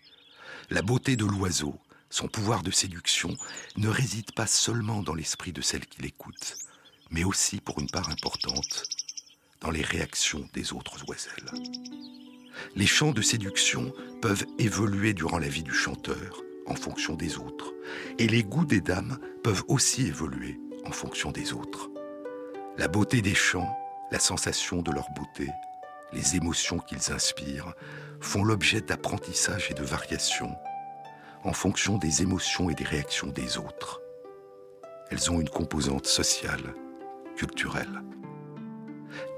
la 0.69 0.81
beauté 0.81 1.15
de 1.15 1.25
l'oiseau, 1.25 1.79
son 2.09 2.27
pouvoir 2.27 2.63
de 2.63 2.71
séduction, 2.71 3.37
ne 3.77 3.87
réside 3.87 4.31
pas 4.33 4.47
seulement 4.47 5.03
dans 5.03 5.13
l'esprit 5.13 5.53
de 5.53 5.61
celles 5.61 5.85
qui 5.85 6.01
l'écoutent, 6.01 6.57
mais 7.11 7.23
aussi, 7.23 7.61
pour 7.61 7.79
une 7.79 7.89
part 7.89 8.09
importante, 8.09 8.83
dans 9.61 9.71
les 9.71 9.83
réactions 9.83 10.49
des 10.53 10.73
autres 10.73 11.07
oiselles. 11.07 11.51
Les 12.75 12.87
chants 12.87 13.11
de 13.11 13.21
séduction 13.21 13.93
peuvent 14.21 14.45
évoluer 14.57 15.13
durant 15.13 15.37
la 15.37 15.47
vie 15.47 15.63
du 15.63 15.73
chanteur, 15.73 16.41
en 16.65 16.75
fonction 16.75 17.15
des 17.15 17.37
autres, 17.37 17.71
et 18.17 18.27
les 18.27 18.43
goûts 18.43 18.65
des 18.65 18.81
dames 18.81 19.19
peuvent 19.43 19.63
aussi 19.67 20.07
évoluer 20.07 20.59
en 20.85 20.91
fonction 20.91 21.31
des 21.31 21.53
autres. 21.53 21.89
La 22.77 22.87
beauté 22.87 23.23
des 23.23 23.33
chants, 23.33 23.75
la 24.11 24.19
sensation 24.19 24.83
de 24.83 24.91
leur 24.91 25.09
beauté, 25.09 25.49
les 26.13 26.35
émotions 26.35 26.77
qu'ils 26.77 27.11
inspirent, 27.11 27.73
font 28.21 28.43
l'objet 28.43 28.81
d'apprentissage 28.81 29.71
et 29.71 29.73
de 29.73 29.83
variations 29.83 30.55
en 31.43 31.53
fonction 31.53 31.97
des 31.97 32.21
émotions 32.21 32.69
et 32.69 32.75
des 32.75 32.83
réactions 32.83 33.27
des 33.27 33.57
autres. 33.57 33.99
Elles 35.09 35.31
ont 35.31 35.41
une 35.41 35.49
composante 35.49 36.05
sociale, 36.05 36.75
culturelle. 37.35 38.03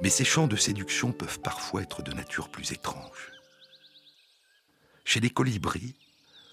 Mais 0.01 0.09
ces 0.09 0.25
chants 0.25 0.47
de 0.47 0.57
séduction 0.57 1.13
peuvent 1.13 1.39
parfois 1.39 1.83
être 1.83 2.01
de 2.01 2.11
nature 2.11 2.49
plus 2.49 2.73
étrange. 2.73 3.31
Chez 5.05 5.21
les 5.21 5.29
colibris, 5.29 5.95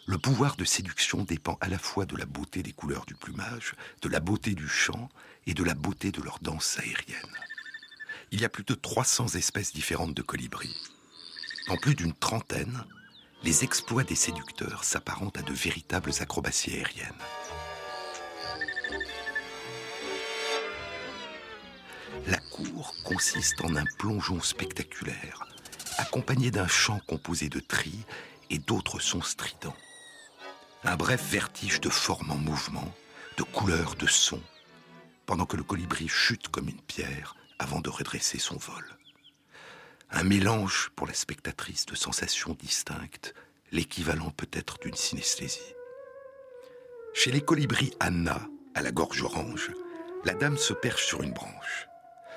le 0.06 0.18
pouvoir 0.18 0.54
de 0.54 0.64
séduction 0.64 1.24
dépend 1.24 1.58
à 1.60 1.68
la 1.68 1.78
fois 1.78 2.06
de 2.06 2.16
la 2.16 2.26
beauté 2.26 2.62
des 2.62 2.72
couleurs 2.72 3.06
du 3.06 3.16
plumage, 3.16 3.74
de 4.02 4.08
la 4.08 4.20
beauté 4.20 4.54
du 4.54 4.68
chant 4.68 5.08
et 5.46 5.54
de 5.54 5.64
la 5.64 5.74
beauté 5.74 6.10
de 6.10 6.22
leur 6.22 6.38
danse 6.40 6.78
aérienne. 6.78 7.36
Il 8.32 8.40
y 8.40 8.44
a 8.44 8.48
plus 8.48 8.64
de 8.64 8.74
300 8.74 9.34
espèces 9.36 9.72
différentes 9.72 10.14
de 10.14 10.22
colibris. 10.22 10.76
En 11.68 11.76
plus 11.76 11.94
d'une 11.94 12.14
trentaine, 12.14 12.84
les 13.42 13.64
exploits 13.64 14.04
des 14.04 14.16
séducteurs 14.16 14.84
s'apparentent 14.84 15.38
à 15.38 15.42
de 15.42 15.52
véritables 15.52 16.12
acrobaties 16.20 16.72
aériennes. 16.72 17.12
La 22.26 22.38
cour 22.38 22.94
consiste 23.04 23.60
en 23.62 23.76
un 23.76 23.84
plongeon 23.98 24.40
spectaculaire, 24.40 25.46
accompagné 25.98 26.50
d'un 26.50 26.66
chant 26.66 27.00
composé 27.06 27.48
de 27.48 27.60
trilles 27.60 28.04
et 28.50 28.58
d'autres 28.58 28.98
sons 28.98 29.22
stridents. 29.22 29.76
Un 30.82 30.96
bref 30.96 31.22
vertige 31.30 31.80
de 31.80 31.88
formes 31.88 32.30
en 32.30 32.36
mouvement, 32.36 32.92
de 33.36 33.42
couleurs, 33.44 33.94
de 33.94 34.06
sons, 34.06 34.42
pendant 35.26 35.46
que 35.46 35.56
le 35.56 35.64
colibri 35.64 36.08
chute 36.08 36.48
comme 36.48 36.68
une 36.68 36.80
pierre 36.82 37.36
avant 37.58 37.80
de 37.80 37.90
redresser 37.90 38.38
son 38.38 38.56
vol 38.56 38.96
un 40.10 40.22
mélange 40.22 40.90
pour 40.94 41.06
la 41.06 41.14
spectatrice 41.14 41.86
de 41.86 41.94
sensations 41.94 42.56
distinctes, 42.58 43.34
l'équivalent 43.72 44.30
peut-être 44.30 44.78
d'une 44.78 44.94
synesthésie. 44.94 45.74
Chez 47.12 47.32
les 47.32 47.40
colibris 47.40 47.92
Anna, 47.98 48.40
à 48.74 48.82
la 48.82 48.92
gorge 48.92 49.22
orange, 49.22 49.72
la 50.24 50.34
dame 50.34 50.58
se 50.58 50.72
perche 50.72 51.06
sur 51.06 51.22
une 51.22 51.32
branche. 51.32 51.88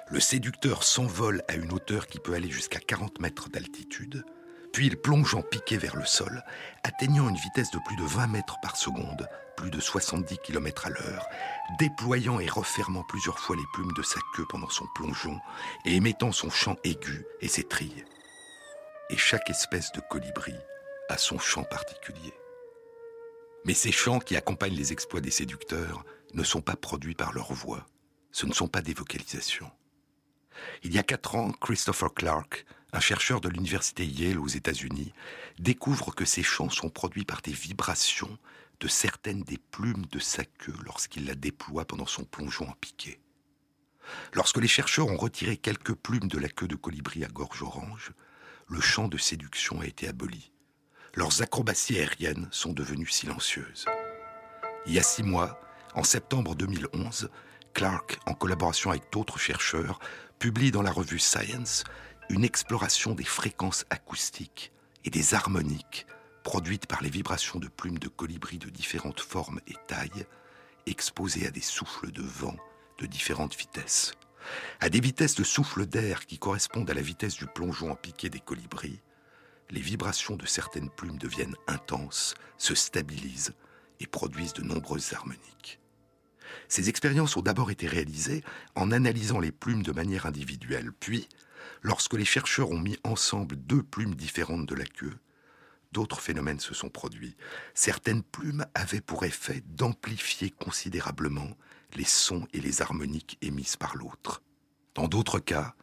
Le 0.10 0.20
séducteur 0.20 0.84
s'envole 0.84 1.44
à 1.48 1.56
une 1.56 1.72
hauteur 1.72 2.08
qui 2.08 2.20
peut 2.20 2.34
aller 2.34 2.50
jusqu'à 2.50 2.80
40 2.80 3.20
mètres 3.20 3.50
d'altitude, 3.50 4.26
puis 4.72 4.88
il 4.88 4.98
plonge 4.98 5.36
en 5.36 5.42
piqué 5.42 5.78
vers 5.78 5.96
le 5.96 6.06
sol, 6.06 6.44
atteignant 6.84 7.30
une 7.30 7.36
vitesse 7.36 7.72
de 7.72 7.80
plus 7.86 7.96
de 7.96 8.04
20 8.04 8.28
mètres 8.28 8.58
par 8.62 8.76
seconde, 8.76 9.28
plus 9.58 9.72
de 9.72 9.80
70 9.80 10.38
km 10.40 10.88
à 10.88 10.90
l'heure, 10.90 11.28
déployant 11.80 12.40
et 12.40 12.48
refermant 12.48 13.04
plusieurs 13.04 13.40
fois 13.40 13.56
les 13.56 13.66
plumes 13.74 13.94
de 13.94 14.04
sa 14.04 14.20
queue 14.36 14.46
pendant 14.48 14.70
son 14.70 14.86
plongeon 14.96 15.40
et 15.86 15.96
émettant 15.96 16.32
son 16.32 16.50
chant 16.50 16.78
aigu 16.84 17.26
et 17.42 17.48
ses 17.48 17.64
trilles. 17.64 18.06
Et 19.10 19.18
chaque 19.18 19.50
espèce 19.50 19.92
de 19.92 20.02
colibri 20.02 20.56
a 21.10 21.18
son 21.18 21.40
chant 21.40 21.64
particulier. 21.64 22.34
Mais 23.66 23.74
ces 23.74 23.92
chants 23.92 24.20
qui 24.20 24.38
accompagnent 24.38 24.76
les 24.76 24.94
exploits 24.94 25.22
des 25.22 25.32
séducteurs 25.32 26.06
ne 26.34 26.44
sont 26.44 26.62
pas 26.62 26.76
produits 26.76 27.16
par 27.16 27.34
leur 27.34 27.52
voix. 27.52 27.86
Ce 28.32 28.46
ne 28.46 28.54
sont 28.54 28.68
pas 28.68 28.82
des 28.82 28.94
vocalisations. 28.94 29.72
Il 30.84 30.94
y 30.94 31.00
a 31.00 31.04
quatre 31.04 31.36
ans, 31.36 31.52
Christopher 31.52 32.14
Clark, 32.14 32.66
un 32.92 33.00
chercheur 33.00 33.42
de 33.42 33.50
l'université 33.50 34.06
Yale 34.06 34.40
aux 34.40 34.48
États-Unis, 34.48 35.14
découvre 35.60 36.14
que 36.14 36.26
ces 36.26 36.44
chants 36.44 36.70
sont 36.70 36.90
produits 36.90 37.26
par 37.26 37.42
des 37.42 37.52
vibrations 37.52 38.38
de 38.80 38.88
certaines 38.88 39.44
des 39.44 39.58
plumes 39.58 40.06
de 40.12 40.20
sa 40.20 40.46
queue 40.46 40.76
lorsqu'il 40.86 41.26
la 41.26 41.36
déploie 41.36 41.86
pendant 41.86 42.06
son 42.06 42.24
plongeon 42.24 42.70
en 42.70 42.74
piqué. 42.74 43.20
Lorsque 44.34 44.58
les 44.58 44.68
chercheurs 44.68 45.08
ont 45.08 45.18
retiré 45.18 45.58
quelques 45.58 45.94
plumes 45.94 46.28
de 46.28 46.40
la 46.40 46.50
queue 46.50 46.68
de 46.68 46.76
colibri 46.76 47.24
à 47.24 47.28
gorge 47.28 47.62
orange, 47.62 48.12
le 48.68 48.82
chant 48.82 49.08
de 49.08 49.18
séduction 49.18 49.82
a 49.82 49.86
été 49.86 50.08
aboli. 50.08 50.52
leurs 51.16 51.42
acrobaties 51.42 51.98
aériennes 51.98 52.48
sont 52.52 52.72
devenues 52.72 53.08
silencieuses. 53.08 53.86
Il 54.86 54.94
y 54.94 55.00
a 55.00 55.04
six 55.04 55.24
mois, 55.24 55.60
en 55.96 56.04
septembre 56.04 56.56
2011, 56.56 57.30
Clark, 57.74 58.20
en 58.26 58.34
collaboration 58.34 58.92
avec 58.92 59.12
d'autres 59.12 59.40
chercheurs, 59.40 60.00
publie 60.38 60.72
dans 60.72 60.84
la 60.84 60.92
revue 60.92 61.20
Science 61.20 61.84
une 62.30 62.44
exploration 62.44 63.16
des 63.16 63.24
fréquences 63.24 63.86
acoustiques 63.90 64.72
et 65.04 65.10
des 65.10 65.34
harmoniques 65.34 66.06
produites 66.44 66.86
par 66.86 67.02
les 67.02 67.10
vibrations 67.10 67.60
de 67.60 67.68
plumes 67.68 68.00
de 68.00 68.08
colibri 68.08 68.58
de 68.58 68.70
différentes 68.70 69.20
formes 69.20 69.60
et 69.68 69.76
tailles, 69.88 70.26
exposées 70.86 71.48
à 71.48 71.52
des 71.52 71.62
souffles 71.62 72.12
de 72.12 72.22
vent 72.22 72.56
de 73.00 73.06
différentes 73.06 73.56
vitesses. 73.56 74.14
À 74.80 74.90
des 74.90 75.00
vitesses 75.00 75.36
de 75.36 75.44
souffle 75.44 75.86
d'air 75.86 76.26
qui 76.26 76.40
correspondent 76.40 76.90
à 76.90 76.94
la 76.94 77.02
vitesse 77.02 77.36
du 77.36 77.46
plongeon 77.46 77.92
en 77.92 77.96
piqué 77.96 78.30
des 78.30 78.40
colibris, 78.40 79.00
les 79.70 79.82
vibrations 79.82 80.36
de 80.36 80.46
certaines 80.46 80.90
plumes 80.90 81.18
deviennent 81.18 81.56
intenses, 81.68 82.34
se 82.58 82.74
stabilisent 82.74 83.54
et 84.00 84.08
produisent 84.08 84.54
de 84.54 84.64
nombreuses 84.64 85.14
harmoniques. 85.14 85.80
Ces 86.68 86.90
expériences 86.90 87.38
ont 87.38 87.42
d'abord 87.42 87.70
été 87.70 87.86
réalisées 87.86 88.44
en 88.76 88.92
analysant 88.92 89.40
les 89.40 89.52
plumes 89.52 89.84
de 89.84 89.92
manière 89.92 90.26
individuelle, 90.26 90.92
puis, 91.00 91.28
lorsque 91.82 92.14
les 92.14 92.26
chercheurs 92.26 92.72
ont 92.72 92.80
mis 92.80 92.98
ensemble 93.04 93.56
deux 93.56 93.84
plumes 93.84 94.16
différentes 94.16 94.66
de 94.66 94.76
la 94.76 94.86
queue, 94.86 95.18
d'autres 95.92 96.22
phénomènes 96.22 96.60
se 96.60 96.74
sont 96.74 96.90
produits. 96.90 97.36
Certaines 97.74 98.24
plumes 98.24 98.66
avaient 98.76 99.02
pour 99.02 99.24
effet 99.26 99.64
d'amplifier 99.66 100.52
considérablement 100.52 101.58
les 101.96 102.06
sons 102.06 102.48
et 102.54 102.62
les 102.62 102.82
harmoniques 102.82 103.38
émises 103.42 103.76
par 103.76 103.96
l'autre. 103.96 104.42
Dans 104.96 105.08
d'autres 105.08 105.40
cas, 105.40 105.74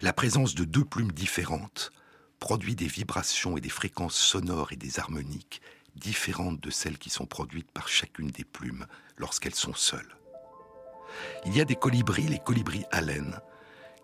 la 0.00 0.12
présence 0.12 0.54
de 0.54 0.64
deux 0.64 0.84
plumes 0.84 1.12
différentes 1.12 1.92
produit 2.40 2.74
des 2.74 2.88
vibrations 2.88 3.56
et 3.56 3.60
des 3.60 3.68
fréquences 3.68 4.16
sonores 4.16 4.72
et 4.72 4.76
des 4.76 4.98
harmoniques 4.98 5.62
différentes 5.94 6.60
de 6.60 6.70
celles 6.70 6.98
qui 6.98 7.10
sont 7.10 7.26
produites 7.26 7.70
par 7.70 7.88
chacune 7.88 8.30
des 8.30 8.44
plumes 8.44 8.86
lorsqu'elles 9.16 9.54
sont 9.54 9.74
seules. 9.74 10.16
Il 11.46 11.56
y 11.56 11.60
a 11.60 11.64
des 11.64 11.76
colibris, 11.76 12.26
les 12.26 12.38
colibris 12.38 12.84
Allen, 12.90 13.38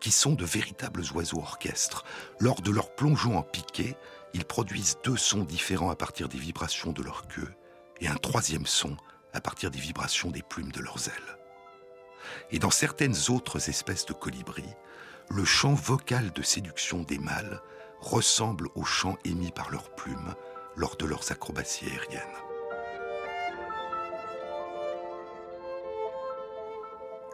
qui 0.00 0.10
sont 0.10 0.32
de 0.32 0.44
véritables 0.44 1.02
oiseaux 1.14 1.38
orchestres. 1.38 2.04
Lors 2.38 2.60
de 2.60 2.70
leur 2.70 2.94
plongeon 2.94 3.36
en 3.36 3.42
piqué, 3.42 3.96
ils 4.34 4.44
produisent 4.44 4.98
deux 5.04 5.16
sons 5.16 5.44
différents 5.44 5.90
à 5.90 5.96
partir 5.96 6.28
des 6.28 6.38
vibrations 6.38 6.92
de 6.92 7.02
leur 7.02 7.26
queue 7.28 7.52
et 8.00 8.08
un 8.08 8.16
troisième 8.16 8.66
son 8.66 8.96
à 9.32 9.40
partir 9.40 9.70
des 9.70 9.78
vibrations 9.78 10.30
des 10.30 10.42
plumes 10.42 10.72
de 10.72 10.80
leurs 10.80 11.08
ailes. 11.08 11.38
Et 12.50 12.58
dans 12.58 12.70
certaines 12.70 13.16
autres 13.30 13.68
espèces 13.68 14.06
de 14.06 14.12
colibris, 14.12 14.74
le 15.30 15.44
chant 15.44 15.74
vocal 15.74 16.32
de 16.32 16.42
séduction 16.42 17.02
des 17.02 17.18
mâles 17.18 17.60
ressemble 18.00 18.68
au 18.74 18.84
chant 18.84 19.16
émis 19.24 19.50
par 19.50 19.70
leurs 19.70 19.94
plumes 19.94 20.34
lors 20.76 20.96
de 20.96 21.06
leurs 21.06 21.32
acrobaties 21.32 21.86
aériennes. 21.86 22.22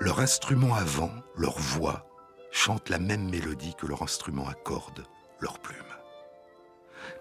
Leur 0.00 0.20
instrument 0.20 0.74
avant, 0.74 1.12
leur 1.36 1.58
voix, 1.58 2.06
chante 2.54 2.88
la 2.88 3.00
même 3.00 3.28
mélodie 3.28 3.74
que 3.74 3.86
leur 3.86 4.02
instrument 4.02 4.48
à 4.48 4.54
cordes, 4.54 5.04
leurs 5.40 5.58
plumes. 5.58 5.76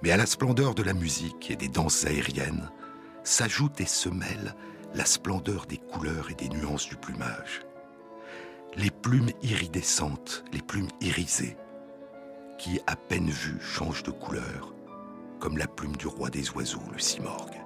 Mais 0.04 0.12
à 0.12 0.18
la 0.18 0.28
splendeur 0.28 0.76
de 0.76 0.84
la 0.84 0.94
musique 0.94 1.50
et 1.50 1.56
des 1.56 1.68
danses 1.68 2.06
aériennes 2.06 2.70
s'ajoute 3.24 3.82
et 3.82 3.88
se 3.88 4.10
mêle 4.10 4.56
la 4.94 5.06
splendeur 5.06 5.66
des 5.66 5.80
couleurs 5.80 6.30
et 6.30 6.36
des 6.36 6.50
nuances 6.50 6.88
du 6.88 6.96
plumage. 6.96 7.66
Les 8.76 8.92
plumes 8.92 9.32
iridescentes, 9.42 10.44
les 10.54 10.62
plumes 10.62 10.92
irisées, 11.02 11.58
qui, 12.60 12.80
à 12.86 12.96
peine 12.96 13.30
vues, 13.30 13.60
changent 13.60 14.04
de 14.04 14.12
couleur, 14.12 14.76
comme 15.40 15.58
la 15.58 15.68
plume 15.68 15.98
du 15.98 16.08
roi 16.08 16.30
des 16.30 16.52
oiseaux, 16.52 16.84
le 16.92 17.00
cimorgue. 17.00 17.60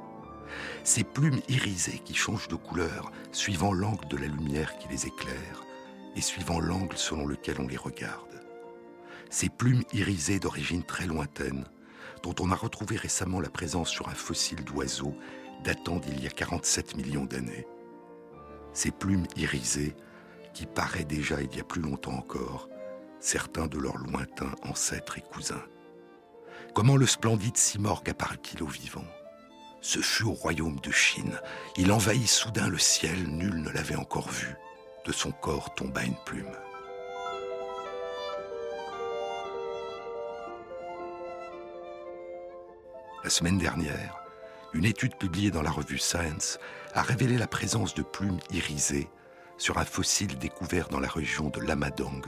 Ces 0.86 1.03
plumes 1.03 1.41
irisées 1.49 1.99
qui 1.99 2.15
changent 2.15 2.47
de 2.47 2.55
couleur 2.55 3.11
suivant 3.34 3.74
l'angle 3.74 4.07
de 4.07 4.18
la 4.18 4.28
lumière 4.28 4.78
qui 4.78 4.88
les 4.88 5.05
éclaire 5.05 5.68
et 6.16 6.22
suivant 6.22 6.60
l'angle 6.60 6.97
selon 6.97 7.26
lequel 7.26 7.58
on 7.60 7.68
les 7.68 7.78
regarde. 7.78 8.41
Ces 9.30 9.49
plumes 9.49 9.84
irisées 9.93 10.39
d'origine 10.39 10.84
très 10.84 11.05
lointaine, 11.05 11.66
dont 12.24 12.36
on 12.39 12.51
a 12.51 12.55
retrouvé 12.55 12.95
récemment 12.95 13.41
la 13.41 13.49
présence 13.49 13.89
sur 13.89 14.10
un 14.10 14.16
fossile 14.16 14.64
d'oiseau 14.64 15.16
datant 15.64 15.97
d'il 15.97 16.24
y 16.24 16.28
a 16.28 16.32
47 16.32 16.95
millions 16.95 17.26
d'années. 17.26 17.68
Ces 18.74 18.91
plumes 18.91 19.28
irisées 19.36 19.95
qui 20.53 20.66
paraient 20.66 21.03
déjà 21.03 21.41
il 21.41 21.55
y 21.55 21.60
a 21.60 21.64
plus 21.64 21.82
longtemps 21.82 22.14
encore 22.14 22.70
certains 23.20 23.68
de 23.68 23.78
leurs 23.78 23.97
lointains 23.97 24.55
ancêtres 24.64 25.18
et 25.18 25.22
cousins. 25.22 25.64
Comment 26.74 26.95
le 26.95 27.08
splendide 27.08 27.58
Simorgue 27.58 28.10
apparut-il 28.10 28.62
au 28.62 28.68
vivant? 28.68 29.05
Ce 29.82 29.99
fut 29.99 30.24
au 30.24 30.34
royaume 30.34 30.80
de 30.80 30.91
Chine. 30.91 31.39
Il 31.76 31.91
envahit 31.91 32.28
soudain 32.28 32.68
le 32.68 32.78
ciel, 32.78 33.28
nul 33.28 33.62
ne 33.62 33.70
l'avait 33.70 33.95
encore 33.95 34.30
vu. 34.30 34.55
De 35.08 35.14
son 35.14 35.32
corps 35.32 35.74
tomba 35.74 36.03
une 36.03 36.18
plume. 36.26 36.51
La 43.24 43.30
semaine 43.30 43.58
dernière, 43.58 44.20
une 44.74 44.84
étude 44.84 45.16
publiée 45.16 45.49
dans 45.49 45.62
la 45.62 45.72
revue 45.72 45.97
Science 45.97 46.60
a 46.93 47.01
révélé 47.01 47.38
la 47.38 47.47
présence 47.47 47.93
de 47.93 48.03
plumes 48.03 48.39
irisées 48.51 49.10
sur 49.58 49.78
un 49.78 49.86
fossile 49.86 50.38
découvert 50.38 50.89
dans 50.89 50.99
la 50.99 51.08
région 51.08 51.47
de 51.47 51.62
Lamadong, 51.62 52.26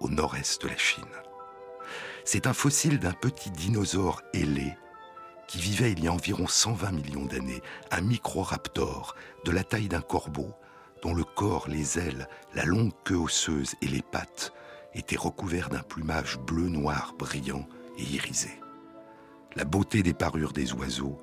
au 0.00 0.10
nord-est 0.10 0.60
de 0.62 0.68
la 0.68 0.76
Chine. 0.76 1.04
C'est 2.26 2.46
un 2.46 2.52
fossile 2.52 2.98
d'un 2.98 3.14
petit 3.14 3.50
dinosaure 3.50 4.20
ailé 4.34 4.76
qui 5.48 5.58
vivait 5.58 5.92
il 5.92 6.04
y 6.04 6.08
a 6.08 6.12
environ 6.12 6.46
120 6.46 6.92
millions 6.92 7.24
d'années, 7.24 7.62
un 7.90 8.02
microraptor 8.02 9.16
de 9.46 9.52
la 9.52 9.64
taille 9.64 9.88
d'un 9.88 10.02
corbeau 10.02 10.54
dont 11.02 11.14
le 11.14 11.24
corps, 11.24 11.68
les 11.68 11.98
ailes, 11.98 12.28
la 12.54 12.64
longue 12.64 12.92
queue 13.04 13.16
osseuse 13.16 13.74
et 13.82 13.88
les 13.88 14.02
pattes 14.02 14.52
étaient 14.94 15.16
recouverts 15.16 15.70
d'un 15.70 15.82
plumage 15.82 16.38
bleu-noir 16.38 17.14
brillant 17.18 17.66
et 17.98 18.02
irisé. 18.02 18.50
La 19.56 19.64
beauté 19.64 20.02
des 20.02 20.14
parures 20.14 20.52
des 20.52 20.72
oiseaux 20.72 21.20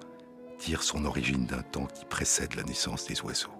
tire 0.57 0.83
son 0.83 1.05
origine 1.05 1.45
d'un 1.45 1.61
temps 1.61 1.85
qui 1.85 2.05
précède 2.05 2.55
la 2.55 2.63
naissance 2.63 3.05
des 3.07 3.21
oiseaux. 3.21 3.53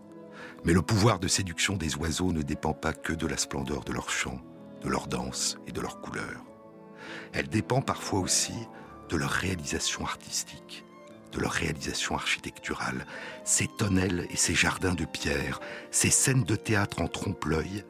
Mais 0.65 0.73
le 0.73 0.81
pouvoir 0.81 1.19
de 1.19 1.27
séduction 1.27 1.77
des 1.77 1.95
oiseaux 1.95 2.33
ne 2.33 2.41
dépend 2.41 2.73
pas 2.73 2.93
que 2.93 3.13
de 3.13 3.27
la 3.27 3.37
splendeur 3.37 3.83
de 3.83 3.93
leur 3.93 4.09
chant, 4.09 4.41
de 4.81 4.89
leur 4.89 5.07
danse 5.07 5.57
et 5.67 5.71
de 5.71 5.81
leur 5.81 6.01
couleur. 6.01 6.43
Elle 7.33 7.47
dépend 7.47 7.81
parfois 7.81 8.19
aussi 8.19 8.55
de 9.09 9.15
leur 9.15 9.29
réalisation 9.29 10.05
artistique, 10.05 10.83
leur 11.39 11.51
réalisation 11.51 12.15
architecturale, 12.15 13.05
ces 13.43 13.67
tonnelles 13.67 14.27
et 14.29 14.37
ces 14.37 14.55
jardins 14.55 14.93
de 14.93 15.05
pierre, 15.05 15.59
ces 15.91 16.09
scènes 16.09 16.43
de 16.43 16.55
théâtre 16.55 17.01
en 17.01 17.07
trompe-l'œil 17.07 17.83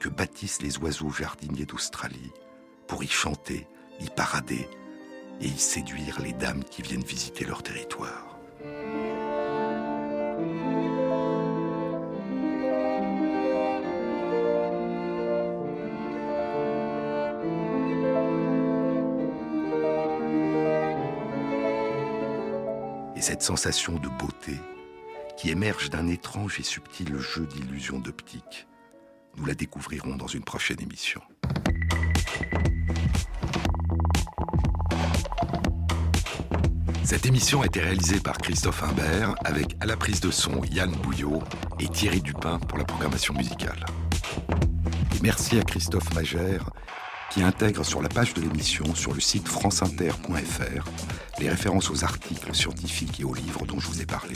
que 0.00 0.08
bâtissent 0.08 0.62
les 0.62 0.78
oiseaux 0.78 1.10
jardiniers 1.10 1.66
d'Australie 1.66 2.32
pour 2.86 3.02
y 3.02 3.08
chanter, 3.08 3.66
y 4.00 4.08
parader 4.10 4.68
et 5.40 5.46
y 5.46 5.58
séduire 5.58 6.20
les 6.20 6.32
dames 6.32 6.64
qui 6.64 6.82
viennent 6.82 7.04
visiter 7.04 7.44
leur 7.44 7.62
territoire. 7.62 8.33
Cette 23.24 23.42
sensation 23.42 23.94
de 23.94 24.08
beauté 24.18 24.52
qui 25.38 25.48
émerge 25.48 25.88
d'un 25.88 26.08
étrange 26.08 26.60
et 26.60 26.62
subtil 26.62 27.16
jeu 27.16 27.46
d'illusions 27.46 27.98
d'optique. 27.98 28.66
Nous 29.38 29.46
la 29.46 29.54
découvrirons 29.54 30.16
dans 30.16 30.26
une 30.26 30.44
prochaine 30.44 30.78
émission. 30.82 31.22
Cette 37.02 37.24
émission 37.24 37.62
a 37.62 37.66
été 37.66 37.80
réalisée 37.80 38.20
par 38.20 38.36
Christophe 38.36 38.82
Imbert 38.82 39.34
avec 39.42 39.74
à 39.80 39.86
la 39.86 39.96
prise 39.96 40.20
de 40.20 40.30
son 40.30 40.62
Yann 40.64 40.92
Bouillot 40.92 41.42
et 41.80 41.88
Thierry 41.88 42.20
Dupin 42.20 42.58
pour 42.58 42.76
la 42.76 42.84
programmation 42.84 43.32
musicale. 43.32 43.86
merci 45.22 45.58
à 45.58 45.62
Christophe 45.62 46.12
Magère 46.12 46.68
qui 47.30 47.42
intègre 47.42 47.86
sur 47.86 48.02
la 48.02 48.10
page 48.10 48.34
de 48.34 48.42
l'émission 48.42 48.94
sur 48.94 49.14
le 49.14 49.20
site 49.20 49.48
franceinter.fr 49.48 50.84
les 51.38 51.48
références 51.48 51.90
aux 51.90 52.04
articles 52.04 52.54
scientifiques 52.54 53.20
et 53.20 53.24
aux 53.24 53.34
livres 53.34 53.66
dont 53.66 53.78
je 53.78 53.88
vous 53.88 54.00
ai 54.00 54.06
parlé. 54.06 54.34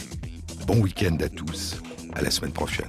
Bon 0.67 0.79
week-end 0.81 1.17
à 1.21 1.29
tous, 1.29 1.81
à 2.15 2.23
la 2.23 2.31
semaine 2.31 2.53
prochaine. 2.53 2.89